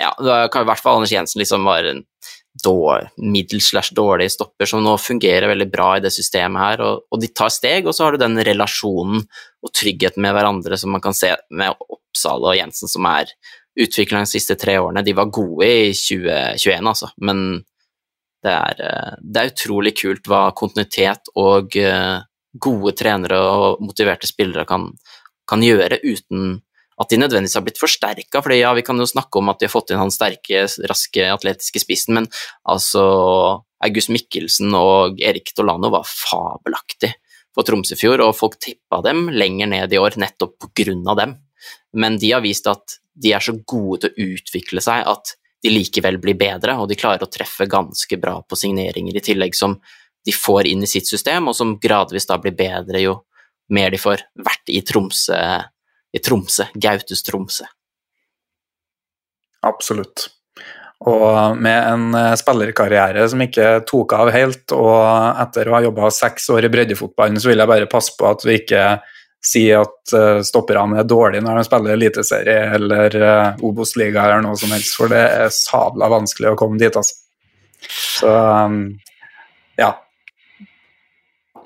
Ja, 0.00 0.14
da 0.16 0.46
kan 0.48 0.64
i 0.64 0.68
hvert 0.70 0.80
fall 0.80 1.00
Anders 1.00 1.12
Jensen 1.12 1.42
liksom 1.42 1.66
være 1.68 1.96
en 1.96 2.04
middels 3.16 3.70
slash 3.70 3.94
dårlig 3.94 4.30
stopper 4.32 4.66
som 4.66 4.82
nå 4.84 4.96
fungerer 4.98 5.48
veldig 5.48 5.68
bra 5.70 5.96
i 5.96 6.02
det 6.04 6.10
systemet 6.12 6.60
her, 6.60 6.82
og, 6.84 7.06
og, 7.10 7.20
de 7.22 7.28
tar 7.28 7.52
steg, 7.52 7.86
og 7.86 7.94
så 7.94 8.04
har 8.04 8.12
du 8.12 8.24
den 8.24 8.38
relasjonen 8.44 9.22
og 9.62 9.72
tryggheten 9.76 10.22
med 10.22 10.34
hverandre 10.34 10.78
som 10.78 10.92
man 10.92 11.02
kan 11.04 11.16
se 11.16 11.32
med 11.50 11.74
Oppsal 11.88 12.44
og 12.44 12.56
Jensen, 12.58 12.90
som 12.90 13.06
er 13.08 13.30
utvikla 13.80 14.24
de 14.24 14.30
siste 14.30 14.56
tre 14.58 14.78
årene. 14.80 15.04
De 15.06 15.14
var 15.16 15.30
gode 15.32 15.66
i 15.66 15.92
2021, 15.94 16.90
altså, 16.90 17.10
men 17.22 17.62
det 18.42 18.52
er, 18.56 18.82
eh, 18.88 19.14
det 19.20 19.40
er 19.40 19.52
utrolig 19.52 19.94
kult 20.00 20.28
hva 20.28 20.48
kontinuitet 20.56 21.30
og 21.38 21.76
eh, 21.76 22.18
gode 22.58 22.94
trenere 22.98 23.38
og 23.38 23.84
motiverte 23.84 24.28
spillere 24.28 24.66
kan, 24.68 24.88
kan 25.48 25.62
gjøre 25.62 26.00
uten 26.02 26.58
at 27.00 27.08
de 27.08 27.18
nødvendigvis 27.20 27.56
har 27.56 27.64
blitt 27.64 27.80
forsterka. 27.80 28.42
For 28.42 28.52
ja, 28.54 28.74
vi 28.76 28.84
kan 28.86 29.00
jo 29.00 29.08
snakke 29.08 29.40
om 29.40 29.50
at 29.52 29.60
de 29.60 29.68
har 29.68 29.72
fått 29.72 29.92
inn 29.92 30.00
han 30.02 30.12
sterke, 30.12 30.66
raske, 30.90 31.24
atletiske 31.32 31.82
spissen, 31.82 32.18
men 32.18 32.28
altså 32.68 33.02
August 33.80 34.12
Mikkelsen 34.12 34.74
og 34.76 35.20
Erik 35.24 35.54
Dolano 35.56 35.92
var 35.94 36.08
fabelaktig 36.08 37.14
for 37.56 37.66
Tromsø 37.66 37.96
i 37.96 38.00
fjor, 38.00 38.22
og 38.22 38.36
folk 38.36 38.58
tippa 38.62 39.00
dem 39.06 39.28
lenger 39.32 39.70
ned 39.72 39.94
i 39.94 40.00
år 40.00 40.18
nettopp 40.20 40.58
på 40.60 40.70
grunn 40.82 41.06
av 41.08 41.18
dem. 41.18 41.38
Men 41.96 42.18
de 42.20 42.34
har 42.34 42.44
vist 42.44 42.68
at 42.70 43.00
de 43.20 43.32
er 43.34 43.42
så 43.42 43.56
gode 43.58 44.04
til 44.04 44.12
å 44.12 44.28
utvikle 44.36 44.84
seg 44.84 45.08
at 45.08 45.34
de 45.60 45.72
likevel 45.72 46.20
blir 46.20 46.38
bedre, 46.40 46.76
og 46.80 46.88
de 46.88 46.96
klarer 47.00 47.26
å 47.26 47.32
treffe 47.32 47.66
ganske 47.68 48.16
bra 48.20 48.38
på 48.44 48.56
signeringer 48.56 49.18
i 49.18 49.24
tillegg 49.24 49.56
som 49.56 49.76
de 50.24 50.32
får 50.36 50.68
inn 50.68 50.84
i 50.84 50.88
sitt 50.88 51.08
system, 51.08 51.48
og 51.48 51.56
som 51.56 51.76
gradvis 51.80 52.28
da 52.28 52.38
blir 52.40 52.54
bedre 52.56 53.02
jo 53.02 53.18
mer 53.72 53.92
de 53.92 54.00
får 54.00 54.24
vært 54.40 54.72
i 54.72 54.80
Tromsø 54.86 55.36
i 56.12 56.22
Tromsø. 56.22 56.66
Gautes 56.74 57.22
Tromsø. 57.26 57.68
Absolutt. 59.66 60.28
Og 61.08 61.56
med 61.56 61.78
en 61.88 62.16
eh, 62.16 62.34
spillerkarriere 62.36 63.24
som 63.32 63.40
ikke 63.40 63.78
tok 63.88 64.12
av 64.18 64.32
helt, 64.34 64.66
og 64.76 65.40
etter 65.40 65.70
å 65.70 65.78
ha 65.78 65.82
jobba 65.86 66.10
seks 66.12 66.50
år 66.52 66.68
i 66.68 66.72
breddefotballen, 66.72 67.40
så 67.40 67.52
vil 67.52 67.62
jeg 67.62 67.70
bare 67.70 67.88
passe 67.90 68.12
på 68.18 68.28
at 68.28 68.44
vi 68.44 68.58
ikke 68.60 68.84
sier 69.40 69.80
at 69.80 70.12
uh, 70.12 70.42
stopperne 70.44 70.98
er 71.00 71.06
dårlige 71.08 71.40
når 71.40 71.56
de 71.56 71.62
spiller 71.64 71.94
eliteserie 71.96 72.74
eller 72.76 73.14
uh, 73.16 73.62
Obos-liga 73.64 74.26
eller 74.26 74.42
noe 74.44 74.58
som 74.60 74.74
helst, 74.74 74.92
for 74.98 75.08
det 75.08 75.22
er 75.24 75.54
sabla 75.54 76.10
vanskelig 76.12 76.50
å 76.50 76.58
komme 76.60 76.76
dit, 76.80 76.92
altså. 76.92 77.16
Så 77.88 78.28
um. 78.28 78.82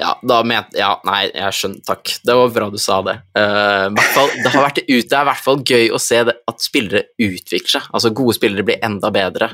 Ja, 0.00 0.12
da 0.26 0.40
ment, 0.46 0.74
ja, 0.78 0.94
nei, 1.06 1.24
jeg 1.30 1.56
skjønner, 1.58 1.82
takk. 1.86 2.14
Det 2.26 2.36
var 2.38 2.52
bra 2.54 2.68
du 2.72 2.78
sa 2.82 3.00
det. 3.06 3.16
Uh, 3.36 3.88
fall, 4.14 4.30
det, 4.36 4.50
har 4.50 4.66
vært 4.66 4.80
det 4.84 4.96
er 5.00 5.26
i 5.26 5.28
hvert 5.30 5.44
fall 5.44 5.60
gøy 5.62 5.90
å 5.94 6.00
se 6.02 6.22
det, 6.28 6.36
at 6.50 6.64
spillere 6.64 7.04
utvikler 7.22 7.74
seg. 7.76 7.90
Altså 7.94 8.12
gode 8.16 8.36
spillere 8.38 8.66
blir 8.66 8.82
enda 8.84 9.10
bedre. 9.14 9.52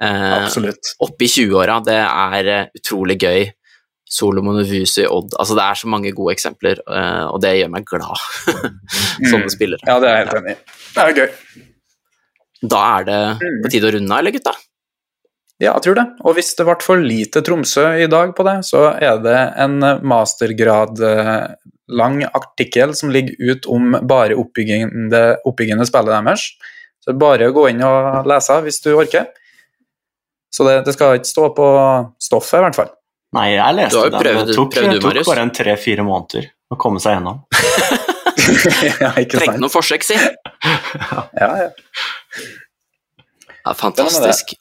Uh, 0.00 0.42
Absolutt. 0.42 0.94
Oppe 1.04 1.26
i 1.26 1.32
20-åra, 1.32 1.80
det 1.86 1.98
er 2.02 2.52
utrolig 2.78 3.18
gøy. 3.20 3.48
Solomon 4.10 4.58
Uvusu 4.58 5.04
Odd. 5.06 5.36
Altså, 5.38 5.54
det 5.54 5.64
er 5.64 5.78
så 5.78 5.90
mange 5.90 6.10
gode 6.14 6.34
eksempler, 6.34 6.80
uh, 6.90 7.28
og 7.30 7.38
det 7.44 7.54
gjør 7.60 7.70
meg 7.76 7.86
glad. 7.86 8.24
Sånne 9.30 9.46
mm. 9.46 9.52
spillere. 9.54 9.86
Ja, 9.86 10.00
det 10.02 10.10
er 10.10 10.16
jeg 10.18 10.24
helt 10.26 10.40
enig 10.40 10.56
i. 10.56 10.80
Det 10.96 11.04
er 11.04 11.20
gøy. 11.20 11.60
Da 12.70 12.80
er 12.98 13.06
det 13.06 13.20
mm. 13.38 13.60
på 13.62 13.72
tide 13.72 13.88
å 13.88 13.94
runde 13.94 14.10
av, 14.10 14.22
eller 14.22 14.34
gutta? 14.34 14.56
Ja, 15.60 15.74
jeg 15.74 15.84
tror 15.84 15.98
det. 15.98 16.06
Og 16.24 16.36
hvis 16.38 16.54
det 16.56 16.64
ble 16.64 16.76
for 16.80 17.02
lite 17.04 17.42
Tromsø 17.44 17.84
i 18.00 18.08
dag 18.08 18.32
på 18.36 18.46
det, 18.46 18.60
så 18.64 18.94
er 18.96 19.18
det 19.20 19.36
en 19.60 19.76
mastergrad 20.08 21.02
eh, 21.04 21.50
lang 21.92 22.22
artikkel 22.24 22.94
som 22.96 23.12
ligger 23.12 23.36
ut 23.50 23.68
om 23.68 23.98
bare 24.08 24.38
oppbyggende, 24.40 25.20
oppbyggende 25.44 25.84
spillet 25.88 26.16
deres. 26.16 26.46
Så 27.04 27.16
bare 27.16 27.50
gå 27.52 27.66
inn 27.72 27.84
og 27.84 28.28
lese 28.28 28.56
hvis 28.64 28.80
du 28.86 28.94
orker. 28.94 29.28
Så 30.50 30.64
det, 30.66 30.80
det 30.88 30.96
skal 30.96 31.20
ikke 31.20 31.30
stå 31.30 31.52
på 31.56 31.68
stoffet, 32.20 32.58
i 32.58 32.64
hvert 32.64 32.80
fall. 32.80 32.90
Nei, 33.36 33.52
jeg 33.52 33.76
leste 33.76 34.08
den. 34.08 34.18
Prøvd, 34.24 34.46
det 34.48 34.56
tok, 34.56 34.74
prøvd, 34.74 35.02
tok 35.04 35.22
bare 35.28 35.44
en 35.44 35.52
tre-fire 35.54 36.06
måneder 36.06 36.48
å 36.72 36.78
komme 36.80 37.02
seg 37.02 37.18
gjennom. 37.18 37.44
ja, 39.02 39.12
Trengte 39.30 39.60
noen 39.60 39.72
forsøk, 39.72 40.06
si. 40.06 40.16
ja, 41.40 41.50
ja. 41.60 41.72
ja 43.60 43.74
fantastisk. 43.76 44.56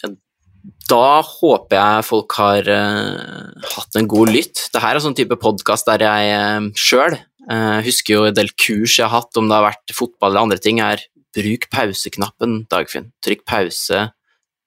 Da 0.90 1.22
håper 1.22 1.78
jeg 1.78 2.06
folk 2.08 2.36
har 2.40 2.66
uh, 2.66 3.66
hatt 3.76 3.98
en 4.00 4.08
god 4.10 4.32
lytt. 4.34 4.68
Dette 4.74 4.82
er 4.86 4.98
en 4.98 5.04
sånn 5.04 5.18
type 5.18 5.38
podkast 5.42 5.90
der 5.90 6.06
jeg 6.06 6.30
uh, 6.34 6.70
sjøl 6.78 7.18
uh, 7.18 7.80
husker 7.86 8.16
jo 8.16 8.28
en 8.30 8.38
del 8.38 8.50
kurs 8.58 8.98
jeg 8.98 9.06
har 9.06 9.20
hatt, 9.20 9.36
om 9.38 9.50
det 9.50 9.58
har 9.58 9.68
vært 9.68 9.94
fotball 9.96 10.34
eller 10.34 10.48
andre 10.48 10.62
ting, 10.64 10.82
er 10.82 11.04
bruk 11.36 11.68
pauseknappen, 11.74 12.64
Dagfinn. 12.72 13.12
Trykk 13.26 13.46
pause, 13.50 14.08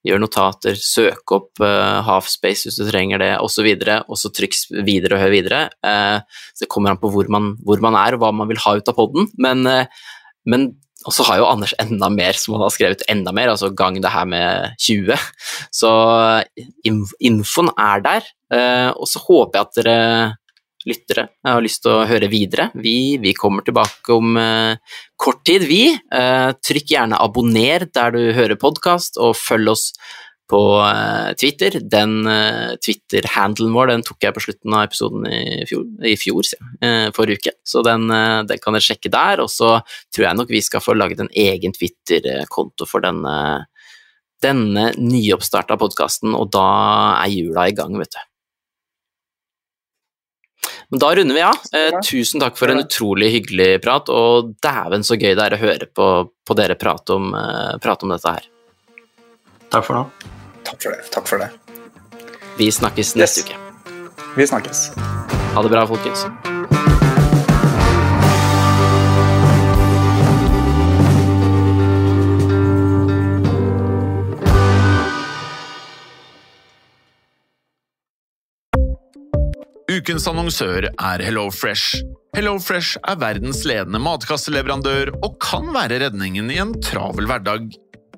gjør 0.06 0.22
notater, 0.22 0.78
søk 0.78 1.34
opp 1.34 1.62
uh, 1.64 2.02
halfspace 2.06 2.68
hvis 2.68 2.78
du 2.78 2.86
trenger 2.86 3.22
det, 3.22 3.32
osv., 3.42 3.72
og 4.06 4.14
så 4.18 4.30
trykk 4.34 4.58
videre 4.86 5.18
og 5.18 5.24
hør 5.24 5.34
videre. 5.34 5.64
Uh, 5.82 6.22
så 6.52 6.66
det 6.66 6.70
kommer 6.72 6.94
an 6.94 7.02
på 7.02 7.10
hvor 7.14 7.30
man, 7.34 7.54
hvor 7.66 7.82
man, 7.82 7.98
er 7.98 8.14
og 8.14 8.22
hva 8.22 8.30
man 8.36 8.50
vil 8.50 8.62
ha 8.62 8.76
ut 8.78 8.94
av 8.94 8.98
poden, 8.98 9.26
men, 9.42 9.66
men 10.46 10.70
og 11.07 11.14
så 11.14 11.26
har 11.28 11.40
jo 11.40 11.48
Anders 11.48 11.74
enda 11.82 12.09
mer 12.12 12.36
som 12.38 12.57
han 12.57 12.64
har 12.66 12.74
skrevet 12.74 13.05
enda 13.11 13.32
mer, 13.34 13.53
altså 13.53 13.72
gang 13.76 13.98
det 14.03 14.12
her 14.12 14.28
med 14.28 14.76
20. 14.82 15.16
Så 15.74 15.90
infoen 17.26 17.72
er 17.74 18.05
der, 18.05 18.30
og 18.94 19.09
så 19.09 19.22
håper 19.24 19.59
jeg 19.59 19.66
at 19.66 19.80
dere 19.80 19.98
lyttere 20.88 21.26
har 21.46 21.62
lyst 21.62 21.82
til 21.84 21.94
å 21.94 22.07
høre 22.09 22.30
videre. 22.32 22.68
Vi, 22.74 23.18
vi 23.22 23.34
kommer 23.38 23.64
tilbake 23.66 24.14
om 24.14 24.36
uh, 24.38 24.74
kort 25.20 25.42
tid, 25.46 25.66
vi. 25.68 25.84
Uh, 26.12 26.53
trykk 26.62 26.94
gjerne 26.94 27.20
abonner 27.22 27.86
der 27.90 28.14
du 28.14 28.22
hører 28.36 28.59
podkast, 28.61 29.20
og 29.22 29.36
følg 29.38 29.74
oss 29.74 29.90
på 30.53 30.61
uh, 30.78 31.32
Twitter. 31.40 31.78
Den 31.80 32.18
Twitter-handelen 32.84 33.72
vår 33.72 33.92
den 33.92 34.05
tok 34.07 34.26
jeg 34.26 34.36
på 34.36 34.44
slutten 34.44 34.76
av 34.76 34.86
episoden 34.86 35.24
i 35.28 35.64
fjor, 35.68 35.86
i 36.05 36.14
fjor 36.20 36.53
forrige 37.16 37.40
uke, 37.40 37.55
så 37.64 37.80
den, 37.86 38.05
den, 38.11 38.61
kan 38.61 38.76
dere 38.76 38.84
sjekke 38.84 39.12
der. 39.12 39.40
Og 39.40 39.48
så 39.53 39.78
tror 40.12 40.26
jeg 40.28 40.38
nok 40.38 40.53
vi 40.53 40.61
skal 40.64 40.84
få 40.84 40.96
laget 40.98 41.22
en 41.24 41.32
egen 41.32 41.72
Twitter-konto 41.72 42.88
for 42.88 43.05
denne, 43.05 43.36
denne 44.44 44.90
nyoppstarta 44.98 45.78
podkasten, 45.80 46.36
og 46.36 46.53
da 46.53 46.68
er 47.22 47.32
jula 47.32 47.70
i 47.70 47.76
gang, 47.78 47.96
vet 48.00 48.12
du. 48.12 48.20
Men 50.92 51.00
da 51.00 51.14
runder 51.16 51.34
vi 51.34 51.40
av. 51.40 51.57
Eh, 51.72 52.00
tusen 52.05 52.42
takk 52.42 52.59
for 52.61 52.68
en 52.68 52.82
utrolig 52.82 53.30
hyggelig 53.32 53.78
prat, 53.84 54.12
og 54.12 54.53
dæven 54.61 55.07
så 55.09 55.16
gøy 55.16 55.32
det 55.32 55.46
er 55.46 55.57
å 55.57 55.62
høre 55.62 55.88
på, 55.88 56.11
på 56.28 56.59
dere 56.59 56.76
prate 56.76 57.16
om, 57.16 57.32
eh, 57.32 57.80
prate 57.80 58.05
om, 58.05 58.12
dette 58.12 58.36
her. 58.36 58.46
Takk 59.72 59.88
for 59.88 60.03
det. 60.03 60.38
For 60.83 60.91
det. 60.91 61.05
Takk 61.14 61.28
for 61.30 61.39
det. 61.39 61.51
Vi 62.59 62.66
snakkes 62.72 63.14
neste 63.14 63.41
yes. 63.41 63.47
uke. 63.47 63.57
Vi 64.37 64.47
snakkes. 64.47 64.89
Ha 65.55 65.62
det 65.62 65.70
bra, 65.70 65.85
folkens. 65.87 66.26
Ukens 79.93 80.26
annonsør 80.26 80.89
er 80.89 81.22
HelloFresh. 81.22 82.03
HelloFresh 82.35 82.99
er 83.07 83.22
verdens 83.22 83.62
ledende 83.68 84.01
matkasseleverandør 84.03 85.12
og 85.20 85.39
kan 85.45 85.68
være 85.76 86.01
redningen 86.07 86.51
i 86.51 86.59
en 86.64 86.74
travel 86.83 87.28
hverdag. 87.30 87.70